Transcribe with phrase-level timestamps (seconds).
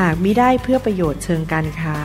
[0.00, 1.96] หากมิได้เพื่อประโยชน์เชิงการค้า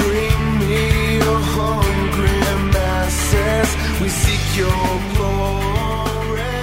[0.00, 0.84] Bring me
[1.22, 2.38] your hungry
[2.74, 3.68] masses.
[4.00, 6.54] We seek your glory.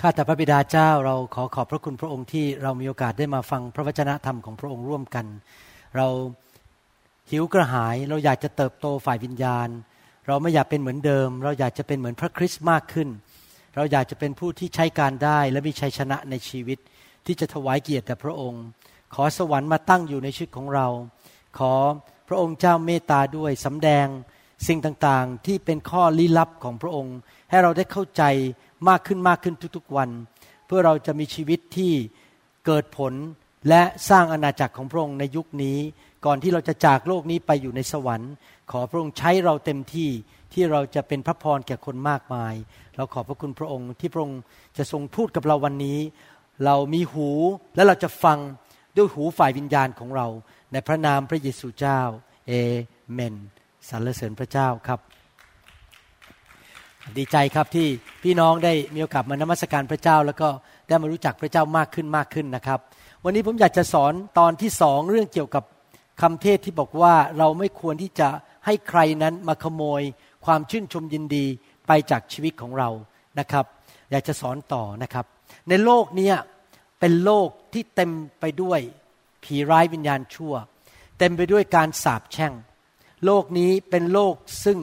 [0.00, 5.26] ข้าแต่พระบิดาเจ้าเราขอขอบพระคุณพระองค์ที่เรามีโอกาสได้มาฟังพระวจนะธรรมของพระองค์ร่วมกัน
[5.96, 6.06] เรา
[7.30, 9.68] หิวกระหายเราอยากจะเติบโตฝ่ายวิญญาณ
[10.26, 13.08] เราไม่อยากเป็นเหมือนเดิม เราอยากจะเป็นเหมือนพระคริสต์มากขึ้น
[13.76, 16.78] เราอยากจะเป็นผู้ที่ใช้การได้และมีชัยชนะในชีวิต
[17.26, 18.64] ที่จะถวายเกียรติแด่พระองค์
[19.14, 20.86] ขอสวรรค์มาตั้งอยู่ในชีวิตของเรา
[21.58, 21.72] ขอ
[22.28, 24.06] พระองค์เจ้าเมตตาด้วยสำแดง
[24.66, 27.16] สิ่งต่างๆ ที่เป็นข้อลี้ลับของพระองค์
[27.50, 28.22] ให้เราได้เข้าใจ
[28.88, 30.10] มากขึ้นมากขึ้นทุกๆวัน
[30.66, 31.92] เพื่อเราจะมีชีวิตที่
[32.66, 33.12] เกิดผล
[33.68, 35.78] และสร้างอาณาจักรของพระองค์ในยุคนี้
[36.26, 38.32] ก่อนที่เราจะจากโลกนี้ไปอยู่ในสวรรค์
[38.70, 40.10] ขอพระองค์ใช้เราเต็มที่
[40.52, 42.54] ที่เราจะเป็นพระพรแก่คนมากมาย
[42.96, 44.40] เราขอบพระคุณพระองค์ที่พระองค์
[44.76, 45.98] จะทรงพูดกับเราวันนี้
[46.64, 47.28] เรามีหู
[47.74, 48.38] และเราจะฟัง
[48.96, 50.26] ด้วยหูฝ่ายวิญญาณของเรา
[50.72, 52.00] ในพระนามพระเยซูเจ้า
[52.48, 52.52] เอ
[53.12, 53.34] เมน
[53.88, 55.00] สรรเสริญพระเจ้าครับ
[57.18, 57.88] ดีใจครับที่
[58.22, 60.48] พี่น้องได้มีโอกาสมานมัสการพระเจ้า แล้วก็
[60.88, 62.80] ได้มารู้จักพระเจ้ามากขึ้นมากขึ้นนะครับ
[63.24, 65.64] วันนี้ผมอยากจะสอนตอนที่สองเรื่องเกี่ยวกับ
[66.22, 68.28] คำเทศที่บอกว่าเราไม่ควรที่จะ
[68.66, 70.02] ให้ใครนั้นมาขโมย
[70.44, 71.46] ความชื่นชมยินดี
[71.86, 72.88] ไปจากชีวิตของเรา
[73.38, 73.64] นะครับ
[74.10, 75.26] อยากจะสอนต่อนะครับ
[75.68, 76.32] ในโลกนี้
[77.00, 78.80] เป็นโลกที่เต็มไปด้วย
[79.44, 80.54] ผีร้ายวิญญาณชั่ว
[81.18, 82.52] เต็มไปด้วยการสาปแช่ง
[83.24, 84.78] โลกนี้เป็นโลกซึ่ง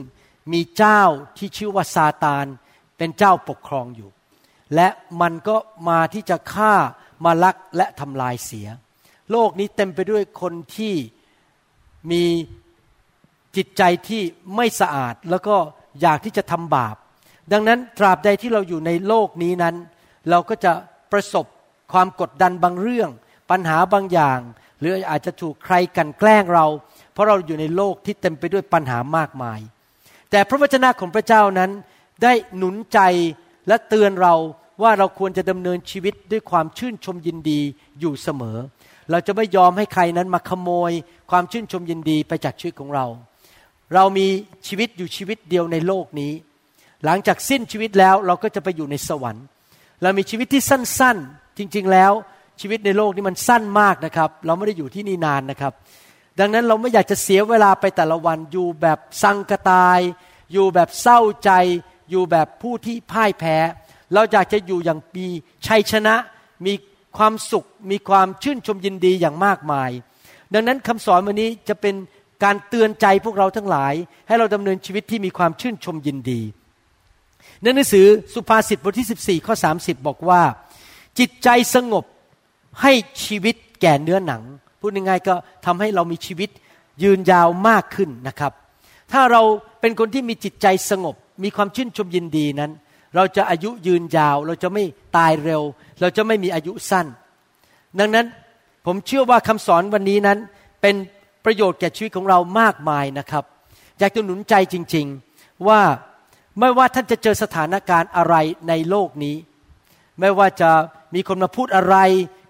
[0.52, 1.00] มีเจ้า
[1.36, 2.46] ที่ชื่อว่าซาตาน
[2.98, 4.10] เป็นเจ้าปกครองอยู่
[4.74, 4.88] และ
[5.20, 5.56] มันก็
[5.88, 6.74] มาที่จะฆ่า
[7.24, 8.68] มาลักและทำลายเสีย
[9.30, 10.94] โลกนี้เต็มไปด้วยคนที่
[12.10, 12.24] มี
[13.56, 14.22] จิตใจที่
[14.56, 15.56] ไม่สะอาดแล้วก็
[16.00, 16.96] อยากที่จะทำบาป
[17.52, 19.76] ดังนั้นตราบใดที่เราอยู่ในโลกนี้นั้น
[20.30, 20.72] เราก็จะ
[21.12, 21.46] ประสบ
[21.92, 23.10] ความกดดันบางเรื่อง
[23.50, 24.38] ปัญหาบางอย่าง
[24.80, 26.66] หรืออาจจะถูกใครกันแกล้งเรา
[27.12, 29.60] เพราะเราอยู่ในโลกที่เต็มไปด้วยปัญหามากมาย
[30.30, 31.70] แต่พระวจนะของพระเจ้านั้น
[32.22, 32.98] ได้หนุนใจ
[33.68, 34.34] และเตือนเรา
[34.82, 37.60] ว่าเราควรจะดำเนินชีวิตด้วยความชื่นชมยินดี
[38.00, 38.58] อยู่เสมอ
[39.10, 40.92] เราจะไม่ยอมให้ใครนั้นมาขโมย
[41.30, 43.06] ความชื่นชมยินดีไปจากชีวิตของเรา
[43.94, 44.26] เรามี
[44.66, 46.32] ชีวิตอยู่ชีวิตเดียวในโลกนี้
[47.04, 49.46] หลังจากสิ้นชีวิตแล้วเราก็จะไปอยู่ในสวรรค์
[50.02, 52.12] เรามีชีวิตที่สั้นๆ จริงๆ แล้ว
[52.60, 55.72] ชีวิตในโลกนี้มันสั้นมากนะครับ เราไม่ได้อยู่ที่นี่นานนะครับ
[56.40, 59.98] ดังนั้นเราไม่อยากจะเสียเวลาไปแต่ละวันอยู่แบบสังกตาย
[60.52, 61.50] อยู่แบบเศร้าใจ
[62.10, 63.56] อยู่แบบผู้ที่พ่ายแพ้
[64.14, 65.26] เราอยากจะอยู่อย่างมี
[65.66, 66.14] ชัยชนะ
[66.66, 66.72] มี
[67.18, 69.90] ความสุข มีความชื่นชมยินดีอย่างมากมาย
[70.54, 71.94] ดังนั้นคำสอนวันนี้จะเป็น
[72.44, 73.94] การเตือนใจพวกเราทั้งหลาย
[74.26, 76.40] ให้เราดำเนินชีวิตที่มีความชื่นชมยินดี
[77.62, 80.42] ในหนังสือสุภาษิตบทที่ 14 ข้อ 30 บอกว่า
[81.18, 82.04] จิตใจสงบ
[82.82, 82.92] ให้
[83.24, 84.42] ชีวิตแก่เนื้อหนัง
[84.80, 85.34] พูดง่ายๆก็
[85.66, 86.50] ทำให้เรามีชีวิต
[87.02, 88.52] ยืนยาวมากขึ้นนะครับ
[89.12, 89.42] ถ้าเรา
[89.80, 91.14] เป็นคนที่มีจิตใจสงบ
[91.44, 92.72] มีความชื่นชมยินดีนั้น
[93.16, 94.84] เราจะอายุยืนยาว เราจะไม่
[95.16, 95.62] ตายเร็ว
[96.00, 97.06] เราจะไม่มีอายุสั้น
[97.98, 98.26] ดังนั้น
[98.86, 100.38] ผมเชื่อว่าคำสอนวันนี้นั้น
[100.82, 100.94] เป็น
[101.44, 103.44] ประโยชน์แก่ชีวิตของเรามากมายนะครับ
[103.98, 105.06] อยากจะหนุนใจจริง
[105.36, 105.80] ๆว่า
[106.60, 108.34] ไม่ว่าท่านจะเจอสถานการณ์อะไร
[108.68, 109.36] ในโลกนี้
[110.20, 110.70] ไม่ว่าจะ
[111.14, 111.96] มีคนมาพูดอะไร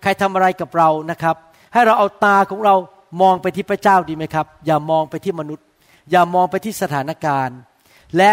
[0.02, 1.36] ใครทำอะไรกับเรานะครับ
[1.72, 2.74] ให้เราเอาตาของเรา
[3.22, 5.66] มองไปที่พระเจ้าดีไหมครับ อย่ามองไปที่มนุษย์
[6.10, 7.56] อย่ามองไปที่สถานการณ์
[8.16, 8.32] และ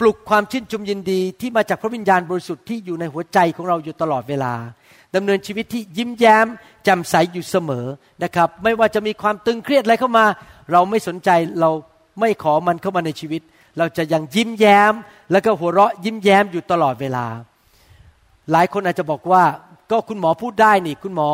[0.00, 4.54] ปลุกความชื่นชมยินดีที่มาจากพระวิญญาณบริสุทธิ์ที่อยู่ในหัวใจของเราอยู่ตลอดเวลา
[5.14, 6.46] ดำเนินชีวิตที่ยิ้มแย้ม
[6.84, 7.86] แจ่มใสอยู่เสมอ
[8.24, 10.24] นะครับ ไม่ว่าจะมีความตึงเครียดอะไรเข้ามา
[10.72, 11.30] เราไม่สนใจ
[11.60, 11.70] เรา
[12.20, 13.42] ไม่ขอมันเข้ามาในชีวิต
[13.78, 14.92] เราจะยังยิ้มแย้ม
[15.30, 17.26] แล้วก็หัวเราะยิ้มแย้มอยู่ตลอดเวลา
[18.52, 19.44] หลายคนอาจจะบอกว่า
[19.90, 21.30] ก็คุณหมอพูดได้นี่ คุณหมอ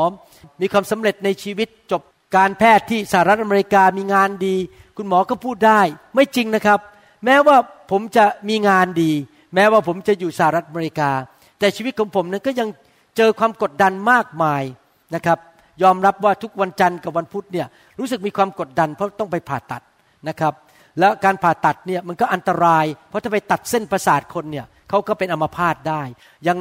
[0.60, 2.02] มีความสำเร็จในชีวิตจบ
[2.36, 4.56] การแพทย์ที่สหรัฐอเมริกามีงานดี
[4.96, 5.80] คุณหมอก็พูดได้
[6.14, 6.80] ไม่จริงนะครับ
[7.24, 7.56] แม้ว่า
[7.90, 9.12] ผมจะมีงานดี
[9.54, 11.10] แม้ว่าผมจะอยู่สหรัฐอเมริกา
[11.58, 12.68] แต่ชีวิตของผมนั้นก็ยัง
[13.16, 14.62] เจอความกดดันมากมาย
[15.14, 15.38] นะครับ
[15.82, 17.66] ยอมรับว่าทุกวันจันทร์กับวันพุธเนี่ย
[17.98, 19.82] รู้สึกมีความกดดันเพราะต้องไปผ่าตัด
[20.28, 20.52] นะครับ
[20.98, 26.02] แล้วการผ่าตัดเนี่ยมันก็อันตราย เพราะถ้าไปตัดเส้นประสาทคนเนี่ยเขาก็เป็นอัมพาตได้
[26.48, 26.58] ยัง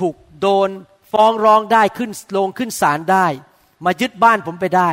[0.00, 0.68] ถูกโดน
[1.12, 3.26] ฟ้องร้องได้ขึ้นลงขึ้นศาลได้
[3.84, 4.90] มายึดบ้านผมไปได้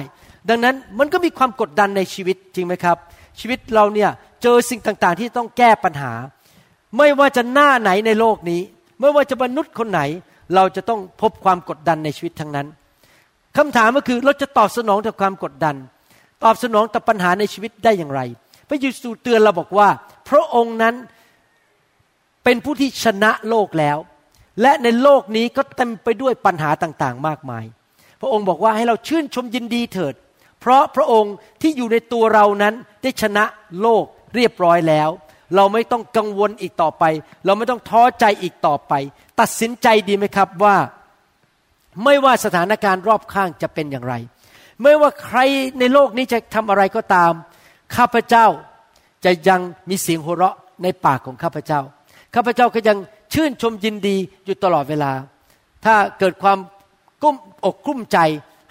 [0.50, 2.98] ดังนั้นมันก็มีความกดดันในชีวิตจริงไหมครับ
[3.40, 4.10] ชีวิตเราเนี่ย
[4.44, 6.14] เจอสิ่งต่างๆ ที่ต้องแก้ปัญหา
[6.98, 8.62] ไม่ว่าจะหน้าไหนในโลกนี้
[9.00, 10.02] ไม่ว่าจะมนุษย์คนไหน
[10.56, 12.68] เราจะต้องพบความกดดันในชีวิตทั้งนั้น
[13.58, 15.76] คำถามก็คือเราจะตอบสนองต่อความกดดัน
[16.44, 18.22] ตอบสนองต่อปัญหาในชีวิตได้อย่างไร
[18.70, 19.90] พระเยซูเตือนเราบอกว่า
[20.30, 20.96] พระองค์นั้น
[22.44, 23.98] เป็นผู้ที่ชนะโลกแล้ว
[24.62, 27.66] และในโลกนี้ก็เต็มไปด้วยปัญหาต่างๆ มากมาย
[28.22, 30.14] พระองค์บอกว่าให้เราชื่นชมยินดีเถิด
[30.60, 33.44] เพราะพระองค์ที่อยู่ในตัวเรานั้นได้ชนะ
[33.82, 34.04] โลก
[34.36, 35.10] เรียบร้อยแล้ว
[35.56, 37.04] เราไม่ต้องกังวลอีกต่อไป
[37.46, 38.94] เราไม่ต้องท้อใจอีกต่อไป
[39.40, 40.76] ตัดสินใจดีไหมครับว่า
[42.04, 44.14] ไม่ว่าสถานการณ์รอบข้างจะเป็นอย่างไร
[44.82, 45.40] ไม่ว่าใคร
[45.80, 47.32] ในโลกนี้จะทำอะไรก็ตาม
[47.96, 48.46] ข้าพเจ้า
[49.26, 51.80] จะยังมีเสียงหัวเราะในปากของข้าพเจ้า
[52.36, 52.98] ข้าพเจ้าก็ยัง
[53.34, 54.16] ชื่นชมยินดี
[54.46, 55.12] อยู่ตลอดเวลา
[55.86, 56.58] ถ้าเกิดความ
[57.24, 57.36] กุ้ม
[57.66, 58.18] อกกุ้มใจ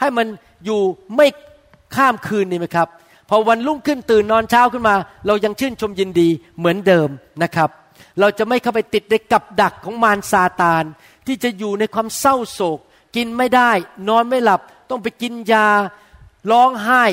[0.01, 0.27] ให้มัน
[0.65, 0.81] อยู่
[1.17, 1.27] ไม่
[1.97, 2.89] ข้ามคืนนี่ไหมครับ
[3.29, 6.29] พอวันรุ่งขึ้นตื่นนอนเช้าขึ้นมา เรายังชื่นชมยินดี
[6.59, 7.09] เหมือนเดิม
[7.43, 7.71] นะครับ
[8.21, 10.85] เราจะไม่เข้าไปติดในกับดักของมารซาตาน
[11.27, 12.79] ที่จะอยู่ในความเศร้าโศก
[13.17, 13.71] กินไม่ได้
[14.09, 14.61] นอนไม่หลับ
[14.91, 15.69] ต้องไปกินยา
[16.53, 17.05] ร้องไห้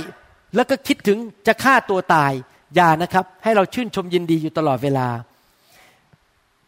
[0.55, 1.17] แล้วก็คิดถึง
[1.47, 2.33] จะฆ่าตัวตาย
[2.75, 5.07] อย่านะครับ ให้เราชื่นชมยินดีอยู่ตลอดเวลา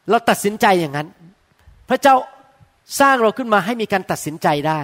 [0.09, 1.07] เราตัดสินใจอย่างนั้น
[1.89, 2.15] พระเจ้า
[2.99, 4.81] สร้างเราขึ้นมาให้มีการตัดสินใจได้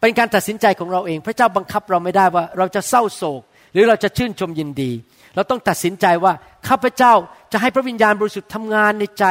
[0.00, 3.42] เป็นการตัดสินใจของเราเอง พระเจ้าบังคับเราไม่ได้ว่า เราจะเศร้าโศก
[3.72, 4.90] หรือเราจะชื่นชมยินดี
[5.34, 6.32] เราต้องตัดสินใจว่า
[6.68, 7.12] ข้าพเจ้า
[7.52, 9.24] จะให้พระวิญญาณบริสุทธิ์ทำงานในใจ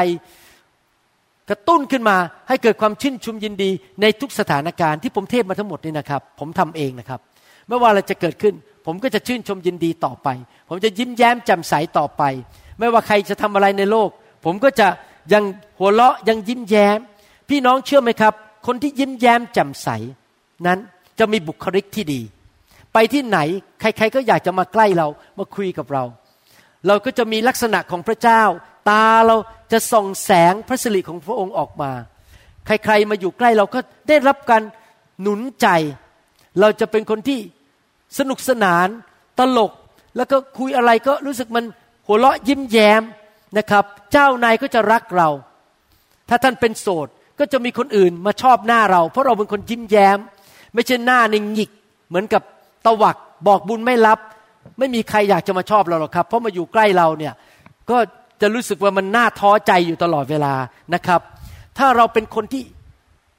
[1.49, 2.17] กระตุ้นขึ้นมา
[2.47, 3.69] ให้เกิดความชื่นชมยินดี
[4.01, 7.19] ในทุกสถานการณ์ที่ผมเทศมาทั้งหมดนี่นะครับ ผมทำเองนะครับ
[7.67, 8.53] ไม่ว่าอะไรจะเกิดขึ้น
[8.85, 10.27] ผมก็จะชื่นชมยินดีต่อไป
[10.69, 12.23] ผมจะยิ้มแย้มแจ่มใสต่อไป
[12.79, 14.09] ไม่ว่าใครจะทำอะไรในโลก
[14.45, 14.87] ผมก็จะ
[15.33, 15.43] ยัง
[15.79, 16.99] หัวเราะยังยิ้มแย้ม
[17.49, 18.33] พี่น้องเชื่อไหมครับ
[18.67, 19.89] คนที่ยิ้มแย้มแจ่มใส
[20.67, 20.79] นั้น
[21.19, 22.21] จะมีบุคลิกที่ดี
[22.93, 23.39] ไปที่ไหน
[23.81, 25.07] ใครๆก็อยากจะมาใกล้เรา
[25.37, 26.03] มาคุยกับเรา
[26.87, 28.41] เราก็จะมีลักษณะของพระเจ้า
[28.89, 29.35] ตาเรา
[29.71, 31.91] จะส่องแสงพระสิริของพระองค์ออกมา
[32.65, 33.79] ใครๆมาอยู่ใกล้เราก็
[34.09, 34.61] ได้รับการ
[35.21, 35.67] หนุนใจ
[36.59, 37.39] เราจะเป็นคนที่
[38.17, 38.87] สนุกสนาน
[39.39, 39.71] ตลก
[40.17, 41.65] แล้วก็คุยอะไรก็รู้สึกมัน
[42.07, 43.01] หัวเราะยิ้มแย้ม
[43.57, 45.29] นะครับ เจ้านายก็จะรักเรา
[46.29, 47.07] ถ้าท่านเป็นโสด
[47.39, 50.17] ก็จะมีคนอื่นมาชอบหน้าเรา เพราะเราเป็นคนยิ้มแย้ม
[50.73, 51.71] ไม่ใช่หน้าในหงิก
[52.09, 52.41] เหมือนกับ
[52.85, 53.17] ตะวัก
[53.47, 54.19] บอกบุญไม่รับ
[54.79, 57.33] ไม่มีใครอยากจะมาชอบเราหรอกครับ เพราะมาอยู่ใกล้เราเนี่ย
[57.89, 57.97] ก็
[58.41, 60.53] จะรู้สึกว่ามันน่าท้อใจอยู่ตลอดเวลา
[60.93, 61.21] นะครับ
[61.77, 62.63] ถ้าเราเป็นคนที่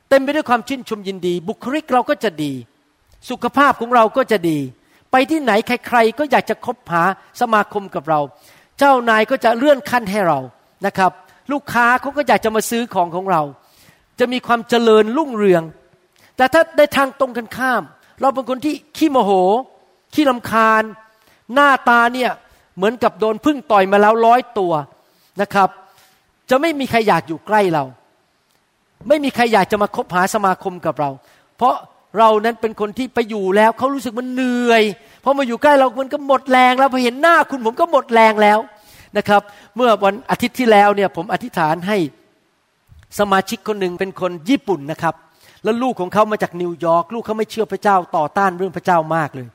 [0.08, 2.52] เต็มไปด้วยความชื่นชมยินดี บุคลิกเราก็จะดี
[3.30, 4.58] สุขภาพของเราก็จะดี
[5.12, 7.02] ไปที่ไหนใคร ๆ ก็อยากจะคบหา
[7.40, 8.20] สมาคมกับเรา
[8.78, 10.38] เจ้านายก็จะเลื่อนขั้นให้เรา
[10.86, 11.12] นะครับ
[11.52, 13.42] ลูกค้าเขาก็อยากจะมาซื้อของของเรา
[14.18, 15.62] จะมีความเจริญรุ่งเรือง
[16.36, 17.82] แต่ถ้าได้ทางตรงกันข้าม
[18.20, 19.30] เราเป็นคนที่ขี้โมโห
[20.14, 20.82] ขี้ลำคาญ
[21.54, 22.30] หน้าตาเนี่ย
[22.78, 24.72] เหมือนกับโดนพึ่งต่อยมาแล้วร้อยตัว
[25.40, 25.68] นะครับ
[26.50, 27.84] จะไม่มีใครอยากอยู่ใกล้เรา
[29.08, 31.10] ไม่มีใครอยากจะมาคบหาสมาคมกับเรา
[31.56, 31.74] เพราะ
[32.18, 34.82] เรานั้นเป็นคนที่ไปอยู่แล้วเขารู้สึกมันเหนื่อย
[35.24, 38.58] พอมาอยู่ใกล้เรามันก็หมดแรงแล้วพอเห็นหน้าคุณผมก็หมดแรงแล้ว
[39.16, 39.42] นะครับ
[39.76, 41.96] เมื่อวันอาทิตย์ที่แล้วเนี่ยผมอธิษฐานให้
[43.18, 45.14] สมาชิกคนหนึ่งเป็นคนญี่ปุ่นนะครับ
[45.64, 49.46] แล้วลูกของเขามาจากนิวยอร์กลูกเขาไม่เชื่อพระเจ้าต่อต้านเรื่องพระเจ้ามากเลย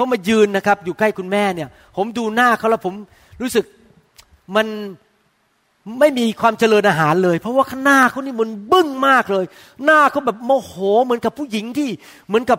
[0.00, 2.94] เขามายืนนะครับ อยู่ใกล้คุณแม่เนี่ย ผมดูหน้าเขาแล้วผม
[3.42, 3.64] รู้สึก
[4.56, 4.66] มัน
[6.00, 9.44] ไม่มีความเจริญอาหารเลย เพราะว่าข้างหน้าเขานี่มันบึ้งมากเลย
[9.84, 10.72] หน้าเขาแบบโมโห
[11.04, 11.88] เหมือนกับผู้หญิงที่
[12.26, 12.58] เหมือนกับ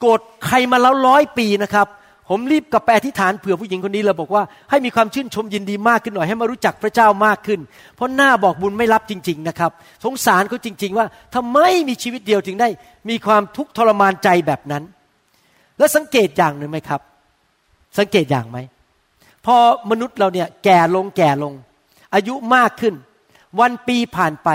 [0.00, 1.86] โกรธใครมาแล้วร้อยปีนะครับ
[2.28, 7.60] ผมรีบกลับไปอธิษฐานเผื่อผู้หญิงคนนี้เลยบอกว่าให้มีความชื่นชมยินดีมากขึ้นหน่อยให้มารู้จักพระเจ้ามากขึ้น
[7.96, 9.70] เพราะหน้าบอกบุญไม่รับจริง ๆ นะครับ
[10.04, 12.68] สงสารเขาจริง ๆ ว่าทำไมมีชีวิตเดียวถึงได้
[13.08, 14.84] มีความทุกข์ทรมานใจแบบนั้น
[15.78, 17.00] แล้วสังเกตอย่างหนึ่งไหมครับ
[17.98, 18.58] สังเกตอย่างไหม
[19.46, 19.56] พอ
[19.90, 21.52] มนุษย์เราเนี่ยแก่ลงแก่ลง
[22.14, 22.94] อายุมากขึ้น
[23.60, 24.48] วันปีผ่านไป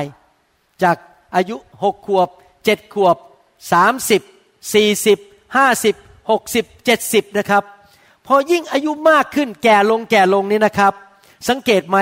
[0.83, 0.97] จาก
[1.35, 2.29] อายุหกขวบ
[2.65, 3.17] เจ็ดขวบ
[3.71, 4.21] สามสิบ
[4.73, 5.19] สี่สิบ
[5.55, 5.95] ห้าสิบ
[6.29, 7.63] หกสิบเจ็ดสิบนะครับ
[8.27, 10.93] พอยิ่งอายุมากขึ้นแก่ลงแก่ลงนี่นะครับ
[11.49, 11.97] สังเกตไหม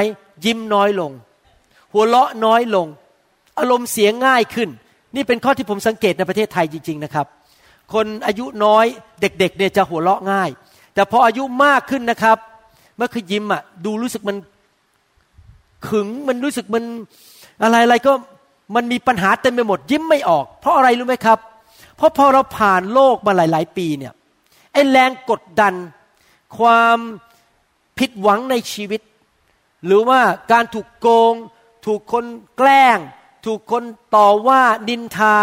[0.45, 1.11] ยิ้มน้อยลง
[1.93, 2.87] หัวเราะน้อยลง
[3.59, 4.69] อารมณ์เสียง่ายขึ้น
[5.15, 7.27] นี่เป็นข้อที่ผมสังเกตในประเทศไทยจริง ๆนะครับ
[7.93, 8.85] คนอายุน้อย
[9.21, 10.49] เด็กๆเนี่ยจะหัวเราะง่าย
[10.93, 12.37] แต่พออายุมากขึ้นนะครับ
[12.97, 14.37] เมื่อคือยิ้มอะดูรู้สึกมัน
[15.87, 16.83] ขึงมันรู้สึกมัน
[17.63, 18.13] อะไรอะไรก็
[18.75, 21.39] มันมีปัญหาเต็มไปหมดยิ้มไม่ออก เพราะอะไรรู้ไหมครับ
[21.97, 24.13] เพราะพอเราผ่านโลกมาหลาย ๆ ปีเนี่ย
[24.73, 25.73] ไอ้แรงกดดัน
[26.57, 26.97] ความ
[27.99, 29.01] ผิดหวังในชีวิต
[29.85, 30.19] หรือว่า
[30.51, 31.33] การถูกโกง
[31.85, 32.25] ถูกคน
[32.57, 32.97] แกล้ง
[33.45, 33.83] ถูกคน
[34.15, 35.37] ต่อว่านินทา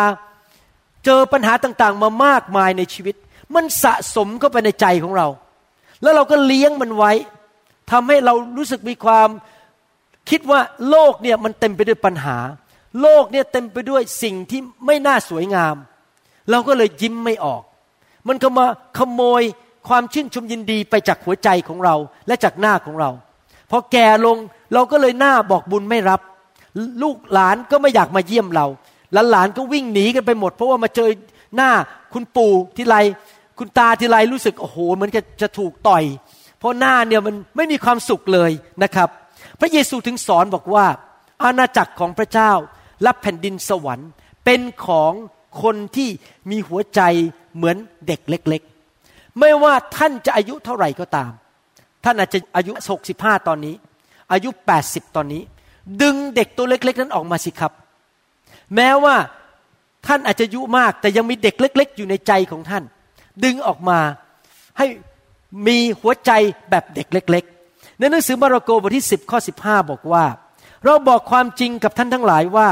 [1.11, 3.15] เจอปัญหาต่างๆ มามากมายในชีวิต
[3.55, 5.29] มันสะสมเข้าไปในใจของเรา
[6.03, 7.13] แล้วเราก็เลี้ยงมันไว้
[7.91, 9.29] ทำให้เรารู้สึกมีความ
[10.31, 10.61] คิดว่า
[10.91, 12.37] โลกเนี่ยมันเต็มไปด้วยปัญหา
[13.01, 15.77] โลกเนี่ยเต็มไปด้วยสิ่งที่ไม่น่าสวยงาม
[16.51, 17.63] เราก็เลยยิ้มไม่ออก
[18.29, 18.67] มันก็มา
[18.99, 19.43] ขโมย
[19.89, 21.95] ความชื่นชมยินดีไปจากหัวใจของเรา
[22.27, 23.11] และจากหน้าของเรา
[23.71, 24.37] พอแก่ลง
[24.75, 26.21] เราก็เลยหน้าบอกบุญไม่รับ
[27.03, 28.67] ลูกหลานก็ไม่อยากมาเยี่ยมเรา
[29.13, 31.11] หลานหลานก็วิ่งหนีกันไปหมด เพราะว่ามาเจอ
[31.57, 31.71] หน้า
[32.13, 32.97] คุณปู่ทีไร
[33.59, 36.05] คุณตาทีไรรู้สึกโอ้โหเหมือนจะจะถูกต่อย
[36.59, 38.51] เพราะหน้าเนี่ยมันไม่มีความสุขเลย
[38.83, 39.09] นะครับ
[39.61, 40.87] พระเยซูถึงสอนบอกว่า
[41.43, 42.53] อาณาจักรของพระเจ้า
[43.03, 44.09] และแผ่นดินสวรรค์
[44.45, 45.13] เป็นของ
[45.63, 46.09] คนที่
[46.51, 47.01] มีหัวใจ
[47.57, 48.63] เหมือนเด็กเล็ก
[49.01, 51.31] ๆ ไม่ว่าท่านจะอายุเท่าไหร่ก็ตาม
[52.05, 52.73] ท่านอาจจะอายุ
[53.11, 53.75] 65 ตอนนี้
[54.33, 54.51] อายุ
[54.83, 55.43] 80 ตอนนี้
[56.03, 57.73] ดึงเด็กตัวเล็ก ๆ นั้นออกมาสิครับ
[58.75, 59.17] แม้ว่า
[60.07, 62.85] ท่านอาจจะอายุมาก แต่ยังมีเด็กเล็ก ๆ อยู่ในใจของท่าน
[63.45, 63.99] ดึงออกมา
[64.79, 64.87] ให้
[65.67, 66.31] มีหัวใจ
[66.71, 70.25] แบบเด็กเล็ก ๆ ในหนังสือมาระโกบทที่ 10 ข้อ 15 บอกว่า
[70.85, 72.69] เราบอกความจริงกับท่านทั้งหลายว่า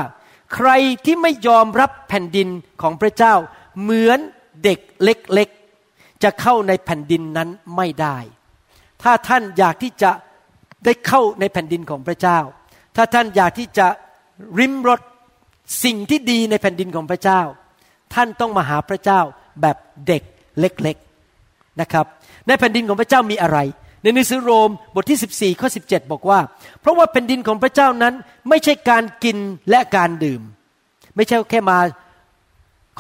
[0.55, 0.71] ใคร
[1.05, 2.49] ที่ไม่ยอมรับแผ่นดิน
[2.83, 3.35] ของพระเจ้า
[3.83, 4.19] เหมือน
[4.65, 5.49] เด็กเล็ก
[5.85, 8.19] ๆ จะเข้าในแผ่นดินนั้นไม่ได้
[9.03, 10.11] ถ้าท่านอยากที่จะ
[10.85, 12.39] ได้เข้าในแผ่นดินของพระเจ้า
[12.97, 13.87] ถ้าท่านอยากที่จะ
[14.59, 15.01] ริมรส
[15.85, 17.41] สิ่งที่ดีในแผ่นดินของพระเจ้า
[18.15, 19.21] ท่านต้องมาหาพระเจ้า
[19.61, 20.23] แบบเด็ก
[20.61, 22.07] เล็กๆนะครับ
[22.47, 23.59] ในแผ่นดินของพระเจ้ามีอะไร
[24.03, 26.41] ในหนังสือโรมบทที่ 14ข้อ17 บอกว่า
[26.81, 28.15] เพราะว่าแผ่นดินของพระเจ้านั้น
[28.49, 29.37] ไม่ใช่การกิน
[29.71, 30.43] และการดื่ม
[31.17, 31.79] ไม่ใช่แค่มา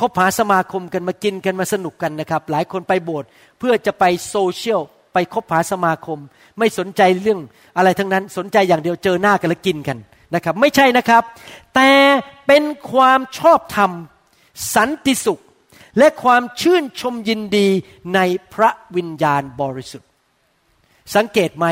[0.01, 4.81] คบหาสมาคมกันมากินกันมาสนุกกันนะครับ หลายคนไปโบสถ์เพื่อจะไปโซเชียล
[5.15, 6.19] ไปคบหาสมาคม
[6.59, 7.41] ไม่สนใจเรื่อง
[7.77, 9.99] อะไรทั้งนั้นสนใจอย่างเดียวเจอหน้ากันแล้วกินกัน
[10.35, 11.23] นะครับไม่ใช่นะครับ
[11.75, 11.90] แต่
[12.47, 13.90] เป็นความชอบธรรม
[14.75, 15.42] สันติสุข
[15.99, 17.68] และความชื่นชมยินดี
[18.14, 18.21] ใน
[18.54, 20.11] พระวิญญาณบริสุทธิ์
[21.14, 21.66] สังเกตไหม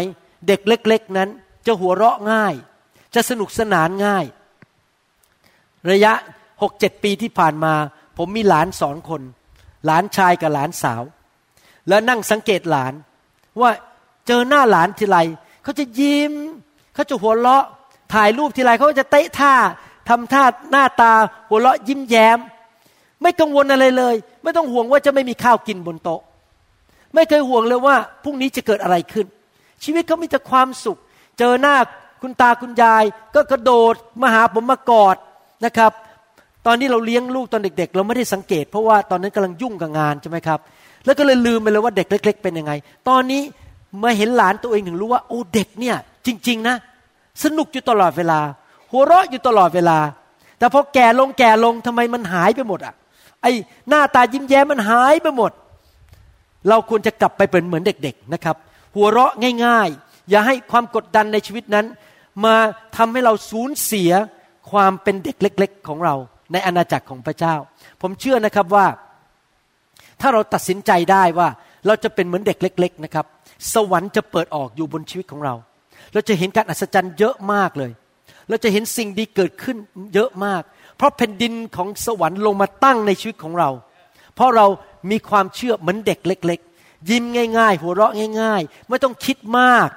[0.46, 1.30] เด็กเล็ก ๆนั้น
[1.66, 2.54] จะหัวเราะง่าย
[3.14, 4.25] จะสนุกสนานง่าย
[5.90, 6.12] ระยะ
[6.62, 7.75] หกเจ็ดปีที่ผ่านมา
[8.16, 9.23] ผมมีหลานสองคน
[9.87, 11.02] หลานชายกับหลานสาว
[11.88, 12.92] แล้วนั่งสังเกตหลาน
[13.61, 13.70] ว่า
[14.26, 15.18] เจอหน้าหลานทีไร
[15.62, 16.32] เขาจะยิ้ม
[16.94, 17.64] เขาจะหัวเราะ
[18.14, 19.54] ถ่ายรูปทีไรเขาจะเตะท่า
[20.09, 21.12] ทำท่าหน้าตา
[21.49, 22.38] หัวเราะยิ้มแย้ม
[23.23, 26.21] ไม่กังวลอะไรเลย ไม่ต้องห่วงว่าจะไม่มีข้าวกินบนโต๊ะ
[27.14, 29.26] ไม่เคยห่วงเลยว่าพรุ่งนี้จะเกิดอะไรขึ้น
[29.85, 30.99] ชีวิตเขามีแต่ความสุข
[31.38, 31.76] เจอหน้า
[32.23, 33.04] คุณตาคุณยาย
[33.35, 35.16] ก็กระโดดมาหาผมมากอด
[35.64, 35.92] นะครับ
[36.66, 40.59] ตอนนี้เราเลี้ยงลูกตอนเด็ก ๆ เราไม่ได้สังเกต เพราะว่าตอนนั้นกำลังยุ่งกับงานใช่ไหมครับ
[41.04, 42.73] แล้วก็เลยลืมไปเลยว่าเด็กเล็ก ๆ เป็นยังไง
[43.09, 43.42] ตอนนี้
[44.02, 46.76] มาเห็นหลานตัวเองถึงรู้ว่าโอ้เด็กเนี่ยจริง ๆ นะ
[47.43, 48.41] สนุกอยู่ตลอดเวลา
[48.93, 49.99] หัวเราะอยู่ตลอดเวลา
[50.59, 52.95] แต่พอแก่ลงแก่ลงทำไมมันหายไปหมดอะ
[53.43, 53.47] ไอ
[53.88, 55.53] หน้าตายิ้มแย้มมันหายไปหมด
[56.69, 58.57] เราควรจะกลับไปเป็นเหมือนเด็ก ๆนะครับ
[58.97, 59.33] หัวเราะ
[59.64, 61.87] ง่าย ๆ อย่าให้ความกดดันในชีวิตนั้น
[62.45, 62.55] มา
[62.97, 64.11] ทำให้เราสูญเสีย
[64.71, 66.14] ความเป็นเด็กเล็ก ๆ ของเรา
[66.53, 67.55] ในอาณาจักรของพระเจ้า
[68.00, 68.87] ผมเชื่อนะครับว่า
[70.21, 71.49] ถ้าเราตัดสินใจได้ว่า
[71.87, 73.26] เราจะเป็นเหมือนเด็กเล็ก ๆ นะครับ
[73.75, 75.55] สวรรค์จะเปิดออกอยู่บนชีวิตของเรา
[76.12, 77.92] เราจะเห็นการอัศจรรย์เยอะมากเลย
[78.49, 79.76] เราจะเห็นสิ่งดีเกิดขึ้น
[80.14, 80.62] เยอะมาก
[80.96, 83.70] เพราะแผ่นดินของสวรรค์ลงมาตั้งในชีวิตของเรา
[84.34, 84.66] เพราะเรา
[85.11, 87.25] มีความเชื่อเหมือนเด็กเล็ก ๆ ยิ้ม
[87.58, 89.88] ง่าย ๆ หัวเราะง่าย ๆ ไม่ต้องคิดมาก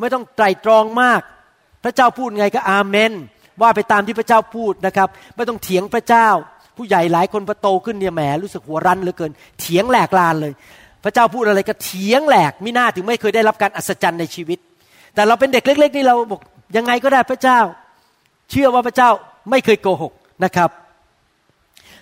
[0.00, 1.20] ไม่ต้องไตรตรองมาก
[1.84, 3.12] พระเจ้าพูดไงก็อาเมน
[3.62, 6.28] ว่าไปตามที่พระเจ้าพูดนะครับ ไม่ต้องเถียงพระเจ้า
[6.76, 10.52] ผู้ใหญ่หลายคนพอโตขึ้นเนี่ยแหมรู้สึกหัวรั้นเหลือเกิน เถียงแหลกลานเลย
[11.04, 14.58] พระเจ้าพูดอะไรก็เถียงแหลกมิน่าถึงไม่เคยได้รับการอัศจรรย์ในชีวิต
[15.14, 16.40] แต่เราเป็นเด็กเล็ก ๆ นี่เราบอก
[16.76, 17.60] ยังไงก็ได้พระเจ้า
[18.50, 19.10] เชื่อว่าพระเจ้า
[19.50, 20.12] ไม่เคยโกหก
[20.44, 20.70] นะครับ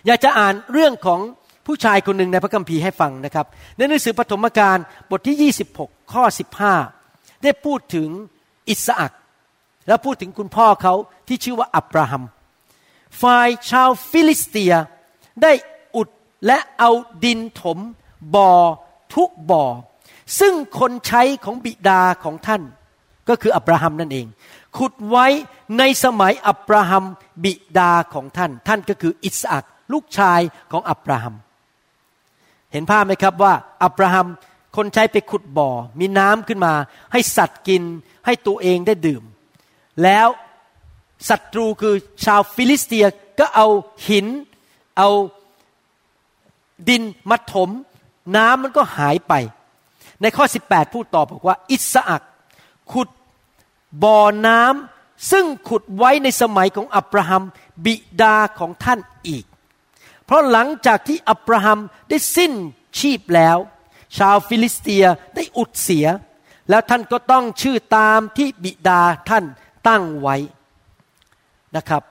[0.07, 1.21] อยากจะอ่านเรื่องของ
[1.67, 3.47] ผู้ชายคนหนึ่งในพระคัมภีร์ให้ฟังนะครับ
[3.77, 4.79] ในหนังสือปฐมกาล
[5.11, 6.25] บทที่ 26 ข้อ
[6.85, 8.09] 15 ได้พูดถึง
[8.69, 9.13] อิสอัก
[9.89, 10.95] แล้วพูดถึงคุณพ่อเขา
[11.29, 12.23] ที่ชื่อว่าอับราฮัม
[13.23, 14.75] ฝ่ายชาวฟิลิสเตีย
[15.43, 15.53] ได้
[15.97, 16.09] อุด
[16.47, 16.91] และเอา
[17.25, 17.79] ดินถม
[18.35, 18.53] บ่อ
[19.15, 19.65] ทุกบ่อ
[20.41, 22.63] ซึ่งคนใช้ของบิดาของท่าน
[23.29, 24.27] ก็คืออับราฮัมนั่นเอง
[24.77, 25.27] ขุดไว้
[25.79, 27.05] ในสมัยอับราฮัม
[27.45, 30.41] บิดาของท่าน ท่านก็คืออิสอักลูกชาย
[30.73, 31.35] ของอับราฮัม
[32.73, 33.53] เห็นภาพไหมครับว่า
[33.85, 34.27] อับราฮัม
[34.77, 35.71] คนใช้ไปขุดบ่อ
[36.01, 36.75] มีน้ำขึ้นมา
[37.13, 37.83] ให้สัตว์กิน
[38.27, 39.23] ให้ตัวเองได้ดื่ม
[40.03, 40.29] แล้ว
[41.29, 41.95] ศัตรูคือ
[42.25, 43.07] ชาวฟิลิสเตีย
[43.39, 43.67] ก็เอา
[44.09, 44.27] หิน
[44.97, 45.09] เอา
[46.89, 47.71] ดินมาถม
[48.37, 49.35] น้ำมันก็หายไป
[50.23, 52.23] ในข้อ 18 พูดต่อบอกว่า อิสอัก
[52.93, 53.09] ขุด
[54.03, 54.61] บ่อน้
[55.31, 57.43] ซึ่งขุดไว้ในสมัยของอับราฮัม
[57.85, 59.45] บิดาของท่านอีก
[60.25, 61.79] เพราะหลังจากที่อับราฮัม
[62.09, 62.53] ได้สิ้น
[62.99, 63.57] ชีพแล้ว
[64.19, 65.05] ชาวฟิลิสเตีย
[65.35, 66.07] ได้อุดเสีย
[66.71, 69.45] แล้วท่านก็ตั้งชื่อตามที่บิดาท่าน
[69.89, 70.37] ตั้งไว้
[71.77, 72.03] นะครับ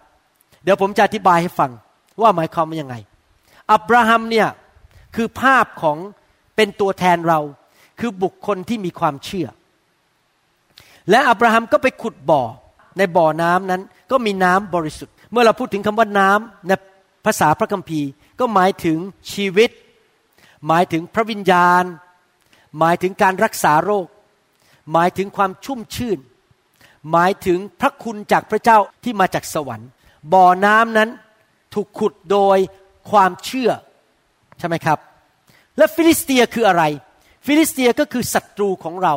[0.63, 1.72] เดี๋ยวผมจะอธิบายให้ฟัง
[2.22, 2.96] ว่าหมายความว่ายังไง
[3.72, 4.48] อับราฮัมเนี่ย
[5.15, 5.98] คือภาพของ
[6.55, 7.39] เป็นตัวแทนเรา
[8.00, 9.48] คือบุคคลที่มีความเชื่อ
[11.10, 12.44] และอับราฮัมก็ไปขุดบ่อ
[12.98, 16.72] ในบ่อน้ำนั้นก็มีน้ำบริสุทธิ์ เมื่อเราพูดถึงคำว่าน้ำใน
[17.26, 18.10] ภาษาพระคัมภีร์
[18.40, 18.98] ก็หมายถึง
[19.34, 19.70] ชีวิต
[20.68, 21.84] หมายถึงพระวิญญาณ
[22.80, 24.08] หมายถึงการรักษาโรค
[24.94, 26.20] หมายถึงความชุ่มชื่น
[27.12, 29.90] หมายถึงพระคุณจากพระเจ้าที่มาจากสวรรค์
[30.34, 31.10] บ่อน้ำนั้น
[31.74, 32.58] ถูกขุดโดย
[33.10, 33.72] ความเชื่อ
[34.60, 35.00] ใช่ไหมครับ
[35.78, 36.84] และฟิลิสเตียคืออะไร
[37.46, 39.16] ฟิลิสเตียก็คือศัตรูของเรา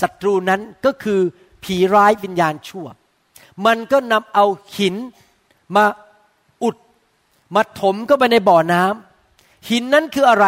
[0.00, 1.20] ศัตรูนั้นก็คือ
[1.64, 2.86] ผีร้ายวิญญาณชั่ว
[3.66, 4.44] มันก็นำเอา
[4.78, 4.94] หิน
[5.76, 5.84] มา
[6.62, 6.76] อุด
[7.54, 10.46] มาถมก็ไปในบ่อน้ำหินนั้นคืออะไร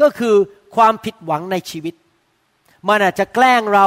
[0.00, 0.34] ก็คือ
[0.74, 1.94] ความผิดหวังในชีวิต
[2.88, 3.86] มันอาจจะแกล้งเรา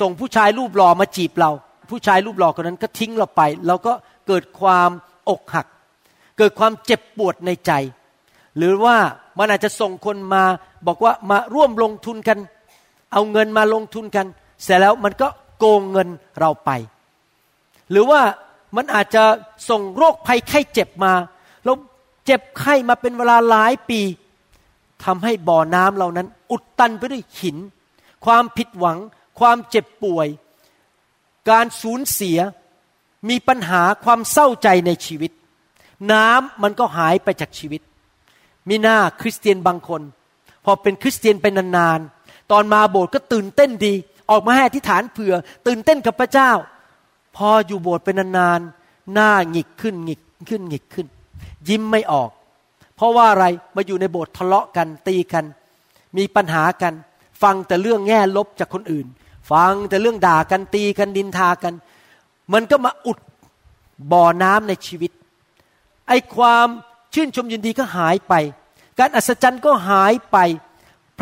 [0.00, 1.50] ส่งผู้ชายรูปหล่อมาจีบเรา
[1.90, 3.92] ผู้ชายรูปหล่อคนนั้นก็ทิ้งเราไป เราก็
[4.26, 4.90] เกิดความ
[5.28, 5.66] อกหัก
[6.38, 7.72] เกิดความเจ็บปวดในใจ
[8.56, 8.96] หรือว่า
[9.38, 10.44] มันอาจจะส่งคนมา
[10.86, 12.38] บอกว่ามาร่วมลงทุนกัน
[13.12, 14.26] เอาเงินมาลงทุนกัน
[14.62, 16.08] เสร็จแล้วมันก็โกงเงิน
[16.40, 16.70] เราไป
[17.90, 18.20] หรือว่า
[18.76, 19.24] มันอาจจะ
[19.68, 21.12] ส่งโรคภัยไข้เจ็บมา
[21.64, 21.72] เรา
[22.26, 24.00] เจ็บไข้มาเป็นเวลาหลายปี
[25.04, 27.56] ทำให้บ่อน้ำเหล่านั้น อุดตันไปด้วยหิน
[28.24, 28.98] ความผิดหวัง
[29.40, 30.28] ความเจ็บป่วย
[31.50, 32.38] การสูญเสีย
[33.28, 35.32] มีปัญหาความเศร้าใจในชีวิต
[36.12, 37.80] น้ำมันก็หายไปจากชีวิต
[38.68, 40.02] มีหน้าคริสเตียนบางคน
[40.64, 42.19] พอเป็นคริสเตียนเป็นนานๆ
[42.52, 43.94] ตอนมาโบสถ์ก็ตื่นเต้นดี
[44.30, 45.34] ออกมาให้อธิษฐานเผื่อ
[45.66, 46.50] ตื่นเต้นกับพระเจ้า
[47.36, 51.06] พออยู่โบสถ์เป็นนานๆหน้าหงิกขึ้นหงิกขึ้นหงิกขึ้น
[51.68, 52.30] ยิ้มไม่ออก
[52.96, 53.46] เพราะว่าอะไร
[53.76, 55.44] มาอยู่ในโบสถ์ทะเลาะกันตีกัน
[56.16, 56.94] มีปัญหากัน
[57.42, 59.06] ฟังแต่เรื่องแง่ลบจากคนอื่น
[59.50, 61.74] ฟังแต่เรื่องด่ากันตีกันดินทากัน
[62.52, 63.18] มันก็มาอุด
[64.12, 65.10] บ่อน้ำในชีวิต
[66.08, 66.68] ไอ้ความ
[67.14, 68.34] ชื่นชมยินดีก็หายไป
[68.98, 70.36] การอัศจรรย์ก็หายไป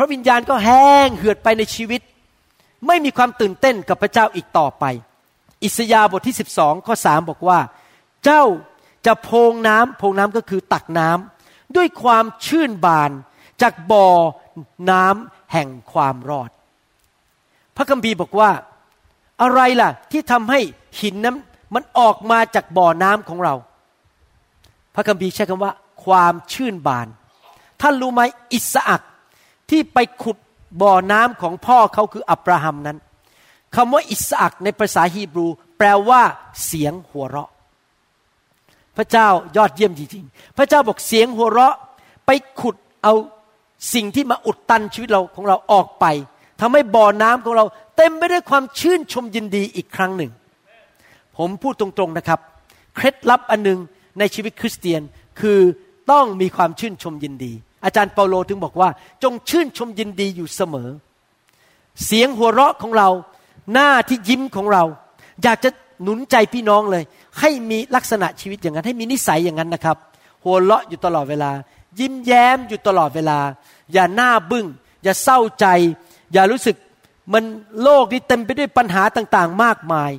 [0.01, 2.01] พระวิญญาณก็แห้งเหือดไปในชีวิต
[2.87, 4.85] ไม่มีความตื่นเต้นกับพระเจ้าอีกต่อไป
[5.63, 7.59] อิสยาบทที่ 12ข้อ3บอกว่า
[8.23, 8.43] เจ้า
[9.05, 13.11] จะโพงน้ำโพงน้ำก็คือตักน้ำด้วยความชื่นบาน
[13.61, 14.07] จากบ่อ
[14.91, 16.49] น้ำแห่งความรอด
[17.75, 18.49] พระคัมภีร์บอกว่า
[19.41, 20.59] อะไรล่ะที่ทำให้
[21.01, 21.37] หินนั้น
[21.73, 23.55] มันออกมาจากบ่อน้ำของเรา
[24.95, 25.73] พระคัมภีร์ใช้คำว่า
[26.05, 27.07] ความชื่นบาน
[27.81, 28.21] ท่านรู้ไหม
[28.53, 29.01] อิสอัก
[29.69, 30.37] ที่ไปขุด
[30.81, 32.97] บ่อน้ำของพ่อเขาคืออับราฮัมนั้น
[33.75, 36.21] คำว่าอิสอักในภาษาฮีบรู แปลว่า
[36.65, 37.51] เสียงหัวเราะ
[38.97, 39.27] พระเจ้า
[39.57, 41.75] ยอดเยี่ยมจริงๆพระเจ้าบอกเสียงหัวเราะ
[42.25, 43.13] ไปขุดเอา
[43.93, 46.05] สิ่งที่มาอุดตันชีวิตเราของเราออกไป
[46.59, 47.65] ทำให้บ่อน้ำของเรา
[47.97, 50.31] เต็มไปด้วยความชื่นชมยินดีอีกครั้งหนึ่ง
[51.37, 52.39] ผมพูดตรงๆนะครับ
[52.95, 53.79] เคล็ดลับอันหนึ่ง
[54.19, 55.01] ในชีวิตคริสเตียน
[55.39, 55.59] คือ
[56.11, 57.53] ต้องมีความชื่นชมยินดี
[57.83, 58.89] อาจารย์เปาโลถึงบอกว่า
[59.23, 60.89] จงชื่นชมยินดีอยู่เสมอ
[62.05, 63.09] เสียงหัวเราะของเรา
[63.73, 64.83] หน้าที่ยิ้มของเรา
[65.43, 65.69] อยากจะ
[66.03, 67.03] หนุนใจพี่น้องเลย
[67.39, 69.97] ให้มีลักษณะชีวิตอย่างนั้น ให้มีนิสัยอย่างนั้นนะครับ
[70.43, 71.51] หัวเราะอยู่ตลอดเวลา
[71.99, 73.39] ยิ้มแย้มอยู่ตลอดเวลา
[73.93, 74.65] อย่าหน้าบึง้ง
[75.03, 75.65] อย่าเศร้าใจ
[76.33, 76.75] อย่ารู้สึก
[77.33, 77.43] มัน
[77.83, 80.11] โลกนี้เต็มไปด้วยปัญหาต่างๆ มากมาย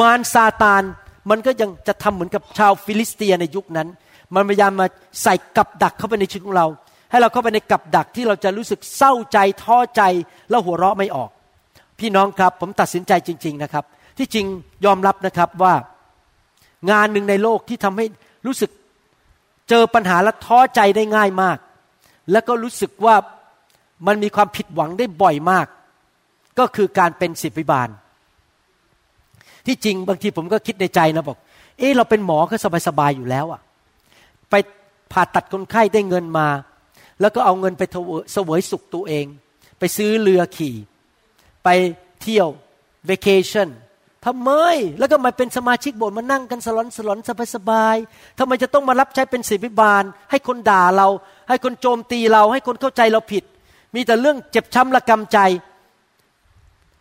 [0.00, 0.82] มารซาตาน
[1.30, 3.88] มันก็ยังจะทำเหมือนกับชาวฟิลิสเตียในยุคนั้น
[4.34, 4.86] มันพยายามมา
[5.22, 6.66] ใส่กับดักเข้าไปในชีวิตของเรา
[7.10, 10.02] ให้เราเข้าไปในกับดักที่เราจะรู้สึกเศร้าใจท้อใจ
[10.50, 11.30] แล้วหัวเราะไม่ออก
[11.98, 13.84] พี่น้องครับผมตัดสินใจจริง ๆนะครับ
[14.18, 14.46] ที่จริง
[14.84, 15.74] ยอมรับนะครับว่า
[16.90, 18.06] งานหนึ่งในโลกที่ทำให้
[18.46, 18.70] รู้สึก
[19.68, 21.58] เจอปัญหาและท้อใจได้ง่ายมาก
[22.32, 23.16] แล้วก็รู้สึกว่า
[24.06, 25.66] มันมีความผิดหวังได้บ่อยมาก
[26.58, 27.88] ก็คือการเป็นศิษย์วิบาล
[29.66, 31.38] ที่จริงบางทีผมก็คิดในใจนะบอก
[31.78, 32.56] เออเราเป็นหมอก็
[32.88, 33.60] สบายๆอยู่แล้วอะ
[34.50, 34.54] ไป
[35.12, 36.46] ผ่าตัดคนไข้ได้เงินมา
[37.20, 37.82] แล้วก็เอาเงินไป
[38.32, 39.26] เสวยสุขตัวเอง
[39.78, 40.76] ไปซื้อเรือขี่
[41.64, 41.68] ไป
[42.22, 42.48] เที่ยว
[43.06, 43.68] เวกชั่น
[44.26, 44.50] ทำไม
[44.98, 47.18] แล้วก็มาเป็นสมาชิกโบสถ์มานั่งกันสลอนสลอน
[47.54, 51.08] สบายๆทำไมจะต้องมารับใช้เป็นศิษย์วิบาล ให้คนด่าเรา
[51.48, 53.44] ให้คนโจมตีเรา ให้คนเข้าใจเราผิด
[53.94, 55.38] มีแต่เรื่องเจ็บช้ำระกำใจ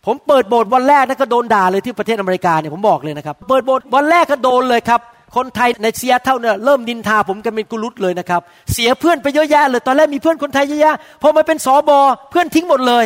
[0.06, 5.01] ผมเปิดโบสถ์วันแรกนั่นก็โดนด่าเลยที่ประเทศอเมริกาเนี่ยผมบอกเลยนะครับ เปิดโบสถ์วันแรกก็โดนเลยครับ
[5.36, 8.42] คนไทยในเซียเท่าเนี่ยเริ่มดินทาผมกันเป็นกุลุตเลยนะครับ
[8.74, 13.06] เสียเพื่อนไปเยอะแยะเลยตอนแรกมีเพื่อนคนไทยเยอะแยะพอมาเป็นสอบอเพื่อนทิ้งหมดเลย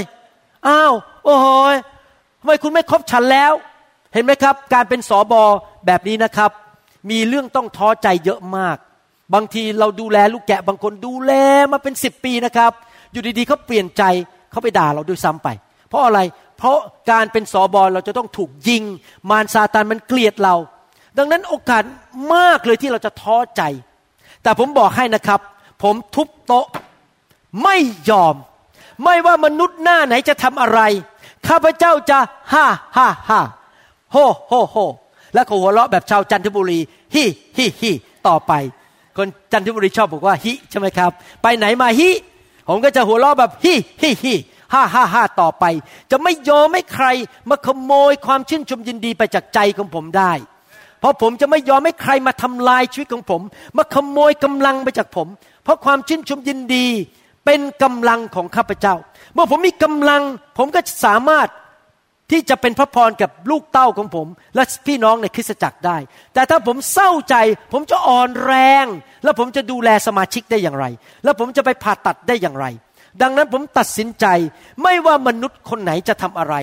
[0.68, 0.94] อ้าว
[1.26, 1.46] โอ้โห
[2.40, 3.54] ทำไมคุณไม่คบฉันแล้ว
[4.14, 5.44] เห็นไหมครับ การเป็นสอบอ
[5.86, 6.52] แบบนี้นะครับ
[7.10, 8.78] มีเรื่องต้องท้อใจเยอะมาก
[9.34, 11.32] บางทีเราดูแลลูกแกะบางคนดูแล
[11.72, 12.72] มาเป็นสิบปีนะครับ
[13.12, 14.04] อยู่ดีๆเขาเปลี่ยนใจ
[14.52, 15.48] เขาไปด่าเราด้วยซ้ำไป
[15.90, 16.20] เพราะอะไร
[16.58, 16.80] เพราะ
[17.12, 18.84] การเป็นสอบอเราจะต้องถูกยิง
[19.30, 20.56] มารซาตานมันเกลียดเรา
[21.17, 21.84] ดังนั้นโอกาส
[22.34, 23.62] มากเลยที่เราจะท้อใจ
[24.43, 25.39] แต่ผมบอกให้นะครับ
[25.84, 26.67] ผมทุบโต๊ะ
[27.63, 27.78] ไม่
[28.10, 28.36] ยอม
[29.04, 30.80] ไม่ว่ามนุษย์หน้าไหนจะทำอะไร
[31.47, 32.19] ข้าพเจ้าจะ
[32.54, 32.65] ฮ่า
[32.97, 33.39] ฮ่าฮ่า
[34.12, 34.76] โฮโฮโฮ
[35.34, 36.80] แล้วก็หัวเราะแบบชาวจันทบุรี
[37.15, 37.24] ฮิ
[37.58, 37.91] ฮิฮิ
[38.28, 38.54] ต่อไป
[39.17, 42.10] คนจันทบุรีชอบบอกว่าฮิใช่ไหมครับ ไปไหนมาฮิ
[42.69, 44.36] ผมก็จะหัวเราะแบบฮิฮิฮิ
[44.74, 45.65] ฮ่าฮ่าฮ่าต่อไป
[46.12, 47.08] จะไม่ยอมให้ใคร
[47.50, 50.32] มาขโมยความชื่นชมยินดีไปจากใจของผมได้
[51.02, 53.42] เพราะผมจะไม่ยอมให้ใครมาทำลายชีวิตของผม
[53.78, 55.28] มาขโมยกำลังไปจากผม
[55.64, 56.88] เพราะความชื่นชมยินดี
[57.46, 58.96] เป็นกำลังของข้าพเจ้า
[59.34, 60.22] เมื่อผมมีกำลัง
[60.58, 61.48] ผมก็สามารถ
[62.32, 65.98] ที่จะเป็นพระพรกับลูกเต้าของผม และพี่น้องในคริสตจักรได้
[66.34, 67.36] แต่ถ้าผมเศร้าใจ
[67.74, 68.86] ผมจะอ่อนแรง
[69.24, 70.86] แล้วผมจะดูแลสมาชิกได้อย่างไร
[71.24, 72.66] แล้วผมจะไปผ่าตัดได้อย่างไร
[73.22, 74.26] ดังนั้นผมตัดสินใจ
[74.84, 76.56] ไม่ว่ามนุษย์คนไหนจะทำอะไร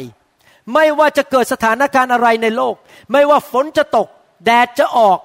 [0.74, 2.74] ไม่ว่าจะเกิดสถานการณ์อะไรในโลก
[3.12, 4.08] ไม่ว่าฝนจะตก
[4.44, 5.18] แดดจะออก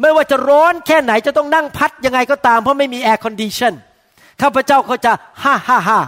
[0.00, 3.74] ไม่ว่าจะร้อนแค่ไหนจะต้องนั่งพัดยังไงก็ตามเพราะไม่มี air condition
[4.42, 5.12] ข้าพเจ้าเขาจะ
[5.42, 6.00] ฮ่าฮ่าฮ่า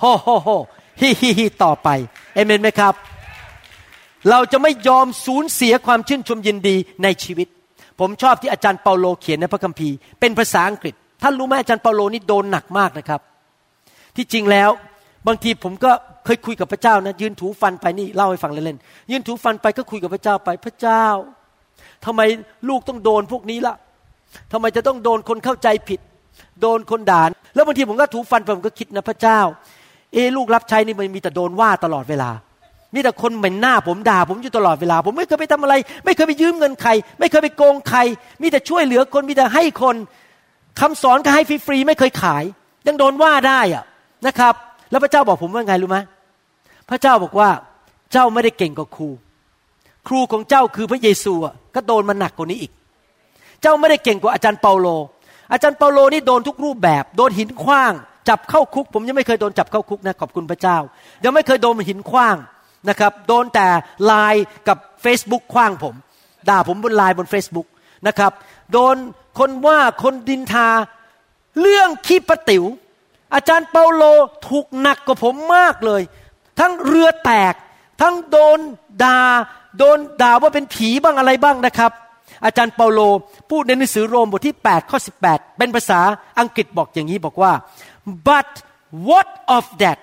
[0.00, 0.48] โฮโฮโฮ
[1.00, 1.88] ฮิฮิฮิต่อไป
[2.34, 2.94] เอเมนไหมครับ
[4.30, 7.48] เราจะไม่ยอมสูญเสียความชื่นชมยินดีในชีวิต
[8.00, 13.20] ผมชอบที่อาจารย์เปาโลเขียนในพระคัมภีร์ เป็นภาษาอังกฤษ ท่านรู้ไหมอาจารย์เปาโลนี่โดนหนักมากนะครับ
[14.16, 14.70] ที่จริงแล้ว
[15.26, 15.92] บางทีผมก็
[16.24, 21.04] เคยคุยกับพระเจ้านะยืนถูฟันไปนี่เล่าให้ฟังเล่นๆยืนถูฟันไปก็คุยกับพระเจ้าไปพระเจ้า
[22.04, 22.20] ทำไม
[22.68, 23.74] ลูกต้องโดนพวกนี้ละ
[24.52, 26.00] ทำไมจะต้องโดนคนเข้าใจผิด
[26.60, 27.22] โดนคนด่า
[27.54, 29.40] แล้วบางทีผมก็ถูฟันไปผมก็คิดนะพระเจ้า
[30.12, 32.30] เอลูกรับใช้นี่มันมีแต่โดนว่าตลอดเวลา
[32.94, 38.00] มีแต่คนเหม็นหน้าผมด่าผมอยู่ตลอดเวลา ผมไม่เคยไปทำอะไร ไม่เคยไปยืมเงินใคร ไม่เคยไปโกงใคร
[38.42, 39.96] มีแต่ช่วยเหลือคนมีแต่ให้คน
[40.80, 42.44] คำสอนก็ให้ฟรีๆไม่เคยขาย
[42.86, 43.84] ยังโดนว่าได้อะ
[44.26, 44.54] นะครับ
[44.90, 45.98] แล้วพระเจ้าบอกผมว่าไงรู้ไหม
[46.90, 47.48] พระเจ้าบอกว่า
[48.12, 49.08] เจ้าไม่ได้เก่งกว่าครู
[50.08, 52.72] ครูของเจ้าคือพระเยซูอะก็โดนมันหนักกว่านี้อีก
[53.62, 54.88] เจ้าไม่ได้เก่งกว่าอาจารย์เปาโล
[55.52, 57.92] อาจารย์เปาโลนี่โดนทุกรูปแบบ โดนหินขว้าง
[58.28, 60.78] จับเข้าคุก ผมยังไม่เคยโดนจับเข้าคุกนะขอบคุณพระเจ้า
[61.24, 62.36] ยังไม่เคยโดนหินขว้าง
[62.88, 63.68] นะครับ โดนแต่
[64.04, 65.94] ไลน์กับ Facebook ขว้างผม
[66.48, 67.66] ด่าผมบนไลน์บน Facebook
[68.06, 68.32] นะครับ
[68.72, 68.96] โดน
[69.38, 70.68] คนว่าคนดินทา
[71.60, 72.64] เรื่องขี้ประติ๋ว
[73.34, 74.02] อาจารย์เปาโล
[74.48, 76.02] ถูกหนักกว่าผมมากเลย
[76.60, 77.54] ทั้งเรือแตก
[78.02, 78.58] ทั้งโดน
[79.04, 79.20] ด่า
[79.78, 81.92] โดนด่าว่าเป็นผีบ้างอะไรบ้างนะครับ
[82.44, 83.00] อาจารย์เปาโล
[83.50, 86.00] พูดในหนังสือโรมบทที่8ข้อ18 เป็นภาษา
[86.40, 87.52] อังกฤษบอกอย่างนี้บอกว่า
[88.28, 88.50] but
[89.08, 89.98] what of that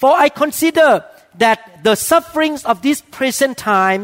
[0.00, 0.90] for I consider
[1.42, 4.00] that the sufferings of this present time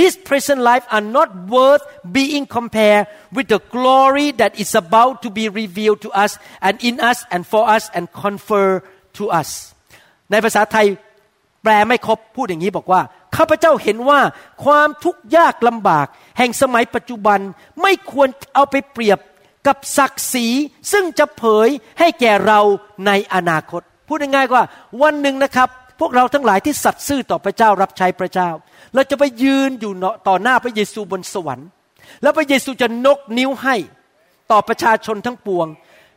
[0.00, 1.84] this present life are not worth
[2.18, 3.04] being compared
[3.36, 6.32] with the glory that is about to be revealed to us
[6.66, 8.68] and in us and for us and confer
[9.18, 9.50] to us
[10.30, 10.86] ในภาษาไทย
[11.62, 13.00] แปลไม่ครบพูดอย่างนี้บอกว่า
[13.36, 14.20] ข้าพเจ้าเห็นว่า
[14.64, 16.06] ความทุกข์ยากลำบาก
[16.38, 17.38] แห่งสมัยปัจจุบัน
[17.82, 19.18] ไม่ควรเอาไปเปรียบ
[19.66, 20.46] กับศักดิ์ศรี
[20.92, 22.60] ซึ่งจะเผยให้แก่เรา
[23.06, 24.62] ในอนาคต พูดง่ายๆว่า
[25.02, 25.68] วันหนึ่งนะครับ
[26.00, 28.50] พวกเราทั้งหลายที่สัตย์ซื่อต่อพระเจ้ารับใช้พระเจ้า
[28.94, 29.92] เราจะไปยืนอยู่
[30.28, 31.68] ต่อหน้าพระเยซูบนสวรรค์
[32.22, 33.76] แล้วพระเยซูจะนกนิ้วให้
[34.50, 35.66] ต่อประชาชนทั้งปวง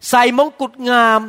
[0.10, 1.22] ใส่มงกุฎงาม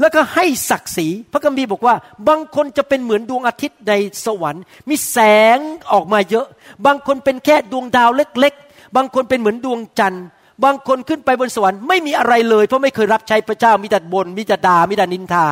[0.00, 1.94] แล้วก็ให้ศักดิ์ศรีพระคัมภีร์บอกว่า
[2.28, 3.92] บางคนจะเป็นเหมือนดวงอาทิตย์ใน
[4.26, 5.18] สวรรค์ มีแส
[5.56, 5.58] ง
[5.92, 6.46] ออกมาเยอะ
[6.86, 10.24] บางคนเป็นแค่ดวงดาวเล็ก ๆ บางคนเป็นเหมือนดวงจันทร์
[10.64, 15.46] บางคนขึ้นไปบนสวรรค์ไม่มีอะไรเลย เพราะไม่เคยรับใช้พระเจ้ามีแต่บนมีแต่ด่ามีแต่นินทา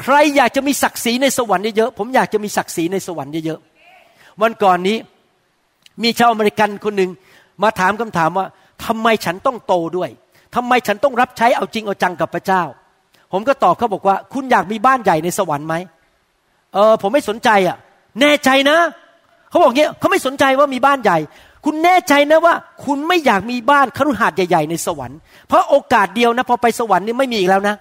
[0.00, 4.96] ใครอยากจะมีศักดิ์ศรีในสวรรค์เยอะๆผมอยากจะมีศักดิ์ศรีในสวรรค์เยอะๆวันก่อนนี้
[6.02, 7.10] มีชาวอเมริกันคนหนึ่ง
[7.62, 8.46] มาถามคำถามว่า
[8.84, 10.10] ทำไมฉันต้องโตด้วย
[10.54, 12.62] ทำไมฉันต้องรับใช้เอาจริงเอาจังกับพระเจ้า
[13.32, 15.74] ผมก็ตอบเขาบอกว่า คุณอยากมีบ้านใหญ่ในสวรรค์ไหม
[16.74, 17.76] เออผมไม่สนใจอะ
[18.20, 18.78] แน่ใจนะ
[19.50, 21.18] เขาบอกเงี้ยเขาไม่สนใจว่ามีบ้านใหญ่
[21.64, 27.76] คุณแน่ใจนะว่า คุณไม่อยากมีบ้านคฤหาสน์ใหญ่ ๆ ในสวรรค์เพราะโอกาสเดียวนะพอไปสวรรค์นี่ไม่มีอีกแล้วนะ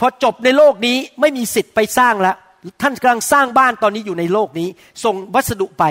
[0.00, 2.36] พอจบในโลกนี้ไม่มีสิทธิ์ไปสร้างแล้ว
[2.82, 4.68] ท่านกำลังสร้างบ้านตอนนี้อยู่ในโลกนี้
[5.04, 5.84] ส่งวัสดุไป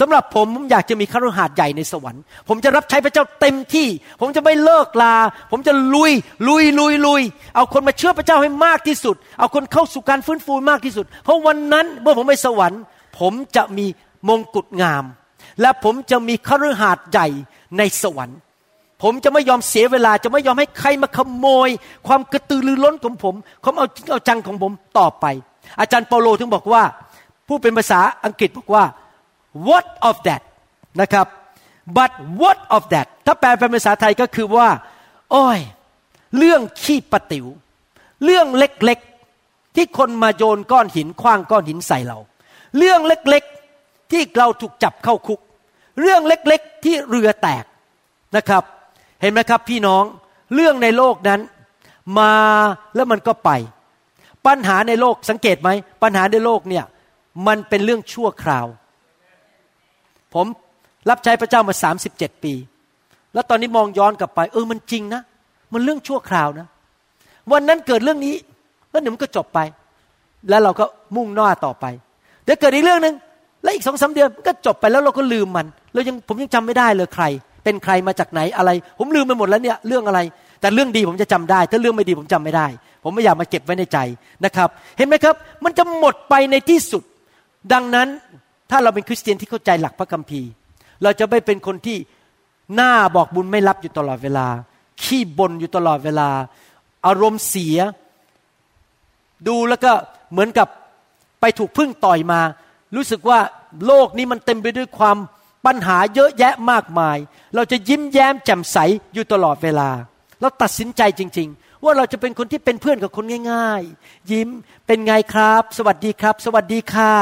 [0.00, 3.88] สำหรับผมผมอยากจะมีคฤหาสน์ใหญ่ในสวรรค์ ผมจะรับใช้พระเจ้าเต็มที่
[4.20, 5.16] ผมจะไม่เลิกลา
[5.50, 6.12] ผมจะลุย
[6.48, 7.22] ลุยลุยลุย
[7.54, 12.80] เอาคนมาเชื่อพระเจ้าให้มากที่สุด เอาคนเข้าสู่การฟื้นฟูมากที่สุด เพราะวันนั้นเมื่อผมไปสวรรค์
[13.18, 13.86] ผมจะมี
[14.28, 15.04] มงกุฎงาม
[15.60, 17.28] และผมจะมีคฤหาสน์ใหญ่
[17.78, 18.38] ในสวรรค์
[19.02, 21.68] ผมจะไม่ยอมเสียเวลา จะไม่ยอมให้ใครมาขโมย
[22.06, 23.34] ความกระตือรือร้นของผม
[23.64, 25.26] ความเอาจริงเอาจังของผมต่อไป
[25.80, 26.82] อาจารย์เปาโลถึงบอกว่า
[27.48, 28.84] ผู้เป็นภาษาอังกฤษบอกว่า
[29.66, 30.42] what of that
[31.00, 31.26] นะครับ
[31.96, 34.68] but what of that ถ้าแปลเป็นภาษาไทยก็คือว่า
[35.32, 35.58] โอ้ย
[36.38, 37.46] เรื่องขี้ปะติว๋ว
[38.24, 42.18] เรื่องเล็กๆ ที่คนมาโยนก้อนหินคว้างก้อนหินใส่เรา
[42.78, 45.40] เรื่องเล็กๆ ที่เราถูกจับเข้าคุก
[46.00, 47.64] เรื่องเล็กๆ ที่เรือแตก
[48.36, 48.62] นะครับ
[49.20, 50.04] เห็นไหมครับพี่น้อง
[50.54, 51.40] เรื่องในโลกนั้น
[52.18, 52.32] มา
[52.94, 53.50] แล้วมันก็ไป
[54.46, 55.70] ปัญหาในโลกสังเกตไหม
[56.02, 56.84] ปัญหาในโลกเนี่ย
[57.46, 58.66] มันเป็นเรื่องชั่วคราว
[60.34, 60.46] ผม
[61.10, 61.74] รับใช้พระเจ้ามา
[62.10, 62.54] 37ปี
[63.34, 65.22] แล้วตอนนี้มองย้อนกลับไป เออมันจริงนะ
[65.72, 66.66] มันเรื่องชั่วคราวนะ
[67.52, 68.34] วันนั้นเกิดเรื่องนี้
[68.90, 69.58] แล้วเดี๋ยวมันก็จบไป
[70.48, 70.84] แล้วเราก็
[71.16, 71.84] มุ่งหน้าต่อไป
[72.44, 73.14] เดี๋ยวเกิดอีกเรื่องหนึ่ง
[73.62, 77.24] แล้วอีกสองสาเดือนมันก็จบไปแล้วเราก็ลืมมัน เรายังผมยังจำไม่ได้เลยใคร
[77.64, 80.20] เป็นใครมาจากไหนอะไร ผมลืมไปหมดแล้วเนี่ยเรื่องอะไร
[80.60, 82.66] แต่เรื่องดีผมจะจำได้ ถ้าเรื่องไม่ดีผมจำไม่ได้
[83.04, 83.98] ผมไม่อยากมาเก็บไว้ในใจ
[84.44, 87.02] นะครับ เห็นไหมครับ มันจะหมดไปในที่สุด
[87.72, 88.08] ดังนั้น
[88.70, 90.48] ถ้าเราเป็นคริสเตียนที่เข้าใจหลักพระคัมภีร์
[91.02, 91.98] เราจะไม่เป็นคนที่
[92.74, 94.46] หน้าบอกบุญไม่รับอยู่ตลอดเวลา
[95.02, 96.28] ขี้บ่นอยู่ตลอดเวลา
[97.06, 97.78] อารมณ์เสีย
[99.48, 99.92] ดูแล้วก็
[100.32, 100.68] เหมือนกับ
[101.40, 102.40] ไปถูกพึ่งต่อยมา
[102.96, 103.38] รู้สึกว่า
[103.86, 105.16] โลกนี้มันเต็มไปด้วยความ
[105.66, 107.16] ปัญหาเยอะแยะมากมาย
[107.54, 108.78] เราจะยิ้มแย้มแจ่มใส
[109.14, 109.88] อยู่ตลอดเวลา
[110.40, 114.48] เราตัดสินใจจริง ๆ ว่าเราจะเป็นคนที่เป็นเพื่อนกับคนง่าย ๆ ยิ้ม
[114.86, 117.12] เป็นไงครับ สวัสดีครับ สวัสดีค่ะ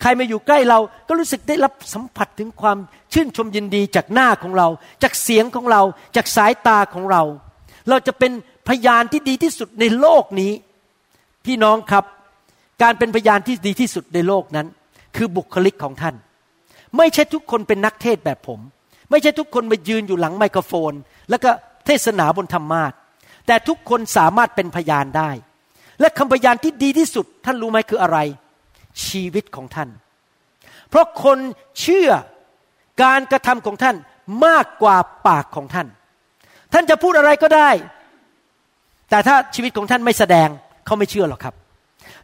[0.00, 2.78] ใครมาอยู่ใกล้เราก็รู้สึกได้รับสัมผัสถึงความ
[3.12, 4.68] ชื่นชมยินดีจากหน้าของเรา
[5.02, 5.82] จากเสียงของเรา
[6.16, 7.22] จากสายตาของเรา
[7.88, 8.32] เราจะเป็น
[8.68, 10.52] พยานที่ดีที่สุดในโลกนี้
[11.46, 12.04] พี่น้องครับ
[12.82, 14.66] การเป็นพยานที่ดีที่สุดในโลกนั้น
[15.16, 16.14] คือบุคลิกของท่าน
[16.96, 18.60] ไม่ใช่ทุกคนเป็นนักเทศแบบผม
[19.10, 20.92] ไม่ใช่ทุกคนมายืนอยู่หลังไมโครโฟน
[21.30, 21.50] แล้วก็
[21.86, 22.92] เทศนาบนธรรมาท
[23.46, 25.30] แต่ทุกคนสามารถเป็นพยานได้
[26.00, 28.18] และคำพยานที่ดีที่สุดท่านรู้ไหมคืออะไร
[29.06, 29.88] ชีวิตของท่าน
[30.88, 31.38] เพราะคน
[31.80, 32.10] เชื่อ
[33.02, 33.96] การกระทำของท่าน
[34.46, 35.88] มากกว่าปากของท่าน
[36.72, 37.70] ท่านจะพูดอะไรก็ได้
[39.10, 40.48] แต่ถ้าชีวิตของท่านไม่แสดง
[40.86, 41.54] เขาไม่เชื่อหรอกครับ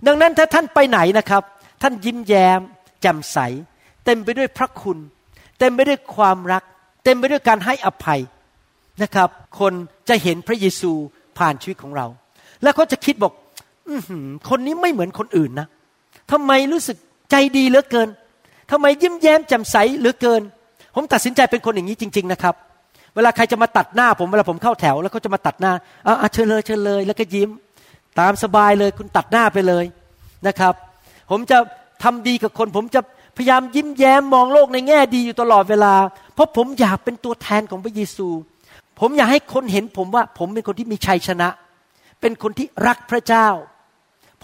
[0.07, 1.43] ดังนั้นถ้าท่านไปไหนนะครับ
[1.83, 2.61] ท่านยิ้มแย้ม
[3.01, 3.39] แจ่มใส
[4.05, 4.99] เต็มไปด้วยพระคุณ
[5.59, 6.63] เต็มไปด้วยความรัก
[7.05, 8.21] เต็มไปด้วยการให้อภัย
[9.03, 9.29] นะครับ
[9.61, 9.73] คน
[10.13, 10.93] จะเห็นพระเยซู
[11.39, 12.07] ผ่านชีวิตของเรา
[12.63, 13.33] แล้วเขาจะคิดบอก
[13.89, 13.91] อ
[14.49, 15.67] คนนี้ไม่เหมือนคนอื่นนะ
[16.33, 16.97] ทำไมรู้สึก
[17.31, 18.09] ใจดีเหลือเกิน
[18.71, 20.43] ทำไมยิ้มแย้มแจ่มใสเหลือเกิน
[20.95, 22.55] ผมตัดสินใจเป็นคนอย่างนี้จริง ๆ นะครับ
[23.15, 25.73] เวลาใครจะมาตัดหน้าผมเวลาผมเข้าแถว แล้วเขาจะมาตัดหน้า
[26.07, 27.51] อ่าเชิญเลยเชิญเลย แล้วก็ยิ้ม
[28.21, 29.85] ตามสบายเลยคุณตัดหน้าไปเลย
[30.47, 30.75] นะครับ
[31.31, 31.59] ผมจะ
[32.03, 33.01] ทำดีกับคน ผมจะ
[33.37, 35.95] พยายามยิ้มแย้มมองโลกในแง่ดีอยู่ตลอดเวลา
[36.35, 38.29] เพราะผมอยากเป็นตัวแทนของพระเยซู
[39.01, 41.49] ผมอยากให้คนเห็นผมว่า ผมเป็นคนที่มีชัยชนะ
[42.21, 43.49] เป็นคนที่รักพระเจ้า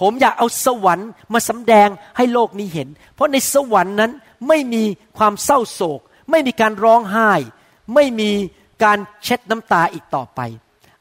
[0.01, 4.13] ผมอยากเอาสวรรค์มาสำแดงให้โลกนี้เห็น เพราะในสวรรค์นั้น
[4.49, 4.83] ไม่มี
[5.19, 7.31] ความเศร้าโศก ไม่มีการร้องไห้
[7.95, 8.31] ไม่มี
[8.85, 10.41] การเช็ดน้ำตาอีกต่อไป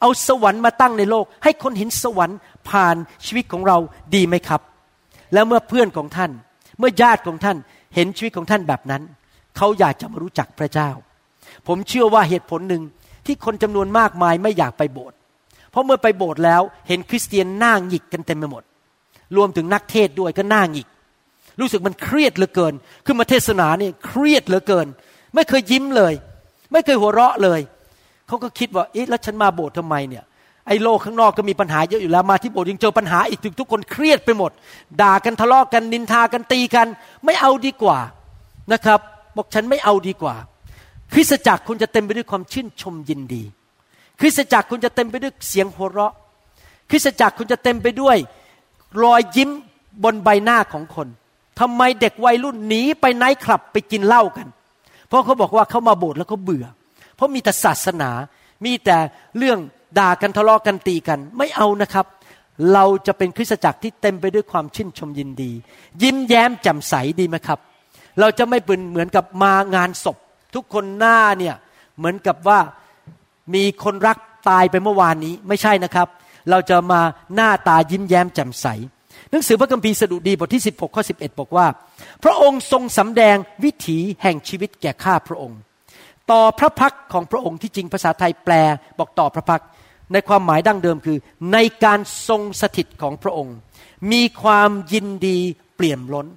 [0.01, 2.37] เอาสวรรค์มาตั้งในโลก ให้คนเห็นสวรรค์
[2.69, 3.77] ผ่านชีวิตของเรา
[4.15, 4.61] ดีไหมครับ
[5.33, 6.31] แล้วเมื่อเพื่อนของท่าน
[6.79, 7.57] เมื่อญาติของท่าน
[7.95, 9.03] เห็นชีวิตของท่านแบบนั้น
[9.57, 10.89] เขาอยากจะมารู้จักพระเจ้า
[11.67, 12.83] ผมเชื่อว่าเหตุผลหนึ่ง
[13.27, 15.17] ที่คนจำนวนมากมายไม่อยากไปโบสถ์
[15.71, 18.63] เพราะเมื่อไปโบสถ์แล้วเห็นคริสเตียนหน้าหงิกกันเต็มไปหมด
[19.35, 20.87] รวมถึงนักเทศด้วยก็หน้าหงิก
[21.59, 22.73] รู้สึกมันเครียดเหลือเกิน
[23.05, 24.87] ขึ้นมาเทศนาเนี่ยเครียดเหลือเกิน
[25.35, 26.13] ไม่เคยยิ้มเลย
[26.71, 27.59] ไม่เคยหัวเราะเลย
[28.27, 30.23] เขาก็คิดว่าเอ๊ะแล้วฉันมาโบสถ์ทำไมเนี่ย
[30.67, 34.51] ไอ้โลกข้างนอกก็มีปัญหาเยอะอยู่แล้วมาที่โบสถ์ยังเจอปัญหาอีกถึงทุกคนเครียดไปหมด
[35.01, 36.87] ด่ากันทะเลาะกกันนินทากันตีกัน
[37.25, 37.99] ไม่เอาดีกว่า
[38.73, 38.99] นะครับ
[39.35, 40.35] บอกฉันไม่เอาดีกว่า
[41.13, 43.43] คริสตจักรคุณจะเต็มไปด้วยความชื่นชมยินดี
[44.19, 46.13] คริสตจักรคุณจะเต็มไปด้วยเสียงหัวเราะ
[46.89, 48.17] คริสตจักรคุณจะเต็มไปด้วย
[49.03, 49.49] รอยยิ้ม
[50.03, 51.07] บนใบหน้าของคน
[51.59, 54.47] ทำไมเด็กวัยรุ่นหนีไปไนท์คลับไปกินเหล้ากัน
[55.07, 56.65] เพราะเขาบอกว่าเขามาโบสถ์แล้วเขาเบื่อ
[57.15, 58.11] เพราะมีแต่ศาสนา
[58.65, 58.97] มีแต่
[59.37, 59.59] เรื่อง
[59.99, 62.05] ด่ากันทะเลาะกันตีกัน ไม่เอานะครับ
[62.73, 65.51] เราจะเป็นคริสตจักรที่เต็มไปด้วยความชื่นชมยินดี
[66.01, 67.59] ยิ้มแย้มแจ่มใสดีไหมครับ
[68.19, 70.17] เราจะไม่เป็นเหมือนกับมางานศพ
[70.57, 71.55] ทุกคนหน้าเนี่ย
[71.97, 72.59] เหมือนกับว่า
[73.53, 74.17] มีคนรัก
[74.49, 76.07] ตายไปเมื่อวานนี้ไม่ใช่นะครับ
[76.49, 77.01] เราจะมา
[77.35, 78.67] หน้าตายิ้มแย้มแจ่มใส
[79.31, 81.67] หนังสือพระคัมภีร์สดุดีบทที่ 16ข้อ11 บอกว่า
[82.23, 85.59] พระองค์ทรงสำแดงวิถีแห่งชีวิตแก่ข้าพระองค์
[86.31, 88.53] ต่อพระพักของพระองค์ที่จริงภาษาไทยแปล
[88.99, 89.61] บอกต่อพระพัก
[90.13, 91.17] ในความหมายดั้งเดิมคือ
[91.53, 93.55] ในการทรงสถิตของพระองค์
[94.11, 95.37] มีความยินดี
[95.75, 96.27] เปลี่ยมล้น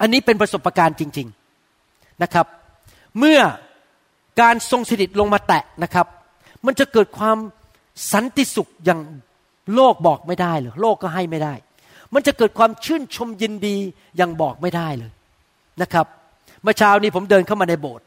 [0.00, 1.28] อันนี้เป็นประสบการณ์จริง
[1.74, 2.46] ๆนะครับ
[3.18, 3.40] เมื่อ
[4.40, 6.06] การทรงสถิตลงมาแตะนะครับ
[6.66, 7.36] มันจะเกิดความ
[8.12, 9.00] สันติสุขอย่าง
[9.74, 11.54] โลกบอกไม่ได้เลยโลกก็ให้ไม่ได้
[12.14, 13.76] มันจะเกิดความชื่นชมยินดี
[14.16, 15.12] อย่างบอกไม่ได้เลย
[15.82, 16.06] นะครับ
[16.62, 18.04] เมื่อเช้านี้ผมเดินเข้ามาในโบสถ์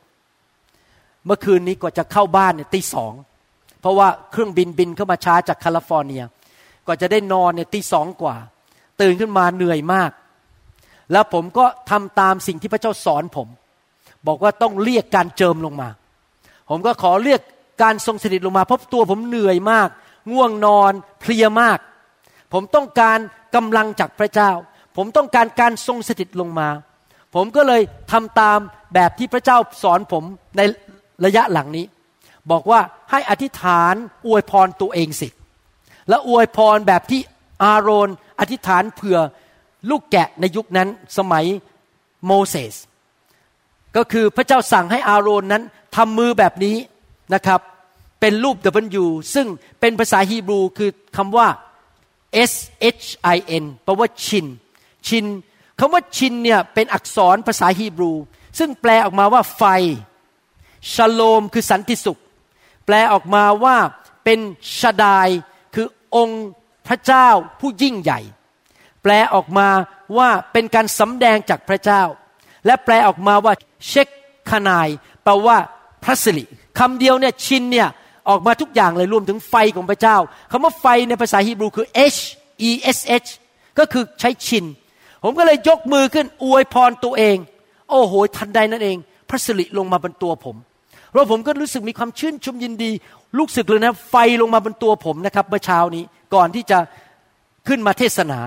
[1.25, 3.13] เมื่อคืนนี้กว่าจะเข้าบ้านเนี่ยตีสอง
[3.81, 6.23] เพราะว่าเครื่องบินบินเข้ามาช้าจากแคลิฟอร์เนีย
[6.85, 8.35] กว่าจะได้นอนเนี่ยตีสองกว่า
[9.01, 10.11] ตื่นขึ้นมาเหนื่อยมาก
[11.11, 13.47] แล้วผมก็ทำตามสิ่งที่พระเจ้าสอนผม
[14.27, 15.89] บอกว่าต้องเรียกการเจิมลงมา
[16.69, 17.41] ผมก็ขอเรียก
[17.83, 19.89] การทรงสถิตลงมาเพราะตัวผมเหนื่อยมาก
[20.31, 21.79] ง่วงนอนเพลียมาก
[22.53, 23.19] ผมต้องการ
[23.55, 24.51] กำลังจากพระเจ้า
[24.97, 26.69] ผมต้องการการทรงสถิตลงมา
[27.35, 28.59] ผมก็เลยทำตาม
[28.93, 30.23] แบบที่พระเจ้าสอนผม
[30.57, 30.61] ใน
[31.25, 31.85] ระยะหลังนี้
[32.51, 32.79] บอกว่า
[33.11, 33.93] ให้อธิษฐาน
[34.27, 35.29] อวยพรตัวเองสิ
[36.09, 37.21] และอวยพรแบบที่
[37.63, 39.17] อาโรนอธิษฐานเผื่อ
[39.89, 41.45] ลูกแกะในยุคนั้นสมัย
[42.25, 42.75] โมเสส
[43.95, 45.63] ก็คือพระเจ้าสั่งให้อาโรนนั้น
[45.95, 46.75] ทำมือแบบนี้
[47.33, 47.59] นะครับ
[48.19, 48.57] เป็นรูป
[49.03, 49.47] W ซึ่ง
[49.79, 51.47] เป็นภาษาฮีบรูคือคำว่า
[52.51, 52.53] S
[53.01, 54.45] H I N แปลว่าชิน
[55.07, 55.25] ชิน
[55.79, 58.11] คำว่าชินเนี่ยเป็นอักษรภาษาฮีบรู
[58.59, 59.63] ซึ่งแปลออกมาว่าไฟ
[60.93, 62.19] ชโลมคือสันติสุข
[62.85, 63.77] แปลออกมาว่า
[64.23, 64.39] เป็น
[64.79, 65.27] ชาดาย
[65.75, 66.47] คือองค์
[66.87, 67.27] พระเจ้า
[67.59, 68.19] ผู้ยิ่งใหญ่
[69.03, 69.67] แปลออกมา
[70.17, 72.01] ว่าเป็นการสำแดงจากพระเจ้า
[72.65, 73.53] และแปลออกมาว่า
[73.87, 74.07] เชค
[74.49, 74.87] คานาย
[75.23, 75.57] แปลว่า
[76.03, 76.45] พระสิริ
[76.79, 77.87] คำเดียวเนี่ยชินเนี่ย
[78.29, 80.17] ออกมาทุกอย่างเลยรวมถึงไฟของพระเจ้า
[80.51, 82.19] คำว่าไฟในภาษาฮีบรูคือ H
[82.69, 83.29] E S H
[83.79, 84.65] ก็คือใช้ชิน
[85.23, 87.37] ผมก็เลยยกมือขึ้นอวยพรตัวเอง
[87.89, 88.97] โอ้โห ทันใดนั่นเอง
[89.29, 90.55] พระสิริลงมาบนตัวผม
[91.09, 92.91] เพราผมก็รู้สึกมีความชื่นชมยินดี
[93.37, 96.77] ลูกศึกเลยนะไฟลงมาบนตัวผมนะครับเมื่อเช้านี้ก่อนที่จะ
[97.67, 98.39] ขึ้นมาเทศนา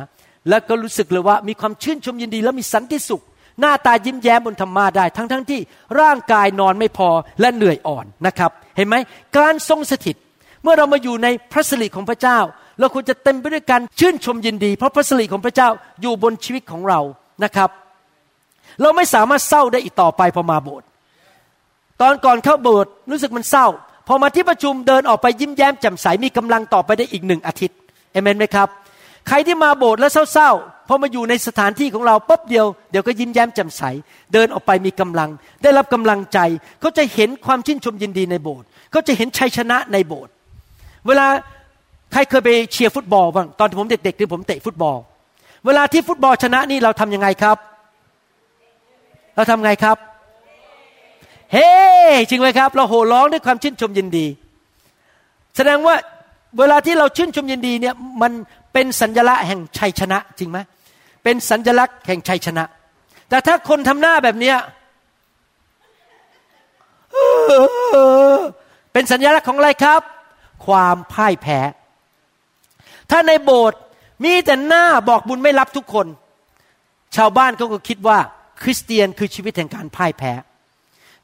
[0.48, 3.22] แล้วก็รู้สึกเลยว่ามีความชื่นชมยินดี และมีสันติสุข
[3.60, 5.60] หน้าตายิ้มแย้มบนธรรมาได้ ทั้งทั้งที่
[6.00, 7.08] ร่างกายนอนไม่พอ
[7.40, 8.96] และเหนื่อยอ่อนนะครับ เห็นไหม
[9.38, 10.16] การทรงสถิต
[10.62, 12.38] เมื่อเรามาอยู่ในพระสิริของพระเจ้า
[12.78, 15.68] เราควรจะเต็มไปด้วยการชื่นชมยินดี เพราะพระสิริของพระเจ้า
[16.02, 17.00] อยู่บนชีวิตของเรา
[17.44, 17.70] นะครับ
[18.80, 20.86] เราไม่สามารถเศร้าได้อีกต่อไปพอมาโบสถ์
[22.00, 23.66] ตอนก่อนเข้าโบสถ์รู้สึกมันเศร้า
[24.08, 27.76] พอมาที่ประชุมเดินออกไปยิ้มแย้มแจ่มใสมีกำลังต่อไปได้อีกหนึ่งอาทิตย์
[28.12, 28.68] เอเมนไหมครับ
[29.28, 33.82] ใครที่มาโบสถ์แล้วเศร้าๆ อมาอยู่ในสถานที่ของเราปุ๊บเดียวเดี๋ยวก็ยิ้มแย้มแจ่มใส
[34.32, 35.30] เดินออกไปมีกำลัง
[35.62, 36.38] ได้รับกำลังใจ
[36.80, 40.32] เขาจะเห็นความชื่นชมยินดีในโบสถ์เขาจะเห็นชัยชนะในโบสถ์
[41.06, 41.26] เวลา
[42.12, 44.96] ใครเคยไปเชียร์ฟุตบอลบ้างตอนที่ผมเด็กๆที่ผมเตะฟุตบอล
[45.66, 47.56] เวลาที่ฟุตบอลชนะนี่เราทำยังไงครับ
[49.36, 49.96] เราทำไงครับ
[51.52, 51.70] เฮ้
[52.28, 54.26] จริงไหมครับ เราโห่ร้องด้วยความชื่นชมยินดี
[55.56, 55.94] แสดงว่า
[56.58, 58.32] เวลาที่เราชื่นชมยินดีเนี่ยมัน
[58.72, 60.58] เป็นสัญลักษณ์แห่งชัยชนะจริงไหม
[61.22, 62.64] เป็นสัญลักษณ์แห่งชัยชนะ
[63.28, 64.54] แต่ถ้าคนทำหน้าแบบนี้
[68.92, 70.00] เป็นสัญลักษณ์ของอะไรครับ
[70.66, 71.58] ความพ่ายแพ้
[73.10, 73.78] ถ้าในโบสถ์
[74.24, 76.06] มีแต่หน้าบอกบุญไม่รับทุกคน
[77.16, 78.18] ชาวบ้านเขาก็คิดว่า
[78.62, 80.32] คริสเตียนคือชีวิตแห่งการพ่ายแพ้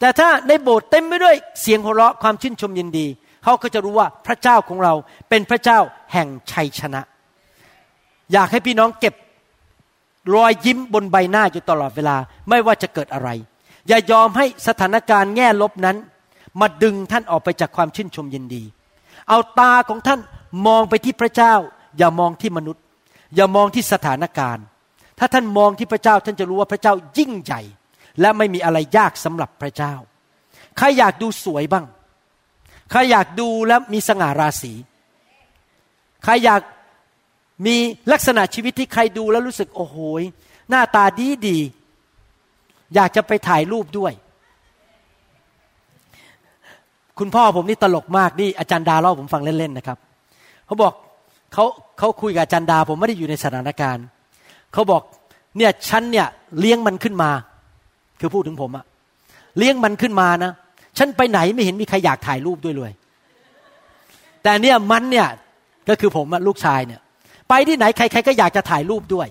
[0.01, 3.07] แต่ถ้าในโบสถ์เต็มไปด้วยเสียงหัวเราะความชื่นชมยินดี
[3.45, 4.95] เขาก็จะรู้ว่าพระเจ้าของเรา
[5.29, 5.79] เป็นพระเจ้า
[6.13, 7.03] แห่งชัยชนะ
[8.33, 9.15] อยากให้พี่น้องเก็บ
[10.35, 12.17] รอยยิ้มบนใบหน้าอยู่ตลอดเวลา
[12.49, 13.29] ไม่ว่าจะเกิดอะไร
[13.89, 15.97] อย่ายอมให้สถานการณ์แง่ลบนั้น
[16.61, 18.63] มาดึงท่านออกไปจากความชื่นชมยินดี
[19.29, 20.21] เอาตาของท่าน
[20.67, 21.55] มองไปที่พระเจ้า
[21.99, 22.83] อย่ามองที่มนุษย์
[23.35, 24.65] อย่ามองที่สถานการณ์
[25.19, 27.61] ถ้าท่านมองที่พระเจ้าท่านจะรู้ว่าพระเจ้ายิ่งใหญ่
[28.21, 29.95] และไม่มีอะไรยากสำหรับพระเจ้า
[30.79, 31.87] ใครอยากดูสวยบ้าง
[32.91, 34.73] ใครอยากดูแล้วมีสง่าราศี
[36.25, 36.61] ใครอยาก
[37.67, 37.77] มี
[38.13, 39.97] ลักษณะชีวิตที่ใครดูแล้วรู้สึกโอ้โห
[40.71, 41.59] หน้าตาดีดี
[42.95, 44.13] อยากจะไปถ่ายรูปด้วย
[47.19, 49.99] คุณพ่อผมนี่ตลกมากนี่อาจารย์ดาเล่าผมฟังเล่นๆนะครับ
[50.67, 50.93] เขาบอก
[51.53, 51.65] เขา
[51.99, 54.05] เขาคุยกับอาจารย์ดา ผมไม่ได้อยู่ในสถานการณ์
[54.73, 55.03] เขาบอก
[55.59, 56.27] เนี่ยฉันเนี่ย
[56.61, 57.31] เลี้ยงมันขึ้นมา
[58.21, 58.85] คือพูดถึงผมอะ
[59.59, 60.53] เลี้ยงมันขึ้นมานะ
[60.99, 62.93] ฉันไปไหนไม่เห็นมีใครอยากถ่ายรูปด้วยเลย
[64.43, 65.29] แต่เนี่ยมันเนี่ย
[65.89, 67.01] ก็คือผมลูกชายเนี่ย
[67.49, 69.29] ไปที่ไหนใคร ๆ ก็อยากจะถ่ายรูปด้วย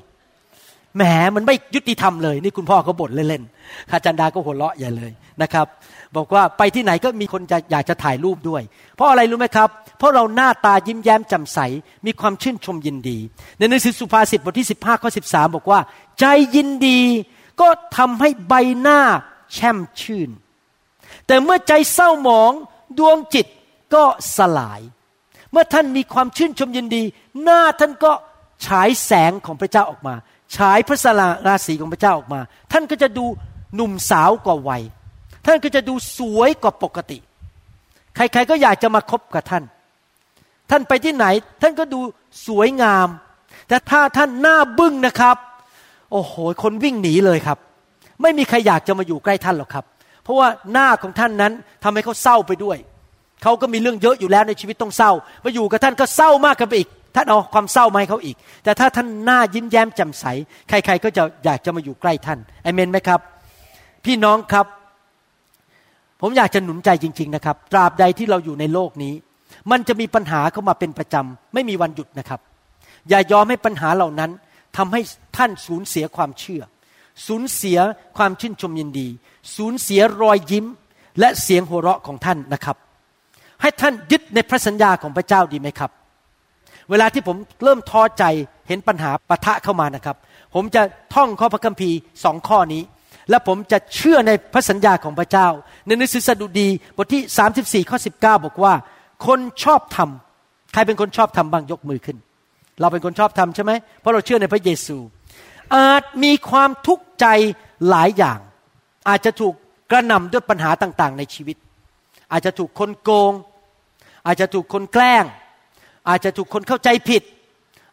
[0.96, 1.04] แหม
[1.36, 5.12] มันไม่ยุติธรรมเลย นี่คุณพ่อเขาบ่นเล่นๆอาจารย์ดาก็หัวเราะใหญ่เลย
[5.42, 5.66] นะครับ
[6.16, 8.62] บอกว่าไปที่ไหนก็มีคนจะอยากจะถ่ายรูปด้วย
[8.96, 11.60] เพราะอะไรรู้ไหมครับ เพราะเราหน้าตายิ้มแย้มแจ่มใส
[12.06, 13.18] มีความชื่นชมยินดี
[13.58, 15.80] ในหนังสือสุภาษิตบทที่ 15ข้อ13บอกว่า
[16.20, 16.26] ใจ
[16.56, 17.00] ยินดี
[17.62, 17.68] ก็
[17.98, 19.00] ทำให้ใบหน้า
[19.54, 20.30] แช่มชื่น
[21.28, 22.52] แต่เมื่อใจเศร้าหมอง
[22.98, 23.48] ดวงจิต
[23.94, 24.04] ก็
[24.38, 24.82] สลาย
[25.52, 27.04] เมื่อท่านมีความชื่นชมยินดี
[27.44, 28.12] หน้าท่านก็
[28.66, 30.16] ฉายแสงของพระเจ้าออกมา
[30.56, 31.12] ฉายพระสา
[31.48, 32.42] ราศีของพระเจ้าออกมา
[32.72, 33.26] ท่านก็จะดู
[33.76, 34.84] หนุ่มสาวกว่าวัย
[35.46, 37.18] ท่านก็จะดูสวยกว่าปกติ
[38.16, 39.64] ใครๆก็อยากจะมาคบกับท่าน
[40.70, 41.26] ท่านไปที่ไหน
[41.62, 42.00] ท่านก็ดู
[42.48, 43.08] สวยงาม
[43.68, 45.38] แต่ถ้าท่านหน้าบึ้งนะครับ
[46.12, 46.34] โอ้โห
[46.64, 47.58] คนวิ่งหนีเลยครับ
[48.22, 49.86] ไม่มีใครอยากจะมาอยู่ใกล้ท่านหรอกครับ
[50.24, 52.78] เพราะว่าหน้าของท่านนั้นทำให้เขาเศร้าไปด้วย
[53.44, 55.12] เขาก็มีเรื่องเยอะอยู่แล้วในชีวิตต้องเศร้า
[55.44, 60.26] มาอยู่กับท่านก็เศร้ามากขึ้นไปอีก ท่านเอาความเศร้ามาให้เขาอีก แต่ถ้าท่านหน้ายิ้มแย้มแจ่มใส
[60.70, 63.20] ใคร ๆ ก็จะอยากจะมาอยู่ใกล้ท่านเอเมนไหมครับ
[64.06, 64.66] พี่น้องครับ
[66.22, 69.14] ผมอยากจะหนุนใจจริง ๆนะครับ ตราบใดที่เราอยู่ในโลกนี้
[69.72, 72.40] มันจะมีปัญหาเข้ามาเป็นประจำไม่มีวันหยุดนะครับ
[73.10, 74.32] อย่ายอมให้ปัญหาเหล่านั้น
[74.78, 75.02] ทำให้
[75.38, 76.62] ท่านสูญเสียความเชื่อ
[77.28, 77.78] สูญเสีย
[78.18, 79.08] ความชื่นชมยินดี
[79.56, 80.66] สูญเสียรอยยิ้ม
[81.20, 82.78] และเสียงหัวเราะของท่านนะครับ
[83.62, 85.92] ให้ท่านยึดในพระสัญญาของพระเจ้าดีไหมครับ
[86.90, 88.24] เวลาที่ผมเริ่มท้อใจ
[88.68, 90.18] เห็นปัญหาปะทะเข้ามานะครับ
[90.56, 90.82] ผมจะ
[91.14, 92.84] ท่องข้อพระคัมภีร์สองข้อนี้
[93.30, 95.48] และผมจะเชื่อในพระสัญญาของพระเจ้า
[95.88, 98.74] ในหนังสือสดุดีบทที่ 34ข้อ19 บอกว่า
[99.28, 102.18] คนชอบทำใครเป็นคนชอบทำบ้างยกมือขึ้น
[102.80, 104.98] เราเป็นคนชอบทำใช่ไหมเพราะเราเชื่อในพระเยซู
[105.76, 107.26] อาจมีความทุกข์ใจ
[107.90, 108.40] หลายอย่าง
[109.10, 109.54] อาจจะถูก
[109.92, 111.58] กระหน่ำด้วยปัญหาต่างๆ ในชีวิต
[112.32, 113.34] อาจจะถูกคนโกง
[114.26, 115.24] อาจจะถูกคนแกล้ง
[116.10, 117.24] อาจจะถูกคนเข้าใจผิด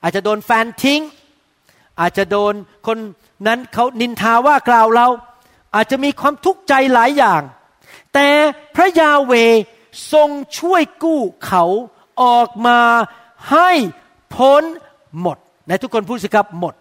[0.03, 1.01] อาจจะโดนแฟนทิ้ง
[2.01, 2.55] อาจจะโดน
[2.87, 2.99] คน
[3.47, 5.07] นั้นเขานินทาว่ากล่าวเรา
[5.75, 7.43] อาจจะมีความทุกข์ใจหลายอย่าง
[8.15, 8.29] แต่
[8.75, 9.33] พระยาเว
[10.13, 10.29] ทรง
[10.59, 11.65] ช่วยกู้เขา
[12.23, 12.81] ออกมา
[13.51, 13.71] ให้
[14.35, 14.63] พ้น
[15.21, 15.37] หมด
[15.69, 16.75] ในทุกคนพูดสิครับหมด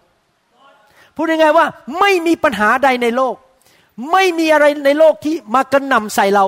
[1.16, 1.66] พูดยังไงว่า
[2.00, 3.34] ไม่มีปัญหาใดในโลก
[4.12, 6.44] ไม่มีอะไรในโลกที่มากระหน่ำใส่เรา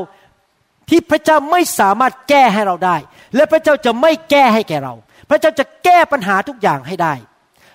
[0.89, 2.97] ที่พระเจ้าไม่สามารถแก้ให้เราได้
[3.35, 4.95] และพระเจ้าจะไม่แก้ให้แก่เรา
[5.31, 7.15] พระเจ้าจะแก้ปัญหาทุกอย่างให้ได้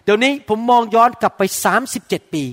[0.04, 1.42] เดี๋ยวนี้ผมมองย้อนกลับไป
[1.88, 2.44] 37 ปี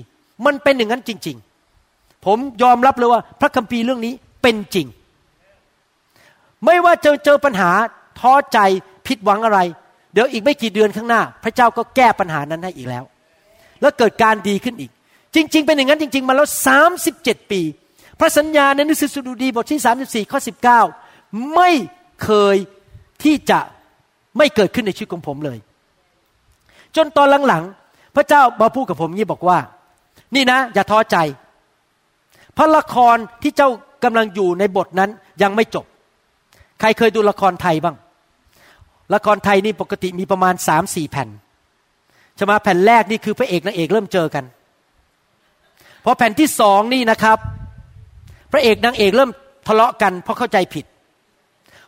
[0.45, 1.37] มันเป็นอย่างนั้นจริง
[1.81, 4.87] ๆ ผมยอมรับเลยว่าพระคัมภีร์เรื่องนี้เป็นจริง
[6.65, 7.71] ไม่ว่าจะเจอปัญหา
[8.19, 8.59] ท้อใจ
[9.07, 9.59] ผิดหวังอะไร
[10.13, 13.03] เดี๋ยวอีกไม่กี่เดือนข้างหน้า พระเจ้าก็แก้ปัญหานั้นให้อีกแล้ว
[13.81, 14.91] แล้วเกิดการดีขึ้นอีก
[15.35, 16.47] จริง ๆ เป็นอย่างนั้นจริง ๆ มาแล้ว
[16.99, 17.61] 37ปี
[18.19, 19.79] พระสัญญาในหนังสือสดุดีบทที่
[20.25, 20.39] 34 ข้อ
[20.95, 21.69] 19 ไม่
[22.23, 22.57] เคย
[23.23, 23.59] ที่จะ
[24.37, 25.57] ไม่เกิดขึ้นในชีวิตของผมเลย
[26.95, 29.57] จนตอนหลังๆ พระเจ้ามาพูดกับผมงี้บอกว่า
[30.35, 31.17] นี่นะ อย่าท้อใจ
[32.57, 33.69] พระละครที่เจ้า
[34.03, 35.09] กำลังอยู่ในบทนั้น
[35.41, 35.85] ยังไม่จบ
[36.79, 37.95] ใครเคยดูละครไทยบ้าง
[39.13, 41.29] ละครไทยนี่ปกติมีประมาณสามสี่แผ่น
[42.35, 44.43] ใช่ไหมแผ่นแรกนี่คือพระเอกนางเอกเริ่มเจอกัน
[46.03, 47.37] พอแผ่นที่สองนี่นะครับ
[48.51, 49.31] พระเอกนางเอกเริ่ม
[49.67, 50.85] ทะเลาะกันเพราะเข้าใจผิด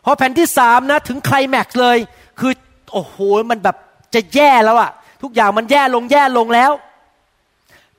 [0.04, 1.98] พอแผ่นที่สามนะถึงไคลแม็กซ์เลย
[2.40, 2.52] คือ
[2.92, 3.16] โอ้โห
[3.50, 3.76] มันแบบ
[4.14, 4.90] จะแย่แล้วอะ
[5.22, 6.72] ทุกอย่างมันแย่ลงแย่ลงแล้ว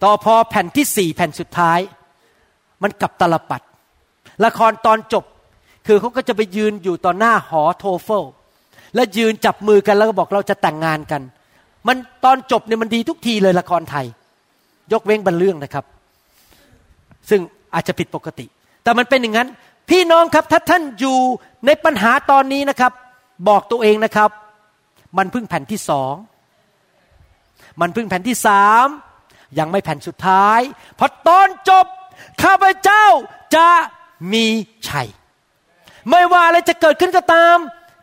[0.03, 1.79] ต่อพอแผ่นที่สี่แผ่นสุดท้าย
[2.83, 3.61] มันกลับตลปัด
[4.45, 5.23] ละครตอนจบ
[5.87, 8.23] คือเขาก็จะไปยืนอยู่ต่อหน้าหอโทเฟล
[8.95, 11.21] แล้วยืนจับมือกันแล้วก็บอกเราจะแต่งงานกัน
[11.87, 14.05] มันตอนจบเนี่ยมันดีทุกทีเลยละครไทย
[14.93, 15.85] ยกเว้นบรรเรื่องนะครับ
[17.29, 17.41] ซึ่ง
[17.73, 18.45] อาจจะผิดปกติ
[18.83, 19.49] แต่มันเป็นอย่างนั้น
[19.89, 21.17] พี่น้องครับถ้าท่านอยู่
[21.65, 22.91] ในปัญหาตอนนี้นะครับ
[23.47, 24.29] บอกตัวเองนะครับ
[25.17, 26.13] มันเพิ่งแผ่นที่สอง
[27.81, 28.85] มันเพิ่งแผ่นที่สาม
[29.59, 30.59] ยังไม่แผ่นสุดท้าย
[30.99, 31.85] พอตอนจบ
[32.43, 33.05] ข้าพเจ้า
[33.55, 33.67] จะ
[34.33, 34.45] มี
[34.89, 35.07] ชัย
[36.09, 37.57] ไม่ว่าอะไรจะเกิดขึ้นก็ตาม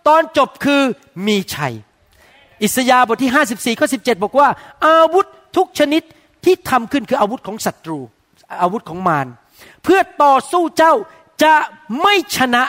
[0.08, 0.82] ตอนจบคือ
[1.26, 1.74] มีชัย
[2.62, 4.48] อิสยาห์บทที่ 54ข้อ17 บอกว่า
[4.86, 6.02] อาวุธทุกชนิด
[6.44, 7.98] ที่ทำขึ้นคืออาวุธของศัตรู
[8.62, 9.26] อาวุธของมาร
[9.82, 10.94] เพื่อต่อสู้เจ้า
[11.42, 11.54] จะ
[12.02, 12.64] ไม่ชนะ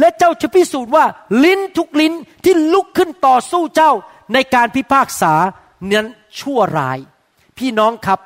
[0.00, 1.04] และเจ้าจะพิสูจน์ว่า
[1.44, 2.12] ลิ้นทุกลิ้น
[2.44, 3.92] ที่ลุกขึ้นต่อสู้เจ้า
[4.34, 5.32] ในการพิพากษา
[5.90, 6.06] นั้น
[6.40, 6.98] ชั่วร้าย
[7.58, 8.20] พี่น้องครับ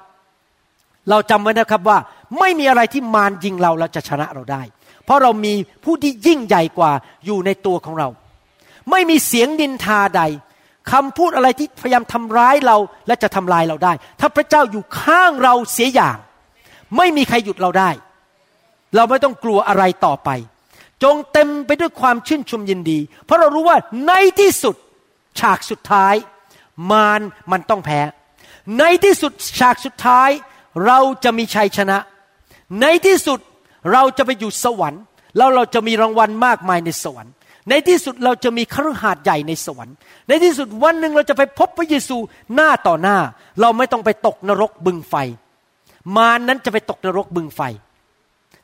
[1.11, 1.99] เราจำไว้นะครับว่า
[2.39, 4.62] ไม่มีอะไรที่มารยิงเราแล้วจะชนะเราได้
[5.05, 5.55] เพราะเรามี
[5.85, 6.93] ผู้ที่ยิ่งใหญ่กว่า
[7.27, 8.09] อยู่ในตัวของเรา
[8.91, 10.23] ไม่มีเสียงดินทาใด
[10.93, 16.16] คำพูดอะไรที่พยายามทำร้ายเราและจะทำลายเราได้ ถ้าพระเจ้าอยู่ข้างเราเสียอย่าง
[16.97, 17.91] ไม่มีใครหยุดเราได้
[18.95, 20.30] เราไม่ต้องกลัวอะไรต่อไป
[21.03, 24.76] จงเต็มไปด้วยความชื่นชมยินดี เพราะเรารู้ว่าในที่สุด
[25.40, 26.14] ฉากสุดท้าย
[26.90, 27.20] มาร
[27.53, 28.01] มันต้องแพ้
[28.78, 30.30] ในที่สุดฉากสุดท้าย
[30.86, 31.99] เราจะมีชัยชนะ
[32.80, 33.38] ในที่สุด
[33.93, 35.03] เราจะไปอยู่สวรรค์
[35.36, 37.32] แล้วเราจะมีรางวัลมากมายในสวรรค์
[37.68, 39.95] ในที่สุดเราจะมีคฤหาสน์ใหญ่ในสวรรค์
[40.28, 42.16] ในที่สุดวันหนึ่งเราจะไปพบพระเยซู
[42.55, 43.18] หน้าต่อหน้า
[43.61, 45.14] เราไม่ต้องไปตกนรกบึงไฟ
[46.16, 47.61] มารนนั้นจะไปตกนรกบึงไฟ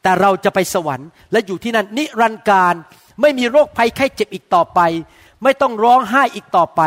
[0.02, 2.74] แต่เราจะไปสวรรค์และอยู่ที่นั่นนิรันดร์การ
[3.20, 4.80] ไม่มีโรคภัยไข้เจ็บอีกต่อไป
[5.42, 6.80] ไม่ต้องร้องไห้อีกต่อไป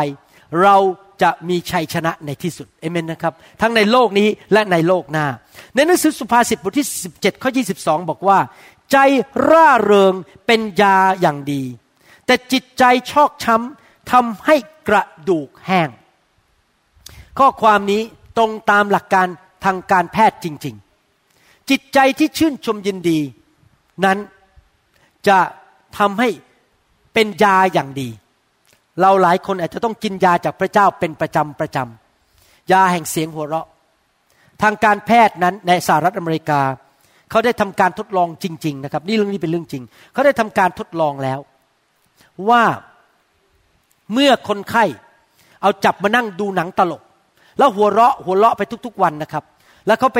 [0.62, 0.76] เรา
[1.22, 5.26] จะมีชัยชนะในที่สุดเอเมนนะครับ ทั้งในโลกนี้และในโลกหน้า
[5.74, 7.50] ในหนังสือสุภาษิตบทที่ 17ข้อ
[7.80, 8.38] 22 บอกว่า
[8.92, 8.96] ใจ
[9.48, 10.14] ร่าเริง
[10.46, 11.62] เป็นยาอย่างดี
[12.26, 14.56] แต่จิตใจชอกช้ำทำให้
[14.88, 15.88] กระดูกแห้ง
[17.38, 18.02] ข้อความนี้
[18.36, 19.26] ตรงตามหลักการ
[19.64, 20.91] ทางการแพทย์จริง ๆ
[21.72, 23.18] จิตใจที่ชื่นชมยินดี
[24.04, 24.18] นั้น
[25.28, 25.38] จะ
[25.98, 26.28] ทำให้
[27.14, 28.08] เป็นยาอย่างดี
[29.00, 33.68] เราหลายคนอาจจะต้องกินยาจากพระเจ้าเป็นประจำประจำยาแห่งเสียงหัวเราะ
[34.62, 36.60] ทางการแพทย์นั้นในสหรัฐอเมริกา
[37.30, 41.38] เขาได้ทำการทดลองจริง ๆ นะครับ นี่เรื่องนี้เป็นเรื่องจริง เขาได้ทำการทดลองแล้ว
[42.48, 42.62] ว่า
[44.12, 44.84] เมื่อคนไข้
[45.62, 47.02] เอาจับมานั่งดูหนังตลก
[47.58, 49.44] แล้วหัวเราะหัวเราะไปทุกๆวันนะครับ
[49.86, 50.18] แล้วเขาไป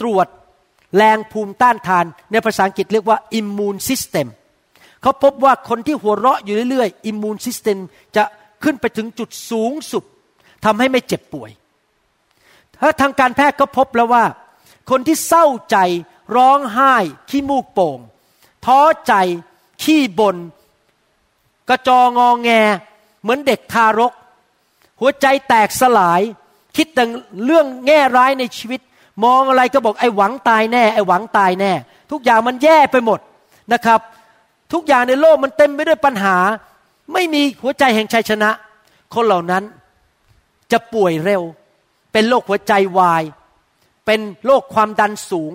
[0.00, 0.26] ตรวจ
[0.96, 4.26] แรงภูมิต้านทาน ในภาษาอังกฤษเรียกว่า immune system
[5.02, 7.78] เขาพบว่าคนที่หัวเราะอยู่เรื่อยๆ immune system
[8.16, 8.24] จะ
[8.62, 10.04] ขึ้นไปถึงจุดสูงสุด
[10.64, 11.50] ทำให้ไม่เจ็บป่วย
[12.80, 14.24] ถ้าทางการแพทย์ก็พบแล้วว่า
[14.90, 15.76] คนที่เศร้าใจ
[16.36, 16.94] ร้องไห้
[17.30, 17.98] ขี้มูกโป่ง
[18.66, 19.14] ท้อใจ
[19.82, 20.36] ขี้บน่น
[21.68, 22.50] กระจององแง
[23.22, 24.12] เหมือนเด็กทารก
[25.00, 26.20] หัวใจแตกสลาย
[26.76, 27.04] คิดแต่
[27.44, 28.80] เรื่องแง่ร้ายในชีวิต
[29.24, 31.72] มองอะไรก็บอกไอ้หวังตายแน่ ไอ้หวังตายแน่
[32.10, 33.20] ทุกอย่างมันแย่ไปหมด
[33.72, 34.00] นะครับ
[34.72, 36.36] ทุกอย่างในโลกมันเต็มไปด้วยปัญหา
[37.12, 38.50] ไม่มีหัวใจแห่งชัยชนะ
[39.14, 39.62] คนเหล่านั้น
[40.72, 41.42] จะป่วยเร็ว
[42.12, 43.22] เป็นโรคหัวใจวาย
[44.06, 45.52] เป็นโรคความดันสูง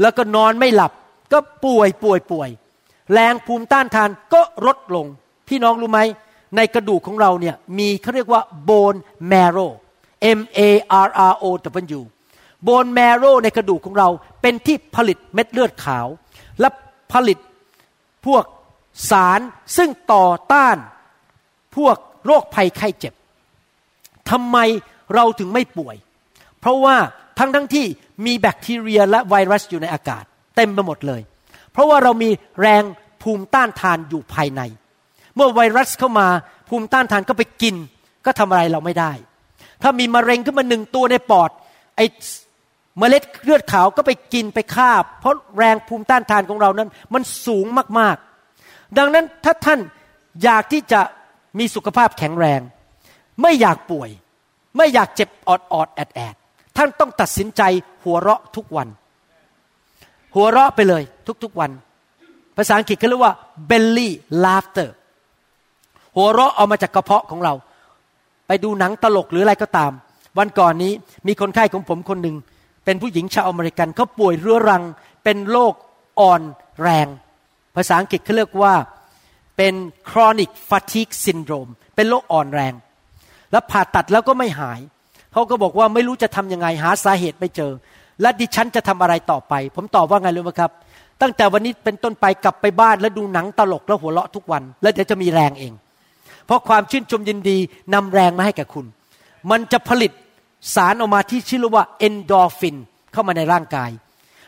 [0.00, 0.92] แล้วก็นอนไม่หลับ
[1.32, 2.48] ก็ป่วยป่วยป่วย
[3.12, 5.06] แรงภูมิต้านทานก็ลดลง
[5.48, 6.00] พี่น้องรู้ไหม
[6.56, 8.98] ในกระดูกของเราเนี่ยมีเขาเรียกว่า bone
[9.30, 9.72] marrow
[10.38, 10.60] M A
[11.06, 11.44] R R O
[11.98, 12.02] W
[12.66, 14.08] bone marrow ในกระดูกของเรา
[14.42, 16.06] เป็นที่ผลิตเม็ดเลือดขาว
[16.60, 16.68] และ
[17.12, 17.38] ผลิต
[18.26, 18.44] พวก
[19.10, 19.40] สาร
[19.76, 20.76] ซึ่งต่อต้าน
[21.76, 21.96] พวก
[22.26, 23.14] โรคภัยไข้เจ็บ
[24.30, 24.58] ทำไม
[25.14, 25.96] เราถึงไม่ป่วย
[26.60, 26.96] เพราะว่า
[27.38, 27.86] ทั้งทั้งที่
[28.26, 30.24] มีแบคทีเรียและไวรัสอยู่ในอากาศ
[30.56, 31.20] เต็มไปหมดเลย
[31.72, 32.82] เพราะว่าเรามีแรง
[33.22, 34.60] ภูมิต้านทานอยู่ภายใน
[35.34, 36.28] เมื่อไวรัสเข้ามา
[36.68, 37.74] ภูมิต้านทานก็ไปกิน
[38.24, 39.12] ก็ทำอะไรเราไม่ได้
[39.82, 41.50] ถ้ามีมะเร็งขึ้นมาหนึ่งตัวในปอด
[41.96, 42.00] ไอ
[42.98, 47.66] เมล็ดเลือดขาวก็ไปกินไปคาบเพราะแรงภูมิต้านทานของเรานั้น มันสูง
[47.98, 49.80] มากๆ ดังนั้นถ้าท่าน
[50.42, 51.00] อยากที่จะ
[51.58, 52.60] มีสุขภาพแข็งแรง
[53.42, 54.10] ไม่อยากป่วย
[54.76, 56.34] ไม่อยากเจ็บออดออดแอดแอด
[56.76, 57.62] ท่านต้องตัดสินใจ
[58.02, 58.88] หัวเราะทุกวัน
[60.34, 61.02] หัวเราะไปเลย
[61.44, 61.70] ทุกๆวัน
[62.56, 63.34] ภาษาอังกฤษเขาเรียกว่า
[63.70, 64.08] belly
[64.44, 64.88] laughter
[66.16, 67.54] หัวเราะเอามาจากกระเพาะของเรา
[68.46, 69.92] ไปดูหนังตลกหรืออะไรก็ตาม
[70.38, 70.92] วันก่อนนี้
[71.26, 72.36] มีคนไข้ของผมคนหนึ่ง
[72.84, 74.82] เป็นผู้หญิงชาวอเมริกันเขาป่วยเรื้อรัง
[75.24, 75.74] เป็นโรค
[76.20, 76.42] อ่อน
[76.82, 77.06] แรง
[77.76, 78.74] ภาษาอังกฤษเขาเรียกว่า
[79.56, 79.74] เป็น
[80.10, 82.74] chronic fatigue syndrome เป็นโรคอ่อนแรง
[83.52, 84.80] แล้วผ่าตัดแล้วก็ไม่หาย
[85.32, 87.72] เขาก็บอกว่าไม่รู้จะทำยังไงหาสาเหตุไม่เจอ
[88.20, 90.70] และดิฉันจะทำอะไรต่อไป ผมตอบว่าไงรู้ไหมครับ
[91.22, 95.72] ตั้งแต่วันนี้เป็นต้นไปกลับไปบ้านแล้วดูหนังตลกแล้วหัวเราะทุกวัน แล้วเดี๋ยวจะมีแรงเอง
[96.46, 97.58] เพราะความชื่นชมยินดี
[97.94, 98.86] นำแรงมาให้แก่คุณ
[99.50, 100.12] มันจะผลิต
[100.74, 102.76] สารออกมาที่ชื่อว่าเอนโดฟิน
[103.12, 103.90] เข้ามาในร่างกาย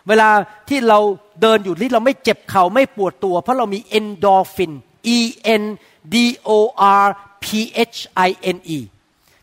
[0.09, 0.29] เวลา
[0.69, 0.99] ที่เรา
[1.41, 4.73] เดินอยู่ที่เราไม่เจ็บเขา่าไม่ปวดตัว เพราะเรามีเอนโดฟิน
[5.17, 5.19] E
[5.61, 5.65] N
[6.15, 6.17] D
[6.49, 6.51] O
[7.03, 7.07] R
[7.45, 7.47] P
[7.95, 7.99] H
[8.29, 8.79] I N E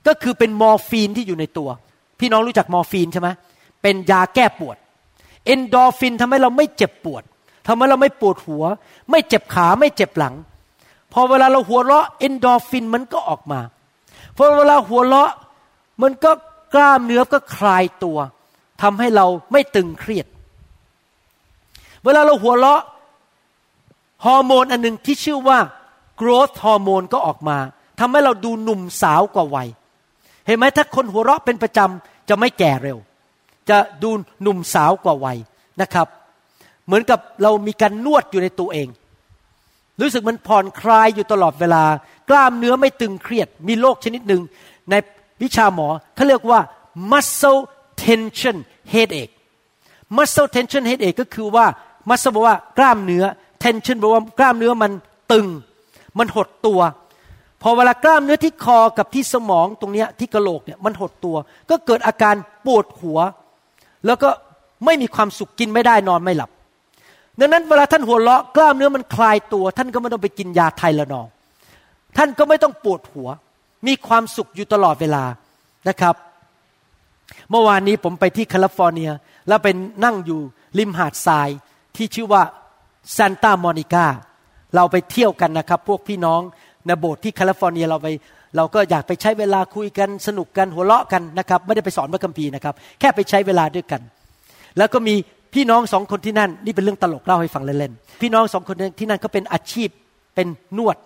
[0.07, 1.69] ก็คือเป็นมอร์ฟีนที่อยู่ในตัว
[2.19, 3.29] พี่น้องรู้จักมอร์ฟีนใช่ไหม
[3.81, 4.77] เป็นยาแก้ปวด
[5.45, 7.23] เอนโดฟินทำให้เราไม่เจ็บปวด
[7.67, 8.63] ทำให้เราไม่ปวดหัว
[9.11, 10.35] ไม่เจ็บขาไม่เจ็บหลัง
[11.13, 13.59] พอเวลาเราหัวเราะเอนโดฟินมันก็ออกมา
[14.35, 15.31] พอเวลาหัวเราะ
[16.01, 16.31] มันก็
[16.73, 18.17] กล้ามเนื้อก็คลายตัว
[18.81, 20.27] ทำให้เราไม่ตึงเครียด
[22.03, 22.81] เวลาเราหัวเราะ
[24.25, 25.59] ฮอร์โมนอันหนึ่งที่ชื่อว่า
[26.19, 27.57] growth ฮอร์โมนก็ออกมา
[27.99, 29.67] ทำให้เราดูหนุ่มสาวกว่าวัย
[30.45, 32.97] เห็นไหมถ้าคนหัวเราะเป็นประจำจะไม่แก่เร็ว
[33.69, 34.09] จะดู
[34.41, 35.37] หนุ่มสาวกว่าวัย
[35.81, 36.07] นะครับ
[36.85, 38.87] เหมือนกับเรามีการนวดอยู่ในตัวเอง
[40.01, 41.83] รู้สึกมันผ่อนคลายอยู่ตลอดเวลา
[42.29, 44.41] กล้ามเนื้อไม่ตึงเครียด มีโรคชนิดหนึ่ง
[44.89, 44.93] ใน
[45.41, 46.59] วิชาหมอเขาเรียกว่า
[47.11, 47.61] muscle
[48.03, 48.57] tension
[48.93, 49.33] headache
[50.17, 51.65] muscle tension headache ก็คือว่า
[52.09, 53.25] muscle บอกว่ากล้ามเนื้อ
[53.63, 54.91] tension บอกว่ากล้ามเนื้อมัน
[55.31, 55.47] ตึง
[56.17, 56.81] มันหดตัว
[57.61, 61.35] พอเวลากล้ามเนื้อที่คอกับที่สมองตรงเนี้ยที่กระโหลกเนี่ยมันหดตัว
[61.69, 62.35] ก็เกิดอาการ
[62.65, 63.19] ปวดหัว
[64.05, 64.29] แล้วก็
[64.85, 66.49] ไม่มีความสุขกินไม่ได้นอนไม่หลับ
[67.39, 71.25] ดังนั้นเวลาท่านหัวเราะกล้ามเนื้อมันคลายตัว ท่านก็ไม่ต้องไปกินยาไทเลนอล
[72.17, 73.29] ท่านก็ไม่ต้องปวดหัว
[73.87, 75.23] มีความสุขอยู่ตลอดเวลา
[75.89, 76.15] นะครับ
[77.49, 79.11] เมื่อวานนี้ผมไปที่แคลิฟอร์เนีย
[79.47, 79.75] แล้วเป็น
[80.05, 80.39] นั่งอยู่
[80.77, 81.49] ริมหาดทราย
[81.95, 82.43] ที่ชื่อว่า
[83.17, 84.05] ซานตามอนิกา
[84.75, 86.41] เราไปเที่ยวกันนะครับ พวกพี่น้อง
[86.85, 88.07] ในโบสถ์ที่แคลิฟอร์เนียเราไป
[88.55, 94.01] เราก็อยากไปใช้เวลาคุยกันสนุกกันหัวเราะกันนะครับ ไม่ได้ไปสอนพระคัมภีร์นะครับ แค่ไปใช้เวลาด้วยกัน
[94.77, 95.15] แล้วก็มี
[95.53, 99.89] พี่น้องสองคนที่นั่น นี่เป็นเรื่องตลกเล่าให้ฟังเล่นๆพี่น้องสองคนที่นั่นก็เป็นอาชีพ
[100.35, 100.97] เป็นนวด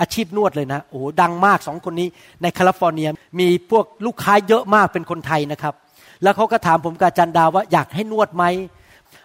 [0.00, 2.08] อาชีพนวดเลยนะโอ้ดังมากสองคนนี้
[2.42, 5.74] ในแคลิฟอร์เนียมีพวกลูกค้าเยอะมากเป็นคนไทยนะครับ
[6.22, 8.44] แล้วเขาก็ถามผมกาจารย์ดาว่าอยากให้นวดไหม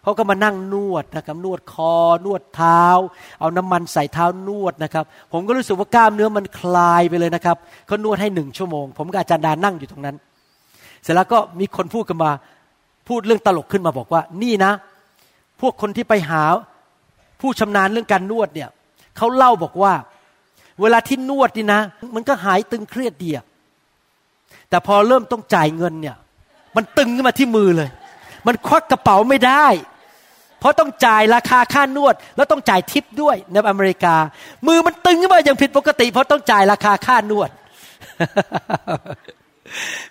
[0.04, 1.96] เขาก็มานั่งนวดนะครับนวดคอ
[2.26, 2.84] นวดเท้า
[3.40, 7.58] เอาน้ำมันใส่เท้านวดนะครับ ผมก็รู้สึกว่ากล้ามเนื้อมันคลายไปเลยนะครับ
[7.88, 10.16] เขานวดให้หนึ่งชั่วโมง ผมกับอาจารย์ดานั่งอยู่ตรงนั้น
[11.04, 12.32] เสร็จแล้วก็มีคนพูดกันมา
[13.08, 14.72] พูดเรื่องตลกขึ้นมาบอกว่า นี่นะ
[15.62, 16.44] พวกคนที่ไปหา
[17.42, 18.70] ผู้ชำนาญเรื่องการนวดเนี่ย
[19.18, 19.94] เขาเล่าบอกว่า
[20.82, 21.82] เวลาที่นวดนี่นะ
[22.16, 23.46] มันก็หายตึงเครียดดีอะ
[24.70, 26.18] แต่พอเริ่มต้องจ่ายเงินเนี่ย
[26.76, 27.90] มันตึงขึ้นมาที่มือเลย
[28.48, 29.68] มันควักกระเป๋าไม่ได้
[30.60, 34.16] เพราะต้องจ่ายราคาค่านวด แล้วต้องจ่ายทิปด้วยในอเมริกา
[34.68, 37.50] มือมันตึงขึ้นมาอย่างผิดปกติ เพราะต้องจ่ายราคาค่านวด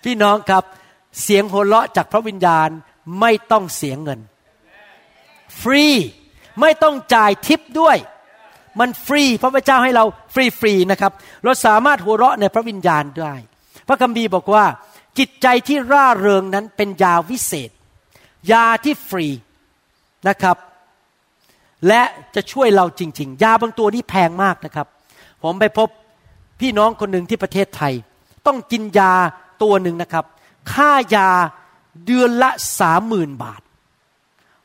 [0.03, 0.63] พี่น้องครับ
[1.23, 2.69] เสียงโหวเราะจากพระวิญญาณ
[3.19, 4.19] ไม่ต้องเสียเงิน
[5.61, 5.85] ฟรี
[6.61, 7.97] ไม่ต้องจ่ายทิปด้วย
[8.79, 10.03] มันฟรี พระเจ้าให้เรา
[10.33, 11.11] ฟรีฟรีนะครับ
[11.43, 13.35] เราสามารถหัวเราะในพระวิญญาณได้
[13.87, 14.65] พระคัมภีร์บอกว่า
[15.17, 17.69] จิตใจที่ร่าเริงนั้นเป็นยาวิเศษ
[18.51, 19.27] ยาที่ฟรี
[20.29, 20.57] นะครับ
[21.87, 22.01] และ
[22.35, 24.87] จะช่วยเราจริง ๆ ยาบางตัวนี่แพงมากนะครับ
[25.43, 25.89] ผมไปพบ
[26.59, 27.93] พี่น้องคนหนึ่งที่ประเทศไทย
[28.45, 29.13] ต้องกินยา
[29.63, 30.25] ตัวหนึ่งนะครับ
[30.73, 31.29] ค่ายา
[32.05, 32.49] เดือนละ
[32.79, 33.61] สามหมื่นบาท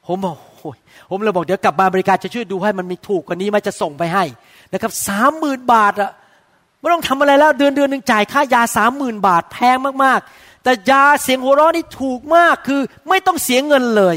[0.06, 0.78] ผมบอกโอ้ย
[1.11, 4.24] ผมเลยบอกเดี๋ยวกลับมาอเมริกาจะช่วยดูให้มันมีถูกกว่านี้ไหมจะส่งไปให้
[4.72, 6.11] นะครับสามหมื่นบาทอะ
[6.80, 14.16] ไม่ต้องทำอะไรแล้วเดือนเดือนหนึ่งจ่ายค่ายาสามหมื่นบาทแพงมากๆ แต่ยาเสียงหัวเราะนี่ถูกมากคือไม่ต้องเสียเงินเลย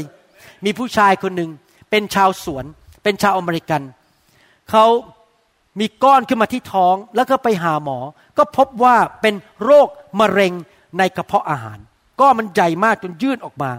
[0.64, 1.50] มีผู้ชายคนหนึ่ง
[1.90, 2.64] เป็นชาวสวน
[3.02, 3.82] เป็นชาวอเมริกัน
[4.70, 4.86] เขา
[5.80, 7.98] มีก้อนขึ้นมาที่ท้องแล้วก็ไปหาหมอ
[8.38, 9.34] ก็พบว่าเป็น
[9.64, 9.88] โรค
[10.20, 10.52] มะเร็ง
[10.98, 11.78] ในกระเพาะอาหาร
[12.20, 13.70] ก้อนมันใหญ่มากจนยื่นออกมา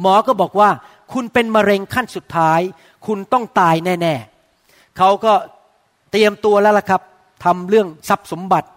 [0.00, 0.70] หมอก็บอกว่า
[1.12, 2.60] คุณเป็นมะเร็งขั้นสุดท้าย
[3.06, 5.32] คุณต้องตายแน่ๆเขาก็
[6.10, 7.02] เตรียมตัวแล้วล่ะครับ
[7.44, 8.68] ทำเรื่องทรัพย์สมบัติ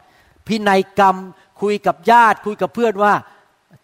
[0.47, 1.15] พินัยกรรม
[1.61, 3.13] คุยกับญาติ คุยกับเพื่อนว่า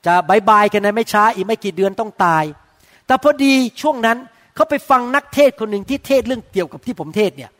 [0.05, 2.43] จะบายบายกันนะไม่ช้าอีกไม่กี่เดือนต้องตาย
[3.07, 4.17] แต่พอดีช่วงนั้น
[4.55, 7.51] เขาไปฟังนักเทศคนหนึ่งที่เทศเรื่องเกี่ยวกับที่ผมเทศเนี่ย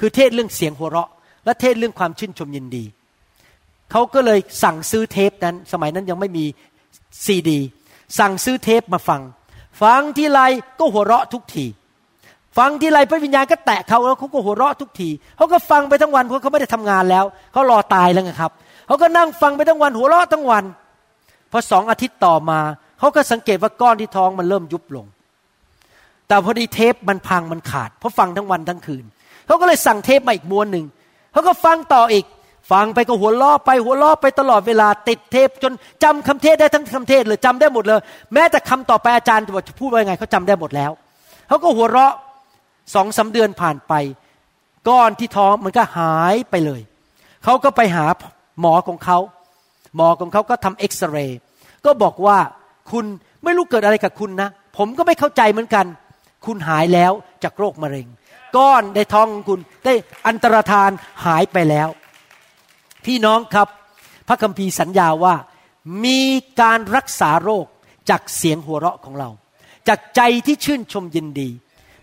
[0.00, 1.10] คือเทศเรื่องเสียงหัวเราะ
[1.44, 2.84] และเทศเรื่องความชื่นชมยินดี
[3.90, 6.44] เขาก็เลยสั่งซื้อเทปนั้น สมัยนั้นยังไม่มี
[7.24, 7.58] ซีดี
[8.18, 9.20] สั่งซื้อเทปมาฟัง
[9.82, 10.40] ฟังทีไร
[10.78, 11.66] ก็หัวเราะทุกที
[12.58, 18.50] ฟังที่ไรพระวิญญาณก็แตะเขาแล้วเขาก็หัวเราะทุกทีเขาก็ฟังไปทั้งวันเพราะเขาไม่ได้ทำงานแล้วเขารอตายแล้วครับ
[18.86, 20.64] เขาก็นั่งฟังไปทั้งวันหัวเราะทั้งวัน
[21.52, 22.60] พอสองอาทิตย์ต่อมา
[22.98, 25.06] เขาก็สังเกตว่าก้อนที่ท้องมันเริ่มยุบลง
[26.28, 29.04] แต่พอดีเทปมันพังมันขาด เพราะฟังทั้งวันทั้งคืน
[29.46, 30.84] เขาก็เลยสั่งเทปมาอีกม้วนหนึ่ง
[31.32, 32.24] เขาก็ฟังต่ออีก
[32.70, 38.00] ฟังไปก็หัวล้อไปหัวล้อไปตลอดเวลาติดเทปจนจำคำเทศได้ทั้งคำเทศเลยจำได้หมดเลย
[38.34, 40.90] แม้แต่คำต่อไปอาจารย์จะพูดว่ายังไงเขาจำได้หมดแล้ว
[41.48, 42.14] เขาก็หัวเราะ
[42.94, 43.92] สองสาเดือนผ่านไป
[44.88, 46.80] ก้อนที่ท้องมันก็หายไปเลย
[47.44, 48.06] เขาก็ไปหา
[48.60, 49.18] หมอของเขา
[49.96, 51.38] หมอของเขาก็ทำเอ็กซเรย์
[51.84, 52.38] ก็บอกว่า
[52.92, 53.04] คุณ
[53.44, 55.86] ไม่รู้เกิดอะไรกับคุณนะ ผมก็ไม่เข้าใจเหมือนกัน
[56.46, 57.12] คุณหายแล้ว
[57.44, 58.06] จากโรคมะเร็ง
[58.56, 59.94] ก้อนในท้องของคุณได้
[60.26, 60.90] อันตรธาน
[61.26, 61.88] หายไปแล้ว
[63.06, 63.68] พี่น้องครับ
[64.28, 65.34] พระคัมภีร์สัญญาว่า
[66.04, 66.20] มี
[66.60, 67.66] การรักษาโรค
[68.10, 69.28] จากเสียงหัวเราะของเรา
[69.88, 71.48] จากใจที่ชื่นชมยินดี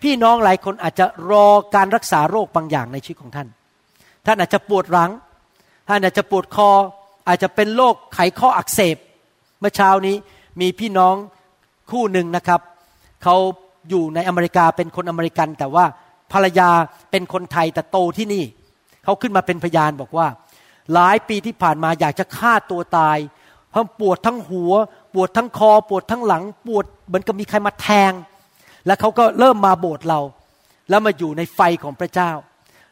[0.03, 3.47] พี่น้องหลายคนอาจจะรอการรักษาโรคบางอย่างในชีวิตของท่าน
[4.25, 5.11] ท่านอาจจะปวดหลัง
[5.89, 6.69] ท่านอาจจะปวดคอ
[7.27, 8.97] อาจจะเป็นโรคไขข้ออักเสบ
[9.59, 10.15] เมื่อเช้านี้
[10.61, 11.15] มีพี่น้อง
[11.91, 12.61] คู่หนึ่งนะครับ
[13.23, 13.35] เขา
[13.89, 15.85] อยู่ในอเมริกาเป็นคนอเมริกันแต่ว่า
[16.31, 16.69] ภรรยา
[17.11, 18.43] เป็นคนไทยแต่โตที่นี่
[19.03, 20.27] เขาขึ้นมาเป็นพยานบอกว่า
[20.93, 23.17] หลายปีที่ผ่านมาอยากจะฆ่าตัวตาย
[23.71, 24.73] เพราะปวดทั้งหัว
[25.13, 28.11] ปวดทั้งคอ ปวดทั้งหลัง ปวดเหมือนกับมีใครมาแทง
[28.85, 30.19] แล้วเขาก็เริ่มมาโบสถ์เรา
[30.89, 32.31] แล้วมาอยู่ในไฟของพระเจ้า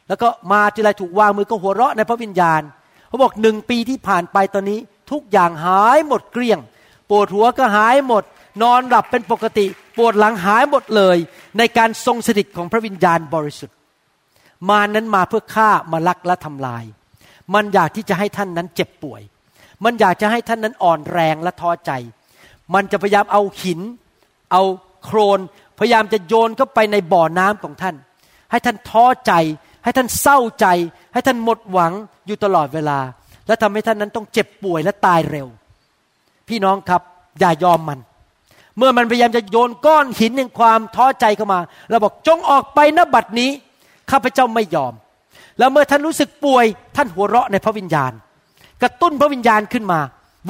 [0.08, 2.62] แล้วก็มาทีไรถูกวางมือก็หัวเราะในพระวิญญาณ
[3.08, 4.80] เขาบอกหนึ่งปีที่ผ่านไปตอนนี้
[5.12, 6.60] ทุกอย่างหายหมดเกลี้ยง
[7.10, 8.24] ปวดหัวก็หายหมด
[8.62, 9.66] นอนหลับเป็นปกติ
[9.98, 11.18] ปวดหลังหายหมดเลย
[11.58, 13.78] ในการทรงสถิตของพระวิญญาณบริสุทธิ์
[14.70, 16.84] มานั้นมาเพื่อฆ่ามาลักและทำลาย
[17.54, 19.22] มันอยากที่จะให้ท่านนั้นเจ็บป่วย
[19.84, 21.92] มันอยากจะให้ท่านนั้นอ่อนแรงและท้อใจ
[22.74, 23.80] มันจะพยายามเอาหิน
[24.52, 24.64] เอา
[25.04, 25.40] โครน
[25.80, 27.96] พยายามจะโยนเข้าไปในบ่อน้ำของท่าน
[28.52, 29.34] ให้ท่านท้อใจ
[29.84, 30.68] ให้ท่านเศร้าใจ
[31.14, 31.94] ให้ท่านหมดหวัง
[32.28, 33.00] อยู่ตลอดเวลา
[33.48, 35.48] และทำให้ท่านนั้นต้องเจ็บป่วยและตายเร็ว
[36.48, 37.02] พี่น้องครับ
[37.40, 38.00] อย่ายอมมัน
[38.78, 43.50] เมื่อมันพยายามจะโยนก้อนหินแห่งความท้อใจเข้ามาเราบอกจงออกไปนบัดนี้
[44.12, 44.94] ข้าพเจ้าไม่ยอม
[45.60, 48.12] แล้วเมื่อท่านรู้สึกป่วย ท่านหัวเราะในพระวิญญาณ
[48.82, 50.00] กระตุ้นพระวิญญาณขึ้นมา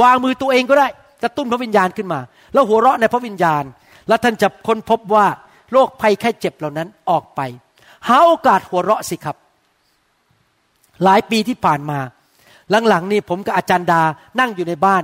[0.02, 0.88] วางมือตัวเองก็ได้
[1.24, 2.20] กระตุ้นพระวิญญาณขึ้นมา
[2.54, 3.64] แล้วหัวเราะในพระวิญญาณ
[4.08, 5.26] แล้วท่านจะค้นพบว่า
[5.72, 7.40] โรคภัยแค่เจ็บเหล่านั้นออกไป
[8.08, 9.36] หาโอกาสหัวเราะสิครับ
[11.04, 12.00] หลายปีที่ผ่านมา
[12.90, 14.02] หลังๆนี่ผมกับอาจารย์ดา
[14.40, 15.04] นั่งอยู่ในบ้าน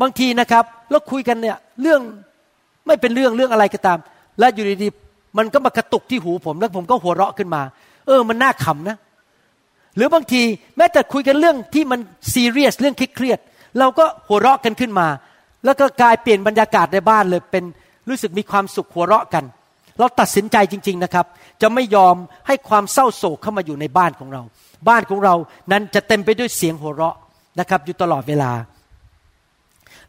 [0.00, 2.00] บางทีนะครับเราคุยกันเนี่ยเรื่อง
[2.86, 3.98] ไม่เป็นเรื่องเรื่องอะไรก็ตาม
[4.38, 7.62] และอยู่ดีๆมันก็มากระตุกที่หูผมแล้วผมก็หัวเราะขึ้นมา
[8.06, 8.96] เออ มันน่าขำนะ
[9.96, 10.42] หรือบางที
[10.76, 12.00] แม้แต่คุยกันเรื่องที่มัน
[12.34, 15.08] ซีเรียสเรื่องเครียดๆเราก็หัวเราะกันขึ้นมา
[15.64, 17.64] แล้วก็กลายเปลี่ยนบรรยากาศในบ้านเลยเป็น
[18.08, 19.44] รู้สึกมีความสุขหัวเราะกัน
[19.98, 21.26] เราตัดสินใจจริง ๆนะครับ
[21.62, 22.16] จะไม่ยอม
[22.46, 24.42] ให้ความเศร้าโศกเข้ามาอยู่ในบ้านของเรา
[24.88, 25.34] บ้านของเรา
[25.72, 27.16] นั้นจะเต็มไปด้วยเสียงหัวเราะ
[27.60, 28.52] นะครับ อยู่ตลอดเวลา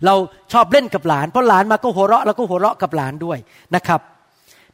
[0.05, 0.15] เรา
[0.51, 3.37] ชอบเล่นกับหลานเพราะหลานมาก็หัวเราะเราก็หัวเราะกับหลานด้วย
[3.75, 3.99] นะครับ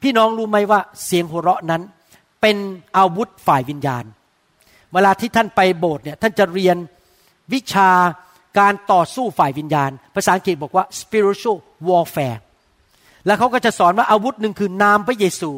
[0.01, 1.81] พี่น้องรู้ไหมว่าเสียงหัวเราะนั้น
[2.41, 2.57] เป็น
[2.97, 4.03] อาวุธฝ่ายวิญญาณ
[4.93, 6.77] เวลาที่ท่านไปโบสถ์เนี่ยท่านจะเรียน
[7.53, 7.91] วิชา
[8.59, 12.37] การต่อสู้ฝ่ายวิญญาณ ภาษาอังกฤษบอกว่า spiritual warfare
[13.25, 15.51] แล้วเขาก็จะสอนว่าอาวุธหนึ่งคือนามพระเยซู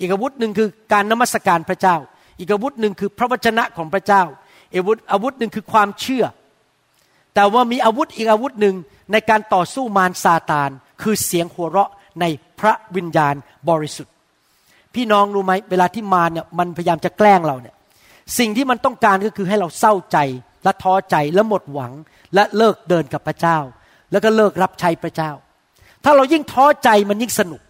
[0.00, 1.96] อีกอาวุธหนึ่งคือการนมัสการพระเจ้า
[2.38, 4.22] อีกอาวุธหนึ่งคือพระวจนะของพระเจ้า
[4.74, 6.24] อาวุธอาวุธหนึ่งคือความเชื่อ
[7.34, 8.74] แต่ว่ามีอาวุธอีกอาวุธหนึ่ง
[9.12, 10.70] ในการต่อสู้มารซาตาน
[11.02, 12.24] คือเสียงหัวเราะใน
[12.60, 13.34] พระวิญญาณ
[13.68, 14.14] บริสุทธิ์
[14.94, 17.74] พี่น้องรู้ไหมเวลาที่มารเนี่ยมันพยายามจะแกล้งเราเนี่ย
[18.38, 20.18] สิ่งที่มันต้องการก็คือให้เราเศร้าใจ
[20.64, 21.92] และท้อใจและหมดหวัง
[22.34, 23.58] และเลิกเดินกับพระเจ้า
[24.12, 25.30] แล้วก็เลิกรับใช้พระเจ้า
[26.04, 27.62] ถ้าเรายิ่งท้อใจมันยิ่งสนุก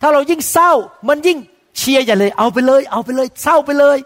[0.00, 0.72] ถ้าเรายิ่งเศร้า
[1.08, 1.38] มันยิ่ง
[1.78, 3.98] เชียร์ใหญ่เลย เอาไปเลย เอาไปเลย เศร้าไปเลย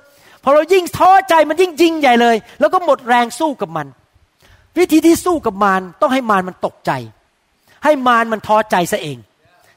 [0.42, 3.86] พอเรายิ่งท้อใจมันยิ่งยิงใหญ่เลย แล้วก็หมดแรงสู้กับมัน
[4.78, 6.90] วิธีที่สู้กับมารต้องให้มารมันตกใจ
[7.84, 9.18] ให้มารมันท้อใจซะเอง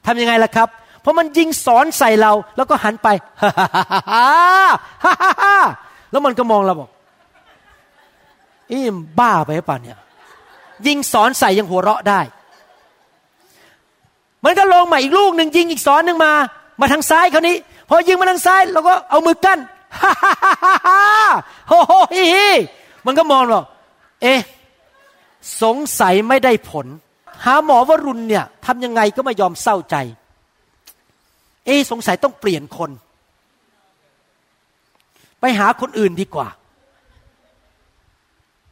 [0.05, 0.69] ทำยังไงล่ะครับ
[1.07, 3.07] ราะมันยิงสอนใส่เรา แล้วก็หันไป
[3.41, 5.57] ฮ่าฮ่าฮ่าฮ่าฮ่า
[6.11, 6.89] แล้วมันก็มองเราบอก
[8.71, 9.97] อีมบ้าไปป่ะเนี่ย
[10.87, 12.21] ยิงสอนใส่ยังหัวเราะได้
[14.43, 16.33] มันก็ลงมาอีกลูกหนึ่งยิงอีกสอนหนึ่งมา
[16.79, 17.55] มาทางซ้ายเขานี้
[17.89, 19.59] พอยิงมาทางซ้ายเราก็เอามือกั้น
[20.01, 21.01] ฮ่าฮ่าฮ่าฮ่า
[21.69, 22.49] โฮโฮฮิฮิ
[23.05, 23.65] มันก็มองบอก
[24.21, 24.39] เอ๊ะ
[25.61, 26.87] สงสัยไม่ได้ผล
[27.45, 29.95] หาหมอวรุณเนี่ยทำยังไงก็ไม่ยอมเศร้าใจ
[31.67, 32.91] เอ๊สงสัยต้องเปลี่ยนคน
[35.39, 36.47] ไปหาคนอื่นดีกว่า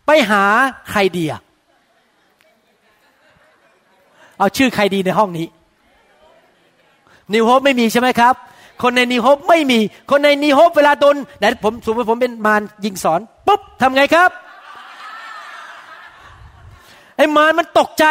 [0.06, 0.44] ไปหา
[0.92, 1.42] ใครดีอะ
[4.40, 5.48] เอาชื่อใครดีในห้องนี้
[7.34, 8.36] นิวโฮปไม่มีใช่ไหมครับ
[8.82, 9.80] คนใน New Hope ไม่มี
[10.10, 14.30] คนใน New Hope เวลาโดนไหนผมสมมติผมเป็นมารยิงศรปุ๊บทำไงครับ
[17.18, 18.06] ไอ้มารมันตกใจ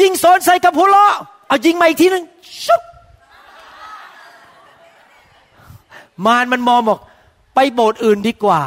[0.00, 1.12] ยิงศรใส่กับหัวเราะ
[1.48, 2.24] เอายิงมาอีกทีนึง
[2.64, 2.82] ชุบ
[6.26, 6.98] มารมันมองบอก
[7.54, 8.62] ไปโบสถ์อื่นดีกว่า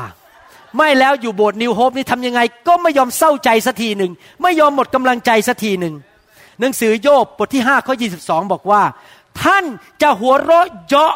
[0.78, 5.96] ไม่แล้วอยู่โบสถ์ New Hope นี่ทำยังไง ก็ไม่ยอมเศร้าใจสักทีหนึ่งไม่ยอมหมดกำลังใจสักทีหนึ่ง
[6.60, 8.84] หนังสือโยบบทที่5ข้อ22 บอกว่า
[9.42, 9.66] ท่าน
[10.02, 11.14] จะหัวเราะเยาะ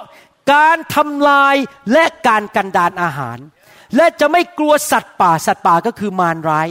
[0.53, 1.55] การทำลาย
[1.93, 3.37] และการกันดานอาหาร
[3.95, 6.67] และจะไม่กลัวสัตว์ป่าสัตว์ป่าก็คือมารร้าย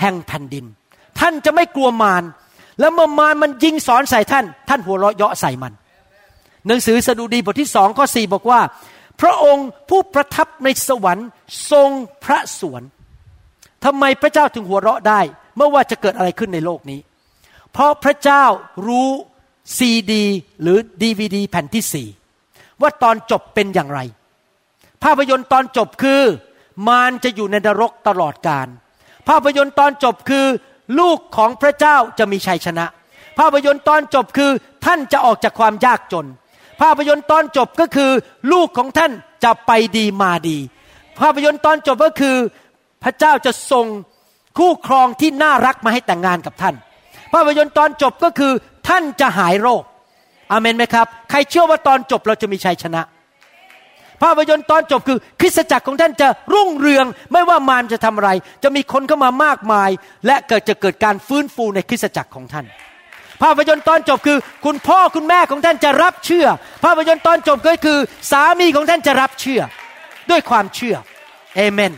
[0.00, 0.64] แห่งแผ่นดิน
[1.20, 2.22] ท่านจะไม่กลัวมาร
[2.80, 5.72] แล้วเมื่อมารมันยิงสอนใส่ท่าน ท่านหัวเราะเยาะใส่มัน
[6.66, 8.60] หนังสือสดุดีบทที่สองข้อสี่บอกว่า
[9.20, 11.28] พระองค์ผู้ประทับในสวรรค์
[11.70, 11.90] ทรง
[12.24, 12.82] พระสวน
[13.84, 15.20] ทำไมพระเจ้าถึงหัวเราะได้
[15.56, 17.00] เมื่อว่าจะเกิดอะไรขึ้นในโลกนี้
[17.72, 18.44] เพราะพระเจ้า
[18.86, 19.08] รู้
[19.76, 20.24] ซีดี
[20.62, 22.08] หรือดีวดีแผ่นที่สี่
[22.80, 24.00] ว่าตอนจบเป็นอย่างไร
[25.04, 26.22] ภาพยนตร์ตอนจบคือ
[26.88, 28.68] มารจะอยู่ในนรกตลอดกาล
[29.28, 30.46] ภาพยนตร์ตอนจบคือ
[30.98, 32.86] ลูกของพระเจ้าจะมีชัยชนะ
[33.38, 34.50] ภาพยนตร์ตอนจบคือ
[34.84, 36.26] ท่านจะออกจากความยากจน
[36.80, 38.10] ภาพยนตร์ตอนจบก็คือ
[38.52, 39.12] ลูกของท่าน
[39.44, 40.58] จะไปดีมาดี
[41.20, 42.36] ภาพยนตร์ตอนจบก็คือ
[43.02, 43.86] พระเจ้าจะส่ง
[44.58, 46.74] คู่ครองที่น่ารักมาให้แต่งงานกับท่าน
[47.32, 48.52] ภาพยนตร์ตอนจบก็คือ
[48.88, 49.82] ท่านจะหายโรค
[50.52, 53.02] อเมนไหมครับ ใครเชื่อว่าตอนจบเราจะมีชัยชนะ
[54.22, 58.30] ภาพยนตร์ตอนจบคือ คริสตจักรของท่านจะรุ่งเรือง ไม่ว่ามารจะทำอะไร
[58.62, 59.90] จะมีคนเข้ามามากมาย
[60.26, 62.66] และเกิดจะเกิดการฟื้นฟูในคริสตจักรของท่าน
[63.42, 66.46] ภาพยนตร์ตอนจบคือ คุณพ่อคุณแม่ของท่านจะรับเชื่อ
[66.84, 67.98] ภาพยนตร์ตอนจบก็คือ
[68.30, 69.60] สามีของท่านจะรับเชื่อ
[70.30, 70.96] ด้วยความเชื่อ
[71.56, 71.92] เอเมน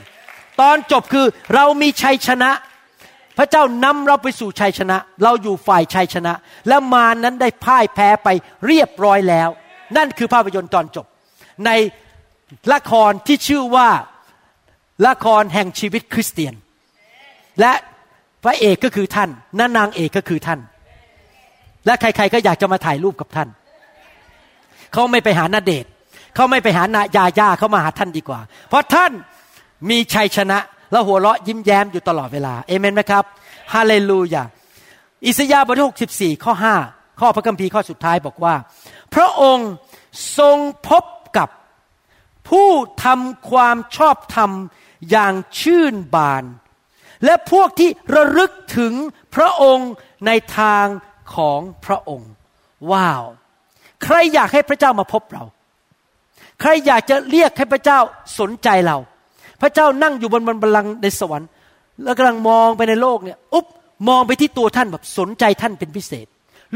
[0.60, 2.50] ตอนจบคือเรามีชัยชนะ
[3.38, 6.32] พระเจ้านำเราไปสู่ชัยชนะ เราอยู่ฝ่ายชัยชนะ
[6.68, 8.28] และมานั้นได้พ่ายแพ้ไป
[8.66, 9.48] เรียบร้อยแล้ว
[9.96, 11.06] นั่นคือภาพยนตร์ตอนจบ
[11.66, 11.70] ใน
[12.72, 13.88] ละครที่ชื่อว่า
[15.06, 16.54] ละครแห่งชีวิตคริสเตียน
[17.60, 17.72] และ
[18.44, 20.60] พระเอกก็คือท่านนนางเอกก็คือท่าน
[21.86, 23.48] และใครๆก็อยากจะมาถ่ายรูปกับท่าน
[24.92, 25.84] เขาไม่ไปหานาเดช
[26.34, 29.12] เขาไม่ไปหานายายาเขามาหาท่านดีกว่า เพราะท่าน
[29.90, 30.58] มีชัยชนะ
[30.92, 33.24] และหัวเราะยิ้มแย้มอยู่ตลอดเวลาเอเมนไหมครับ
[33.74, 34.42] ฮาเลลูยา
[35.26, 36.74] อิสยาห์บทที่หกสิบสี่ข้อห้า
[37.20, 38.54] ข้อพระคัมภีร์ข้อสุดท้ายบอกว่า
[39.14, 39.70] พระองค์
[40.38, 40.56] ทรง
[40.88, 41.04] พบ
[41.36, 41.48] กับ
[42.48, 42.70] ผู้
[43.04, 44.50] ทำความชอบธรรม
[45.10, 46.44] อย่างชื่นบาน
[47.24, 48.92] และพวกที่ระลึกถึง
[49.34, 49.90] พระองค์
[50.26, 50.84] ในทาง
[51.36, 52.32] ของพระองค์
[52.92, 53.22] ว้าว
[54.04, 55.44] ใครอยากให้พระเจ้ามาพบเรา
[56.60, 57.98] ใครอยากจะเรียกให้พระเจ้า
[58.40, 58.96] สนใจเรา
[59.62, 61.48] พระเจ้านั่งอยู่บนบนบัลลังก์ในสวรรค์
[62.04, 63.66] แล้วกำลังมองไปในโลกเนี่ยอุ๊บ
[64.08, 66.26] มองไปที่ตัวท่านแบบสนใจท่านเป็นพิเศษ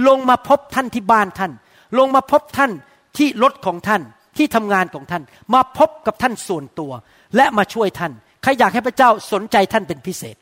[0.06, 1.52] ลงมาพบท่านที่บ้านท่าน
[1.98, 2.72] ลงมาพบท่าน
[3.16, 4.02] ที่รถของท่าน
[4.36, 5.22] ที่ทำงานของท่าน
[5.54, 6.92] มาพบกับท่านส่วนตัว
[7.36, 10.36] และมาช่วยท่านใครอยากให้พระเจ้าสนใจท่านเป็นพิเศษ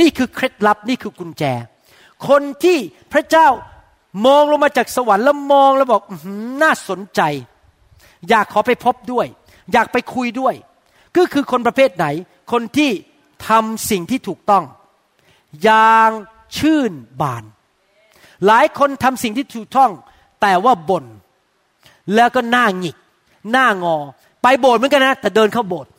[0.00, 1.44] นี่คือเคล็ดลับนี่คือกุญแจ
[2.28, 2.78] คนที่
[3.12, 3.48] พระเจ้า
[4.26, 6.12] มองลงมาจากสวรรค์แล้วมองแล้วบอกอ
[6.62, 7.20] น่าสนใจ
[8.28, 9.26] อยากขอไปพบด้วย
[9.72, 10.54] อยากไปคุยด้วย
[11.16, 12.06] ก็คือคนประเภทไหน
[12.52, 12.90] คนที่
[13.48, 14.64] ทำสิ่งที่ถูกต้อง
[15.62, 16.10] อย่าง
[16.58, 17.44] ชื่นบาน
[18.46, 19.90] หลายคนทำสิ่งที่ถูกต้อง
[20.42, 21.04] แต่ว่าบน่น
[22.14, 22.96] แล้วก็หน้าหงิก
[23.52, 23.96] หน้างอ
[24.42, 25.90] ไปโบสถ์เหมือนกันนะ แต่เดินเข้าโบสถ์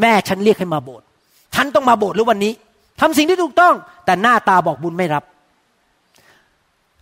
[0.00, 1.06] แม่ฉันเรียกให้มาโบสถ์
[1.54, 2.52] ฉันต้องมาโบสถ์หรือวันนี้
[3.00, 3.74] ทำสิ่งที่ถูกต้อง
[4.04, 5.24] แต่หน้าตาบอกบุญไม่รับ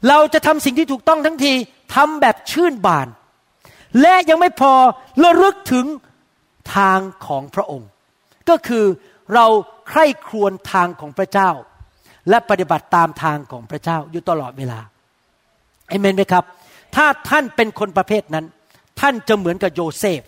[0.09, 1.53] เราจะทำสิ่งที่ถูกต้องทั้งที
[1.95, 3.09] ทำแบบชื่นบาน
[4.01, 4.73] และยังไม่พอ
[5.23, 5.87] ระลึกถึง
[6.77, 7.89] ทางของพระองค์
[8.49, 8.85] ก็คือ
[9.35, 9.47] เรา
[9.89, 11.51] ใคร่ครวญทางของพระเจ้า
[12.29, 14.81] และปฏิบัติตามทางของพระเจ้าอยู่ตลอดเวลา
[15.89, 16.45] เอเมนไหมครับ
[16.97, 18.47] ถ้าท่านเป็นคนประเภทนั้น
[19.01, 20.21] ท่านจะเหมือนกับโยเซฟ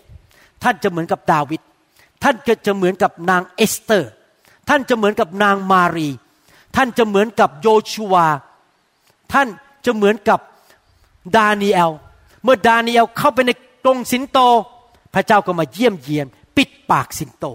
[0.63, 1.61] ท่านจะเหมือนกับดาวิด
[2.23, 4.11] ท่านก็จะเหมือนกับนางเอสเตอร์
[4.73, 6.09] ท่านจะเหมือนกับนางมารี
[6.75, 8.15] ท่านจะเหมือนกับโยชูวา
[9.33, 9.47] ท่าน
[9.85, 10.39] จะเหมือนกับ
[11.37, 11.91] ดานีเอล
[12.43, 13.51] เมื่อดานีเอลเข้าไปใน
[13.83, 14.39] กรงสิงโต
[15.13, 17.45] พระเจ้าก็มาเยี่ยมเยียน ปิดปากสิงโต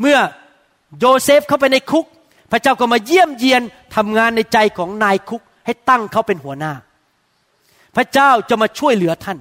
[0.00, 0.18] เมื่อ
[0.98, 2.06] โยเซฟเข้าไปในคุก
[2.50, 3.62] พระเจ้าก็มาเยี่ยมเยียน
[3.96, 6.72] ทำงานในใจของนายคุกให้ตั้งเขาเป็นหัวหน้า
[7.96, 9.38] พระเจ้าจะมาช่วยเหลือท่าน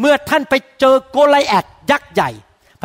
[0.00, 2.30] เมื่อท่านไปเจอโกไลแอดยักษ์ใหญ่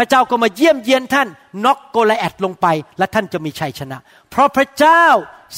[0.02, 1.28] พระเจ้าก็มาเยี่ยมเยียนท่าน
[1.66, 3.98] น็อกโกไลแอดลงไป และท่านจะมีชัยชนะ
[4.30, 5.06] เพราะพระเจ้า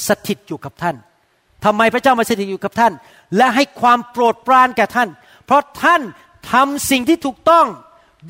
[0.06, 0.96] สถิตอยู่กับท่าน
[1.64, 2.92] ทำไมพระเจ้ามาสถิตอยู่กับท่าน
[3.36, 5.08] และให้ความโปรดปรานแก่ท่าน
[5.46, 6.02] เพราะท่าน
[6.52, 7.66] ทำสิ่งที่ถูกต้อง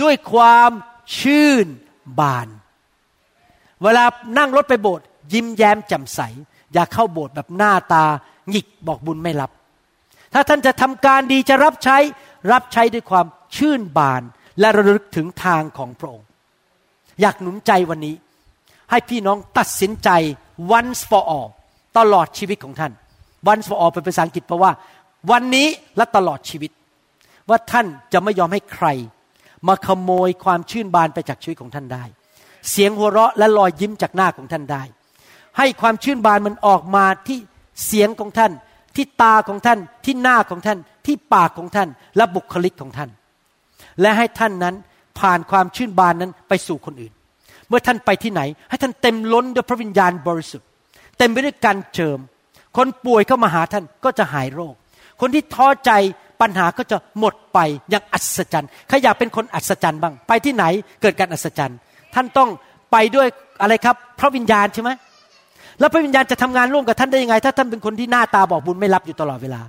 [0.02, 0.70] ด้วยความ
[1.18, 1.66] ชื่น
[2.20, 2.48] บาน
[3.82, 4.04] เวลา
[4.38, 6.20] นั่งรถไปโบสถ์ยิ้มแย้มแจ่มใส
[6.72, 8.04] อย่าเข้าโบสถ์แบบหน้าตา
[8.50, 9.50] หงิกบอกบุญไม่รับ
[10.34, 11.98] ถ้าท่านจะทำการดีจะรับใช้
[12.52, 14.22] รับใช้ด้วยความชื่นบาน
[14.60, 16.28] และระลึกถึงทางของพระองค์
[17.20, 18.14] อยากหนุนใจวันนี้
[18.90, 20.10] ให้พี่น้องตัดสินใจ
[20.78, 21.48] once for all
[21.98, 22.92] ตลอดชีวิตของท่าน
[23.52, 24.72] once for all เป็นภาษาอังกฤษแปลว่า
[25.30, 26.70] วันนี้และตลอดชีวิต
[27.48, 28.86] ว่าท่านจะไม่ยอมให้ใคร
[29.68, 32.04] มาขโมยความชื่นบานไปจากชีวิตของท่านได้
[32.70, 34.82] เสียงหัวเราะและรอยยิ้มจากหน้าของท่านได้
[35.58, 37.38] ให้ความชื่นบานมันออกมาที่
[37.86, 38.52] เสียงของท่าน
[38.96, 43.10] ที่ตาของท่าน ที่หน้าของท่าน ที่ปากของท่าน และบุคลิกของท่าน
[44.00, 44.74] และให้ท่านนั้น
[45.20, 47.12] ผ่านความชื่นบานนั้นไปสู่คนอื่น
[47.68, 50.68] เมื่อท่านไปที่ไหน ให้ท่านเต็มล้นด้วยพระวิญญาณบริสุทธิ์
[51.18, 52.18] เต็มไปด้วยการเจิม
[52.76, 54.74] คนป่วยเข้ามาหาท่านก็จะหายโรค
[55.20, 55.90] คนที่ท้อใจ
[56.40, 57.58] ปัญหาก็จะหมดไป
[57.90, 60.64] อย่างอัศจรรย์ใครอยากเป็นคนอัศจรรย์บ้าง ไปที่ไหน
[61.02, 61.78] เกิดการอัศจรรย์
[62.14, 62.48] ท่านต้อง
[62.92, 63.26] ไปด้วย
[63.62, 64.90] อะไรครับ พระวิญญาณใช่ไหม
[65.80, 69.60] แล้วพระวิญญาณจะทำงานร่วมกับท่านได้ยังไง ถ้าท่านเป็นคนที่หน้าตาบอกบุญไม่รับอยู่ตลอดเวลา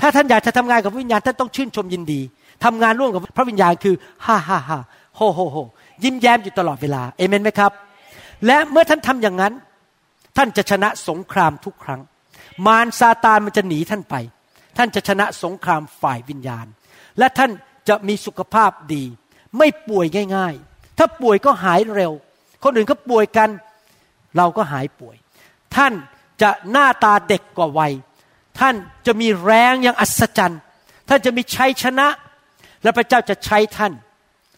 [0.00, 2.20] ถ้าท่านอยากจะทำงานกับพระวิญญาณท่านต้องชื่นชมยินดี
[2.64, 3.94] ทำงานร่วมกับพระวิญญาณคือ
[4.26, 4.78] ฮ่าฮ่าฮ่า
[5.16, 5.56] โฮโฮโฮ
[6.04, 7.72] ยิ้มแย้มอยู่ตลอดเวลาเอเมนไหมครับ
[8.46, 9.52] และเมื่อท่านทำอย่างนั้น
[10.36, 12.00] ท่านจะชนะสงครามทุกครั้ง
[12.66, 14.14] มารซาตานมันจะหนีท่านไป
[14.76, 16.66] ท่านจะชนะสงครามฝ่ายวิญญาณ
[17.18, 17.50] และท่าน
[17.88, 19.04] จะมีสุขภาพดี
[19.58, 20.06] ไม่ป่วย
[20.36, 22.12] ง่าย ๆ ถ้าป่วยก็หายเร็ว
[22.64, 23.50] คนอื่นเขาป่วยกัน
[24.36, 25.16] เราก็หายป่วย
[25.76, 25.92] ท่าน
[26.42, 27.92] จะหน้าตาเด็กกว่าวัย
[28.60, 28.74] ท่าน
[29.06, 30.60] จะมีแรงอย่างอัศจรรย์
[31.08, 32.06] ท่านจะมีชัยชนะ
[32.82, 33.92] และพระเจ้าจะใช้ท่าน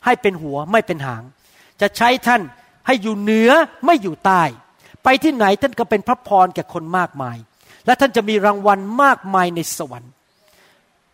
[0.05, 1.23] ให้เป็นหัวไม่เป็นหาง
[1.81, 2.43] จะใช้ท่าน
[2.87, 3.51] ให้อยู่เหนือ
[3.87, 4.43] ไม่อยู่ใต้
[5.05, 7.37] ไปที่ไหนท่านก็เป็นพระพรแก่คนมากมาย
[7.87, 10.13] และท่านจะมีรางวัลมากมายในสวรรค์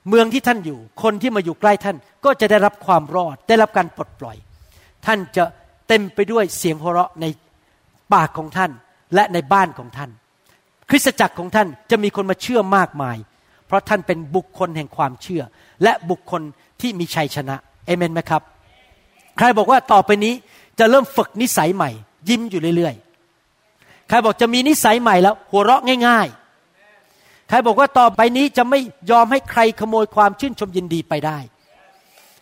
[0.09, 4.37] เมืองที่ท่านอยู่ คนที่มาอยู่ใกล้ท่านก็จะได้รับความรอด ได้รับการปลดปล่อย
[5.07, 5.45] ท่านจะ
[5.89, 7.27] เต็มไปด้วยเสียงหัวเราะใน
[8.13, 8.71] ปากของท่าน
[9.15, 10.11] และในบ้านของท่าน
[10.91, 13.17] คริสตจักรของท่านจะมีคนมาเชื่อมากมาย
[13.67, 15.43] เพราะท่านเป็นบุคคลแห่งความเชื่อ
[15.83, 16.43] และบุคคล
[16.81, 17.57] ที่มีชัยชนะ
[17.87, 18.43] เอเมนไหมครับ
[19.37, 20.35] ใครบอกว่าต่อไปนี้
[20.79, 21.91] จะเริ่มฝึกนิสัยใหม่
[22.29, 26.27] ยิ้มอยู่เรื่อยๆ ใครบอกจะมีนิสัยใหม่แล้ว หัวเราะง่าย
[26.89, 31.39] ๆ ใครบอกว่าต่อไปนี้จะไม่ยอมให้ใครขโมยความชื่นชมยินดีไปได้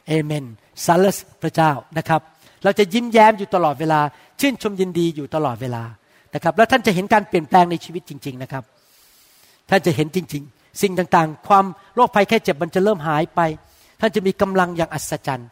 [0.06, 0.44] เอเมน
[0.86, 2.20] สรรเสริญพระเจ้านะครับ
[2.64, 4.00] เราจะยิ้มแย้มอยู่ตลอดเวลา
[4.40, 5.82] ชื่นชมยินดีอยู่ตลอดเวลา
[6.34, 8.64] นะครับ แล้วท่านจะเห็นการเปลี่ยนแปลงในชีวิตจริง ๆนะครับ
[9.70, 11.64] ท่านจะเห็นจริง ๆ สิ่งต่างๆ ความ
[11.94, 13.40] โรคภัยแค่เจ็บมันจะเริ่มหายไป
[14.00, 15.48] ท่านจะมีกำลังอย่างอัศจรรย์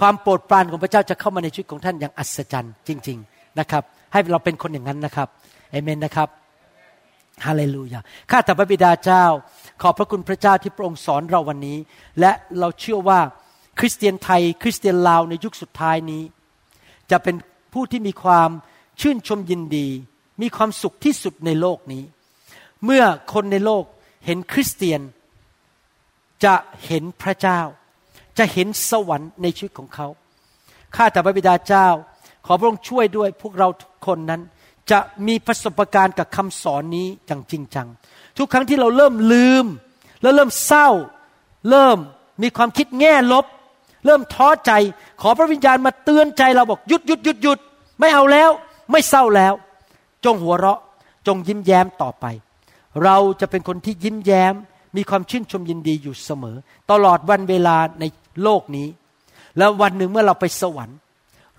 [0.00, 5.28] ความโปรดปรานของพระเจ้าจะเข้ามาในชีวิตของท่านอย่างอัศจรรย์จริง ๆนะครับใให้เราเป็นคนอย่างนั้นนะครับ
[5.70, 6.28] เอเมนนะครับ
[7.46, 9.24] ฮาเลลูยาข้าแต่พระบิดาเจ้า
[9.82, 11.78] ขอบพระคุณพระเจ้าที่พระองค์สอนเราวันนี้
[12.20, 13.20] และเราเชื่อว่า
[13.78, 16.22] คริสเตียนไทย คริสเตียนลาวในยุคสุดท้ายนี้
[17.10, 17.36] จะเป็น
[17.72, 18.50] ผู้ที่มีความ
[19.00, 19.88] ชื่นชมยินดี
[20.42, 22.04] มีความสุขที่สุดในโลกนี้
[22.84, 23.84] เมื่อคนในโลก
[24.26, 25.00] เห็นคริสเตียน
[26.44, 26.54] จะ
[26.86, 27.60] เห็นพระเจ้า
[28.38, 30.06] จะเห็นสวรรค์ในชีวิตของเขา
[30.96, 31.88] ข้าแต่พระบิดาเจ้า
[32.46, 34.40] ขอพระองค์ช่วยด้วยพวกเราทุกคนนั้น
[34.90, 37.88] จะมีประสบการณ์กับคำสอนนี้อย่างจริงจัง
[38.38, 39.66] ทุกครั้งที่เราเริ่มลืม
[40.22, 40.88] แล้วเริ่มเศร้า
[41.70, 41.98] เริ่ม
[42.42, 43.44] มีความคิดแง่ลบ
[44.06, 44.72] เริ่มท้อใจ
[45.20, 47.58] ขอพระวิญญาณมาเตือนใจเราบอกหยุดหยุดหยุดหยุด
[48.00, 48.50] ไม่เอาแล้ว
[48.90, 49.54] ไม่เศร้าแล้ว
[50.24, 50.80] จงหัวเราะ
[51.26, 52.24] จงยิ้มแย้มต่อไป
[53.04, 54.54] เราจะเป็นคนที่ยิ้มแย้ม
[54.96, 56.56] มีความชื่นชมยินดีอยู่เสมอ
[56.90, 58.04] ตลอดวันเวลาใน
[58.42, 58.88] โลกนี้
[59.58, 60.98] แล้ววันหนึ่งเมื่อเราไปสวรรค์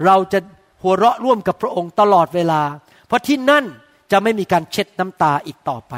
[0.05, 0.39] เราจะ
[0.81, 2.61] หัวเราะร่วมกับพระองค์ตลอดเวลา
[3.07, 3.65] เพราะที่นั่น
[4.11, 5.93] จะไม่มีการเช็ดน้ำตาอีกต่อไป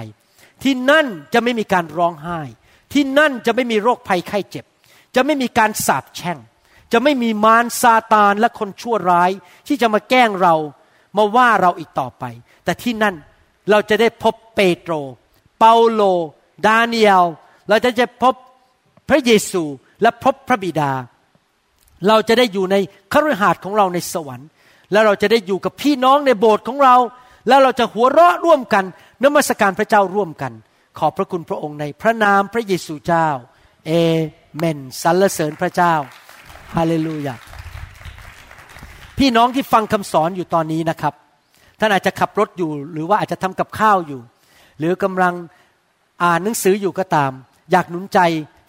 [0.64, 2.40] ที่นั่นจะไม่มีการร้องไห้
[2.94, 4.66] ที่นั่นจะไม่มีโรคภัยไข้เจ็บ
[5.16, 6.38] จะไม่มีการสาปแช่ง
[6.92, 9.32] จะไม่มีมารซาตานและคนชั่วร้าย
[9.68, 10.56] ที่จะมาแกล้งเรา
[11.18, 12.24] มาว่าเราอีกต่อไป
[12.64, 13.16] แต่ที่นั่น
[13.70, 14.94] เราจะได้พบเปโตร
[15.60, 16.02] เปาโล
[16.68, 17.26] ดาเนียล
[17.70, 18.34] เราจะจะพบ
[19.10, 19.64] พระเยซู
[20.02, 20.92] และพบพระบิดา
[22.08, 22.76] เราจะได้อยู่ใน
[23.14, 24.48] คฤหาสน์ของเราในสวรรค์
[24.92, 26.96] แล้วเราจะได้อยู่กับพี่น้องในโบสถ์ของเรา
[27.48, 28.86] แล้วเราจะหัวเราะร่วมกัน
[29.24, 30.52] นมัสการพระเจ้าร่วมกัน
[31.00, 33.28] ขอบพระคุณพระองค์ในพระนามพระเยซูเจ้า
[33.88, 33.92] เอ
[34.58, 35.94] เมนสรรเสริญพระเจ้า
[36.76, 37.36] ฮาเลลูยา
[39.18, 41.14] พี่น้องที่ฟังคำสอนอยู่ตอนนี้นะครับ
[41.80, 44.22] ท่านอาจจะขับรถอยู่หรือว่าอาจจะทำกับข้าวอยู่
[44.80, 45.34] หรือกำลัง
[46.24, 47.32] อ่านหนังสืออยู่ก็ตาม
[47.72, 48.20] อยากหนุนใจ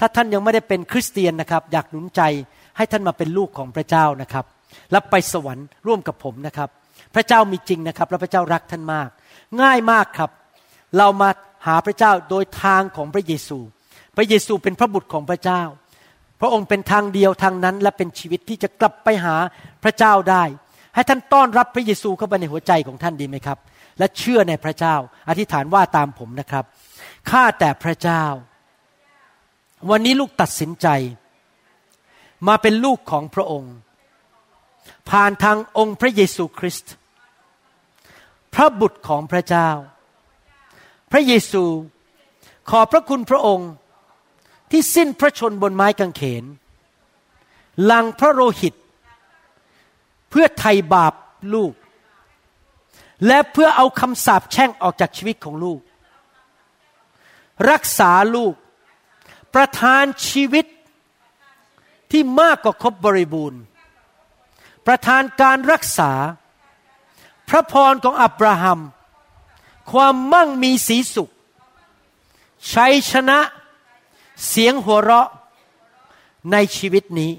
[0.01, 2.23] ถ้าท่านยังไม่ได้เป็นคริสเตียนนะครับ อยากหนุนใจ
[2.77, 4.45] ให้ท่านมาเป็นลูกของพระเจ้านะครับ
[4.91, 6.69] แล้วไปสวรรค์ร่วมกับผมนะครับ
[7.15, 9.09] พระเจ้ามีจริงนะครับ และพระเจ้ารักท่านมาก
[9.63, 10.31] ง่ายมากครับ
[10.99, 11.31] เรามา
[11.67, 13.59] หาพระเจ้าโดยทางของพระเยซู
[14.17, 15.63] พระเยซูเป็นพระบุตรของพระเจ้า
[16.41, 19.35] พระองค์เป็นทางเดียวทางนั้น และเป็นชีวิตที่จะกลับไปหา
[19.83, 20.45] พระเจ้าได้
[20.95, 23.59] ให้ท่านต้อนรับพระเยซูเข้าไปในหัวใจของท่านดีไหมครับ
[23.99, 24.95] และเชื่อในพระเจ้า
[25.29, 26.65] อธิษฐานว่าตามผมนะครับ
[27.31, 28.25] ข้าแต่พระเจ้า
[29.89, 30.87] วันนี้ลูกตัดสินใจ
[32.49, 33.75] มาเป็นลูกของพระองค์
[35.11, 36.93] ผ่านทางองค์พระเยซูคริสต์
[38.55, 39.71] พระบุตรของพระเจ้า
[41.11, 41.65] พระเยซู
[42.71, 43.71] ขอพระคุณพระองค์
[44.71, 46.45] ที่สิ้นพระชนบนไม้กางเขน
[47.85, 48.75] หลังพระโลหิต
[50.31, 51.15] เพื่อไถ่บาป
[51.55, 51.75] ลูก
[53.27, 55.81] และเพื่อเอาคำสาปแช่งออกจากชีวิตของลูก
[57.71, 58.55] รักษาลูก
[59.55, 60.67] ประทานชีวิต
[62.11, 63.61] ที่มากกว่าครบบริบูรณ์
[64.87, 66.13] ประทานการรักษา
[67.49, 68.81] พระพรของอับราฮัม
[69.91, 71.31] ความมั่งมีสีสุข
[72.73, 73.39] ชัยชนะ
[74.49, 75.29] เสียงหัวเราะ
[76.53, 77.33] ในชีวิตนี้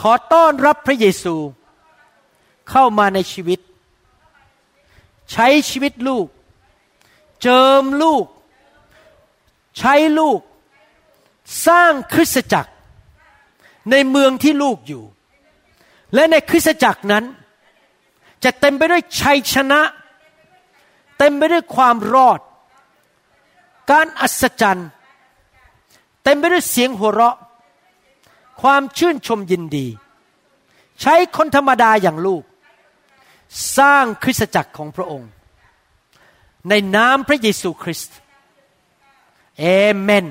[0.00, 1.34] ขอต้อนรับพระเยซู
[2.70, 3.60] เข้ามาในชีวิต
[5.32, 6.26] ใช้ชีวิตลูก
[7.42, 8.24] เจิมลูก
[9.78, 10.38] ใช้ลูก
[11.66, 12.72] สร้างคริสตจักร
[13.90, 15.04] ในเมืองที่ลูกอยู่
[16.14, 17.24] และในคริสตจักรนั้น
[18.44, 19.80] จะเต็มไปด้วยชัยชนะ
[21.18, 22.40] เต็มไปด้วยความรอด
[23.90, 24.88] การอัศจรรย์
[26.24, 27.36] เต็มไปด้วยเสียงหัวเราะ
[28.62, 29.86] ความชื่นชมยินดี
[31.00, 32.44] ใช้คนธรรมดาอย่างลูก
[33.78, 35.30] สร้างคริสตจักรของพระองค์
[36.68, 38.16] ในนามพระเยซูคริสต์
[39.58, 39.66] เอ
[40.00, 40.26] เมน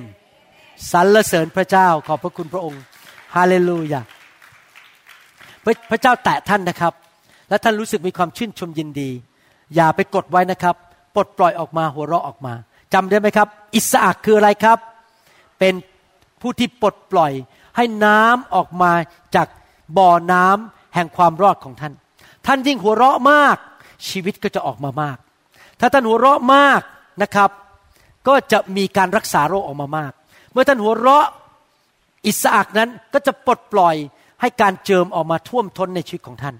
[0.91, 2.81] สรรเสริญพระเจ้าขอบพระคุณพระองค์
[3.35, 4.01] ฮาเลลูยา
[5.89, 6.93] พระเจ้าแตะท่านนะครับ
[7.49, 9.09] และท่านรู้สึกมีความชื่นชมยินดี
[9.75, 10.75] อย่าไปกดไว้นะครับ
[11.15, 12.53] ปลดปล่อยออกมาหัวเราะออกมา
[12.93, 14.77] จำได้ไหมครับ อิสอักคืออะไรครับ
[15.59, 15.73] เป็น
[16.41, 17.31] ผู้ที่ปลดปล่อย
[17.75, 18.91] ให้น้ำออกมา
[19.35, 19.47] จาก
[19.97, 21.93] บ่อน้ำแห่งความรอดของท่าน
[22.45, 23.57] ท่านยิ่งหัวเราะมาก
[24.09, 25.17] ชีวิตก็จะออกมามาก
[25.79, 26.81] ถ้าท่านหัวเราะมาก
[27.21, 27.49] นะครับ
[28.27, 30.11] ก็จะมีการรักษาโรคออกมามาก
[30.53, 31.27] เมื่อท่านหัวเราะ
[32.25, 33.95] อิสอักนั้นก็จะปลดปล่อย
[34.41, 36.55] ให้การเจิมออกมาท่วมท้นในชีวิตของท่าน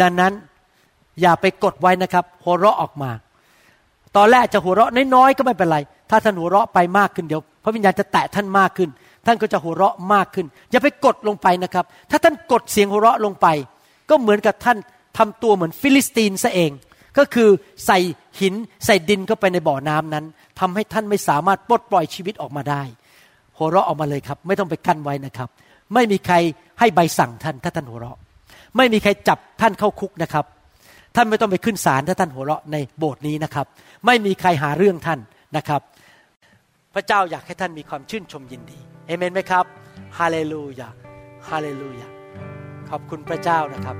[0.00, 0.32] ดังนั้น
[1.20, 3.10] อย่าไปกดไว้นะครับ หัวเราะออกมา
[4.16, 5.78] ตอนแรกจะหัวเราะน้อยๆก็ไม่เป็นไร
[6.10, 8.88] ถ้าท่านหัวเราะไปมากขึ้นเดี๋ยวพระวิญญาณจะแตะท่านมากขึ้น
[9.26, 13.46] ท่านก็จะหัวเราะมากขึ้น อย่าไปกดลงไปนะครับ ถ้าท่านกดเสียงหัวเราะลงไป
[14.10, 14.78] ก็เหมือนกับท่าน
[15.18, 16.70] ทำตัวเหมือน Philistine ซะเอง
[17.18, 17.48] ก็คือ
[17.86, 17.98] ใส่
[18.40, 18.54] หิน
[18.86, 20.24] ใส่ดินเข้าไปในบ่อน้ำนั้น
[20.60, 22.82] ทำให้ท่านไม่สามารถปลดปล่อยชีวิตออกมาได้
[23.58, 25.48] หัวเราะออกมาเลยครับ ไม่ต้องไปกั้นไว้นะครับ
[25.94, 26.34] ไม่มีใคร
[26.78, 28.18] ให้ใบสั่งท่านถ้าท่านหัวเราะ
[28.76, 30.44] ไม่มีใครจับท่านเข้าคุกนะครับ
[31.16, 33.66] ท่านไม่ต้องไปขึ้นศาลถ้าท่านหัวเราะในโบสถ์นี้นะครับ
[34.06, 35.20] ไม่มีใครหาเรื่องท่าน
[35.56, 35.80] นะครับ
[36.94, 39.64] พระเจ้าอยากให้ท่านมีความชื่นชมยินดีเอเมนไหมครับ
[40.18, 40.88] ฮาเลลูยา
[41.48, 42.08] ฮาเลลูยา
[42.90, 43.96] ขอบคุณพระเจ้านะครับ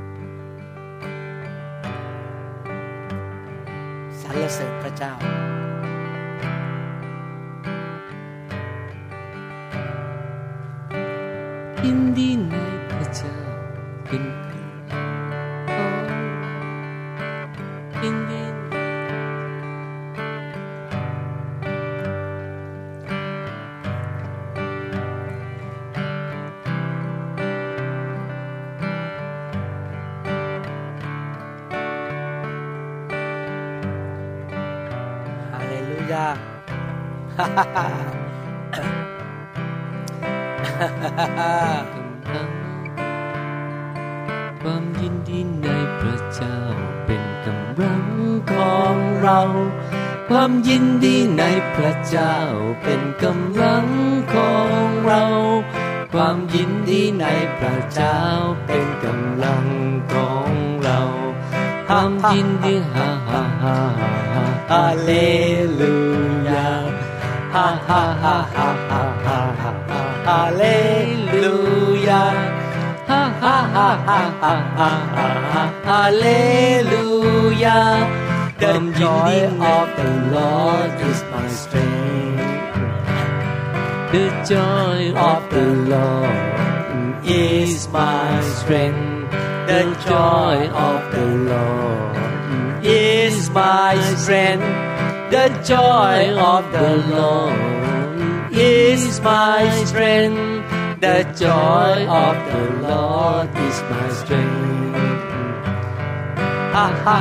[4.20, 5.12] สรรเสริญพระเจ้า
[11.84, 14.56] hindi naikacapin ka.
[35.52, 36.32] Haleluya.
[37.36, 37.84] Ha ha ha.
[50.28, 52.36] ความยินดีในพระเจ้า
[52.82, 53.86] เป็นกำลัง
[54.34, 54.70] ของ
[55.06, 55.24] เรา
[56.12, 57.26] ความยินดีใน
[57.58, 58.18] พระเจ้า
[58.66, 59.66] เป็นกำลัง
[60.12, 60.50] ของ
[60.82, 61.00] เรา
[61.88, 63.76] ความยินดีฮาฮาฮา
[64.32, 64.72] ฮาฮ
[65.02, 65.10] เล
[65.80, 65.96] ลู
[66.48, 66.68] ยา
[67.54, 69.74] ฮาฮาฮาฮาฮาฮา
[70.28, 70.64] ฮาเล
[71.42, 71.56] ลู
[72.08, 72.24] ยา
[73.10, 74.90] ฮาฮาฮาฮาฮาฮา
[75.88, 76.26] ฮาเล
[76.90, 77.04] ลู
[77.64, 77.80] ยา
[78.58, 82.04] The joy of the Lord is my strength
[84.14, 89.32] The joy of the Lord is my strength.
[89.66, 94.62] The joy of the Lord is my strength.
[95.32, 100.70] The joy of the Lord is my strength.
[101.00, 105.13] The joy of the Lord is my strength.
[106.74, 107.14] Hallelujah.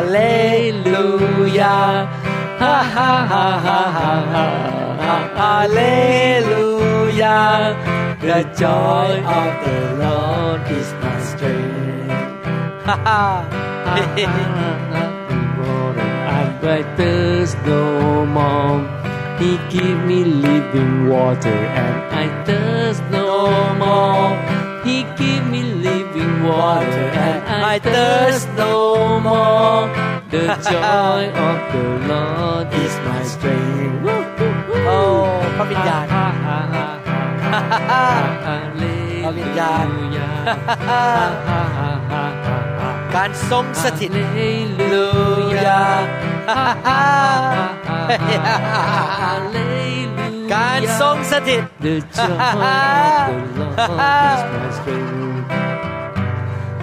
[0.00, 0.68] Hallelujah.
[5.40, 6.78] Hallelujah.
[8.20, 12.10] The joy of the Lord is my strength.
[16.30, 17.82] I'm better no
[18.26, 18.99] more.
[19.41, 23.29] He give me living water and I thirst no
[23.83, 24.29] more.
[24.87, 27.39] He give me living water and
[27.73, 29.81] I thirst no more.
[30.35, 33.75] The joy of the Lord is my strength.
[34.85, 34.99] โอ้
[35.57, 36.05] พระวิญญาณ
[39.23, 39.87] พระวิญญาณ
[43.15, 44.11] การทรงสถิต
[44.91, 45.07] ลู
[45.65, 45.83] ยา
[50.54, 51.62] การทรงสถิต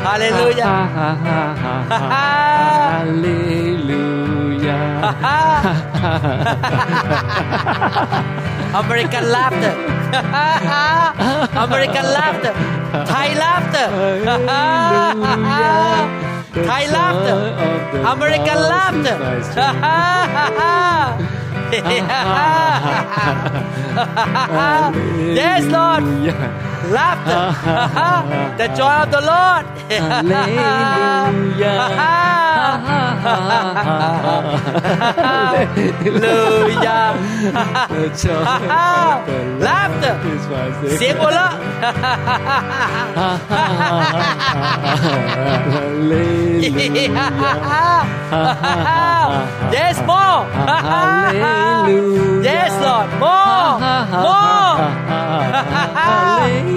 [0.05, 0.73] Hallelujah.
[8.73, 9.73] American laughter.
[11.63, 12.53] American laughter.
[13.05, 13.88] Thai laughter.
[16.66, 17.53] Thai laughter.
[18.05, 19.18] American laughter.
[19.20, 19.53] Nice
[25.36, 26.04] yes, Lord.
[26.92, 27.54] Laughter.
[28.59, 29.66] the joy of the Lord.
[31.28, 33.07] Hallelujah.
[36.16, 37.13] Hallelujah.
[39.59, 40.16] Laughter.
[40.97, 41.49] C'est bon là.
[49.71, 50.45] Yes, more.
[50.66, 52.43] Hallelujah.
[52.43, 53.08] Yes, Lord.
[53.20, 53.79] More.
[54.25, 54.78] More.
[55.95, 56.76] Hallelujah.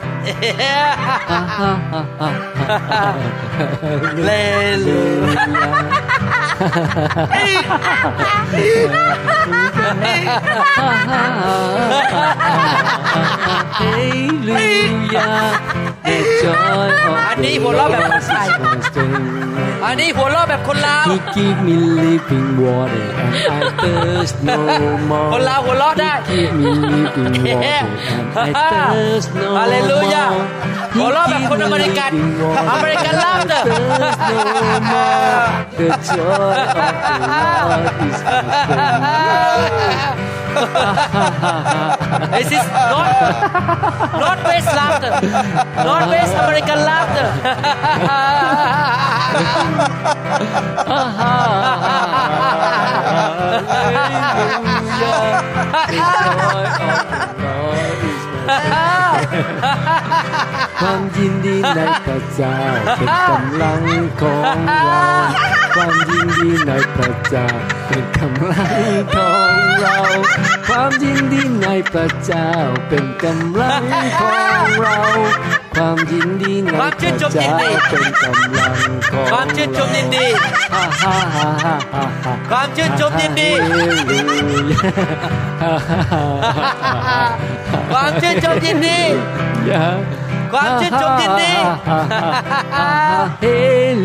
[0.23, 0.95] Yeah.
[4.21, 6.17] Hallelujah.
[16.07, 19.83] The joy of อันนี้ the หัวเราะแบบคน Lord ไทย is my strength.
[19.83, 24.59] อันอันนี้หัวเราะแบบคนลาว He give me living water and I thirst no
[25.31, 27.67] คน more ลาวหัวเราะได้ Give me living water
[28.43, 28.61] and I
[28.93, 30.41] thirst no ฮาเลลูยา more
[30.95, 32.11] หัวเราะแบบคนอเมริกัน
[32.71, 34.39] อเมริกันลาวเตอร์ thirst no
[34.91, 35.45] more
[35.77, 36.87] The joy of the
[37.65, 38.71] Lord is my strength
[42.31, 43.09] This is not
[44.23, 45.11] not West laughter
[45.83, 47.27] not West American laughter
[57.41, 59.10] Lord is my
[60.81, 62.57] ความยินดีในพระเจ้า
[62.97, 63.81] เป็นกำลัง
[64.21, 64.83] ของเรา
[65.75, 67.47] ความยินดีในพระเจ้า
[67.87, 68.73] เป็นกำลัง
[69.15, 69.97] ของเรา
[70.67, 72.49] ความยินดีในพระเจ้า
[72.89, 73.83] เป็นกำลัง
[74.19, 74.99] ของเรา
[75.75, 78.75] ความยินดีในความพชื่ระนชมยิเจ้านดีเป็นกำลัง
[79.11, 80.25] ของความชื่นชมยินดี
[80.73, 84.81] ฮ่าฮ่าฮ่าฮ่าฮ่าฮ่าความชื่นชมยินดีฮาเลลูยา
[85.61, 88.99] ฮ่าฮ่าฮ่าความชื่นชมยินดีความชื่นชมยินดี
[93.41, 93.45] เฮ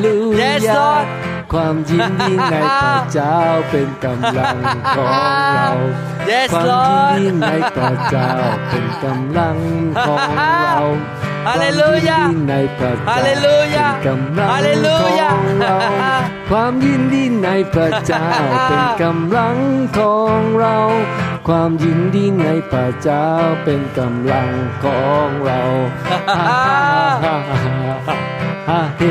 [0.03, 1.07] ลู Yes ยา Lord
[1.53, 3.39] ความยินดีในพระเจ้า
[3.71, 4.57] เป็นกำลัง
[4.97, 5.11] ของ
[5.57, 5.71] เรา
[6.31, 8.31] Yes ความ Lord ยินดีในพระเจ้า
[8.71, 9.57] เป็นกำลัง
[10.07, 10.61] ของเรา
[11.49, 15.77] ฮาเลลูยาความยินดีในพระเจ้าฮาเลลูยาเป็นกำลังฮาเลลูของยาเรา
[16.51, 18.27] ความยินดีในพระเจ้า
[18.69, 19.57] เป็นกำลัง
[19.99, 20.77] ของเรา
[21.49, 23.27] ความยินดีในพระเจ้า
[23.65, 24.51] เป็นกำลัง
[24.85, 25.63] ของเรา
[28.71, 29.03] ฮาเล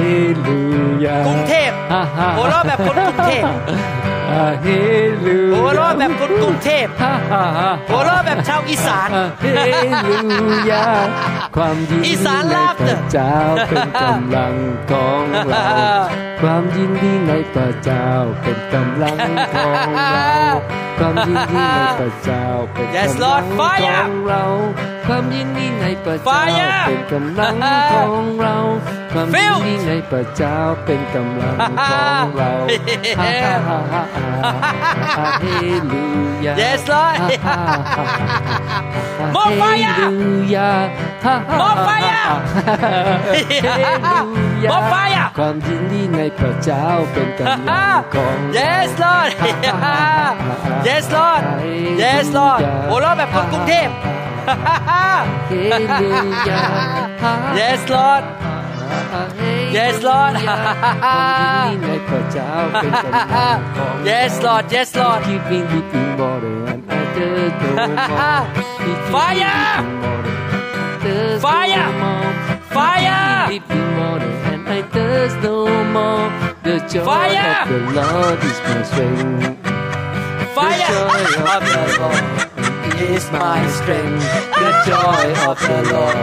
[0.46, 0.60] ลู
[1.06, 1.72] ยากรุงเทพ
[2.38, 3.44] หัวเราะแบบคนกรุงเทพ
[4.32, 4.70] ฮาเล
[5.26, 6.88] ลูยาหัวเราะแบบคนกรุงเทพ
[7.90, 9.10] หัวเราะแบบชาวอีสาน
[9.42, 9.46] เฮ
[10.06, 10.16] ลู
[10.72, 10.86] ยา
[11.56, 13.36] ความยินอีดีสานในลาบพระเจ้า
[13.68, 14.56] เป็นกำลัง
[14.92, 15.68] ของเรา
[16.42, 18.08] ความยินดีในพระเจ้า
[18.42, 19.18] เป็นกำลัง
[19.56, 20.40] ของเรา
[21.00, 24.44] ความยินดีในพระเจ้าเป็น Yes กำลั Lord ง Fire ของเรา
[25.08, 27.56] ความยินดีในพระเจ้า Fire เป็นกำลัง
[27.94, 28.56] ของเรา
[29.14, 31.56] ความยิน Fill ดีในพระเจ้าเป็นกำลัง
[31.92, 31.94] ข
[32.26, 32.52] องเรา
[33.20, 34.04] ฮ่าฮ่าฮ่าฮ่า
[35.18, 35.46] ฮ่าเฮ
[35.92, 36.04] ลู
[36.46, 37.16] ยา Yes Lord
[39.36, 40.14] More fire เฮลู
[40.56, 40.72] ยา
[41.62, 42.26] More fire
[44.72, 49.30] More fire ความยินดีในพระเจ้าเป็นกำลังของ Yes Lord
[50.88, 51.42] Yes Lord
[52.04, 52.60] Yes Lord
[52.90, 53.90] หัวเราะแบบคนกรุงเทพ
[57.56, 58.24] Yes, Lord.
[59.74, 60.36] Yes, Lord.
[64.06, 64.72] Yes, Lord.
[64.72, 65.24] Yes, Lord.
[69.12, 69.84] Fire!
[71.40, 71.90] Fire!
[72.70, 73.62] Fire!
[74.52, 76.30] And I thirst no more.
[76.64, 77.62] The joy Fire!
[77.62, 79.58] of the Lord is my strength.
[80.54, 80.78] Fire!
[80.78, 81.24] The joy
[81.56, 82.26] of the Lord.
[83.12, 84.24] Is my strength
[84.64, 86.18] The joy of the Lord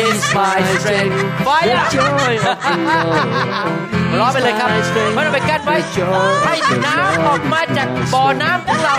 [0.00, 1.66] is my strength Fire!
[1.68, 6.76] The joy of the Lord ร้องไปเลยครับ is my strength ไม่ต้องไปกั้นไว้ The joy ให้ of the
[6.86, 8.94] น้ำออก Lord มา is จาก my บ่อ strength น้ำของเรา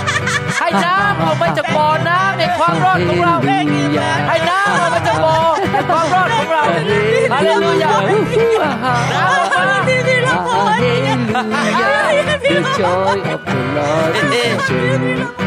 [0.59, 3.35] ให้น้ำออกมาจากบ่อน้ำในความรอดของเรา
[4.27, 5.35] ให้น้ำออกมาจากบ่อ
[5.72, 6.64] ในความรอดของเรา
[7.31, 7.93] ฮาเลลูยา
[9.14, 10.88] น้ำออกมา
[11.77, 12.38] Hallelujah.
[12.55, 15.47] The joy of the Lord is my strength.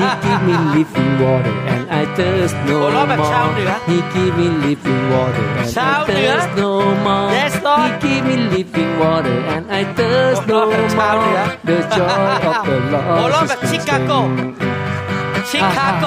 [0.00, 3.80] He give me living water and I thirst no หัวเราะแบบชาวเหนือ more.
[3.90, 6.72] He give me living water and ชาว I เหนือ thirst no
[7.06, 7.28] more.
[7.38, 7.90] Yes, Lord.
[7.90, 11.50] He give me living water and I thirst หัว no เราะแบบชาวเหนือ more.
[11.68, 12.56] The joy of
[12.92, 15.50] the หัว Lord เราะ is แบบ my ชิคาโก strength.
[15.50, 16.04] ชิคาโก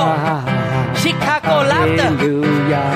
[1.01, 2.89] ชิคาโกลาฟเตอร์ Hallelujah.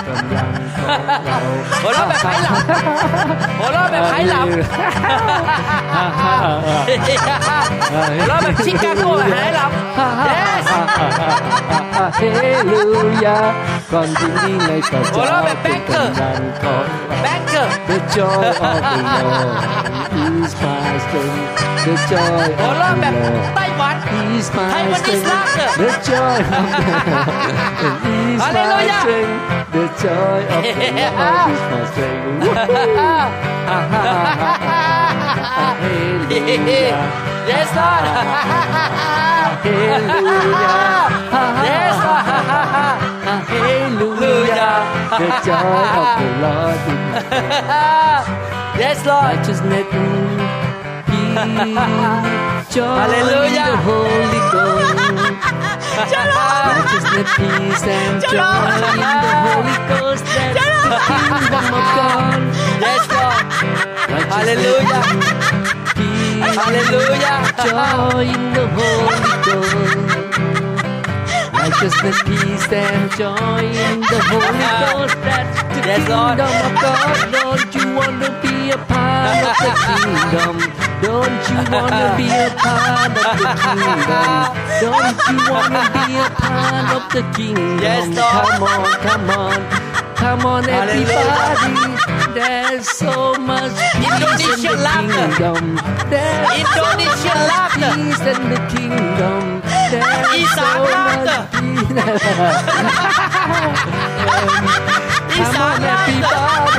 [0.00, 0.38] 神放浪。
[1.82, 2.46] 我攞咪睇林，
[3.60, 4.32] 我攞咪睇林，
[7.92, 7.94] 我
[8.28, 9.58] 攞咪芝加哥咪睇林
[13.20, 13.40] ，Yes，Hallelujah，
[13.90, 18.70] 看天天你不走，我攞咪 Banker，Banker，The joy of the
[19.20, 19.60] Lord
[20.16, 21.43] is my strength.
[21.85, 23.95] The joy หัว of เราะแบบ the Lord ไต้หวัน
[24.37, 25.25] is my ไทยวันนี้ strength.
[25.25, 27.29] สลากเถอะ The joy of the Lord
[28.15, 29.01] is my Hallelujah.
[29.03, 29.39] strength.
[29.75, 30.83] The joy of the
[31.19, 33.55] Lord is my strength.
[35.55, 36.99] Hallelujah.
[37.47, 38.03] yes Lord
[39.65, 40.73] Hallelujah.
[41.65, 42.23] yes Lord
[43.49, 44.75] Hallelujah.
[45.21, 47.59] The joy of the Lord is
[48.81, 50.38] yes Lord righteousness, peace, joy
[52.74, 53.46] Hallelujah.
[53.46, 54.98] in the Holy Ghost.
[56.00, 60.24] Righteousness, peace, and joy in the Holy Ghost.
[60.34, 62.38] That's the kingdom of God.
[62.82, 63.46] yes Lord
[64.32, 65.02] Hallelujah
[65.94, 69.86] peace, Hallelujah joy in the Holy Ghost.
[71.52, 75.16] Righteousness, peace, and joy in the Holy Ghost.
[75.22, 76.38] That's the Yes, Lord.
[76.38, 77.16] kingdom of God.
[77.32, 80.89] Don't you want to be a part of the kingdom?
[81.02, 84.52] Don't you want to be a part of the kingdom?
[84.84, 87.80] Don't you want to be a part of the kingdom?
[87.80, 88.44] Yes, Lord.
[88.44, 89.58] Come on, come on.
[90.20, 91.72] Come on, everybody.
[92.34, 95.28] There's so much peace in the laughter.
[95.30, 95.76] kingdom.
[96.10, 97.94] There's so much laughter.
[97.96, 99.62] peace in the kingdom.
[99.88, 101.88] There's so much peace.
[105.40, 106.69] Come on, everybody.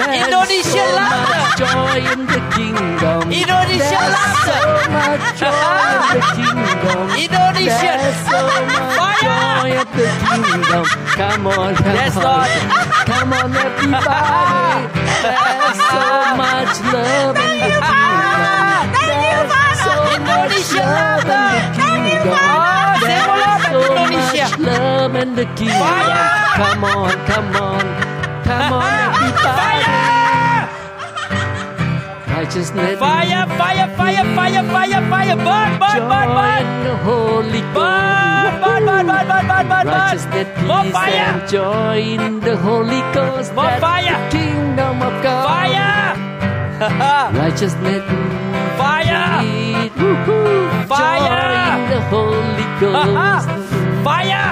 [0.08, 1.64] There's Indonesian so laughter.
[1.64, 3.20] joy in the kingdom.
[3.30, 4.60] There's laughter.
[4.60, 7.04] so much joy in the kingdom.
[7.24, 8.40] Indonesian There's so
[8.70, 10.84] much joy in the kingdom.
[11.18, 12.24] Come on, come Yes, on.
[12.24, 12.50] Lord.
[13.10, 14.82] Come on, everybody.
[15.22, 16.06] There's so
[16.36, 18.92] much love in the kingdom.
[19.06, 19.96] There's so
[20.30, 23.00] much love in the kingdom.
[23.02, 24.46] There's Sebola back so Indonesia.
[24.48, 25.78] much love in the kingdom.
[25.80, 26.28] Fire.
[26.56, 27.84] Come on, come on.
[28.44, 29.69] Come on, everybody
[32.52, 36.64] just fire, fire, fire, fire, fire, fire, burn, burn, burn, burn.
[36.84, 37.74] The Holy Ghost.
[37.74, 39.86] Burn, burn, burn, burn, burn, burn, burn.
[39.86, 41.14] Righteousness, peace, More fire.
[41.14, 43.54] and joy in the Holy Ghost.
[43.54, 44.30] More That's fire.
[44.30, 45.46] The kingdom of God.
[45.46, 46.16] Fire.
[47.40, 48.02] Righteousness,
[48.78, 49.42] fire.
[49.42, 51.20] Peace, fire.
[51.30, 53.59] Joy in the Holy Ghost.
[54.06, 54.46] Fire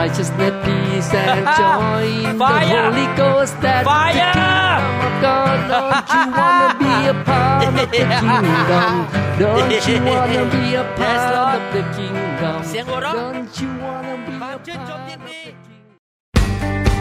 [0.00, 2.82] Righteousness, peace, and joy in the Fire.
[2.88, 3.54] Holy Ghost.
[3.64, 4.14] That's Fire.
[4.14, 5.58] the kingdom of God.
[5.72, 8.94] Don't you wanna be a part of the kingdom?
[9.42, 11.54] Don't you wanna be a Yes, part Lord.
[11.58, 12.56] of the kingdom?
[12.68, 16.92] เสียงหัวเราะ Don't you wanna be ความ a ชื่นชม part ยิน of ดี the kingdom?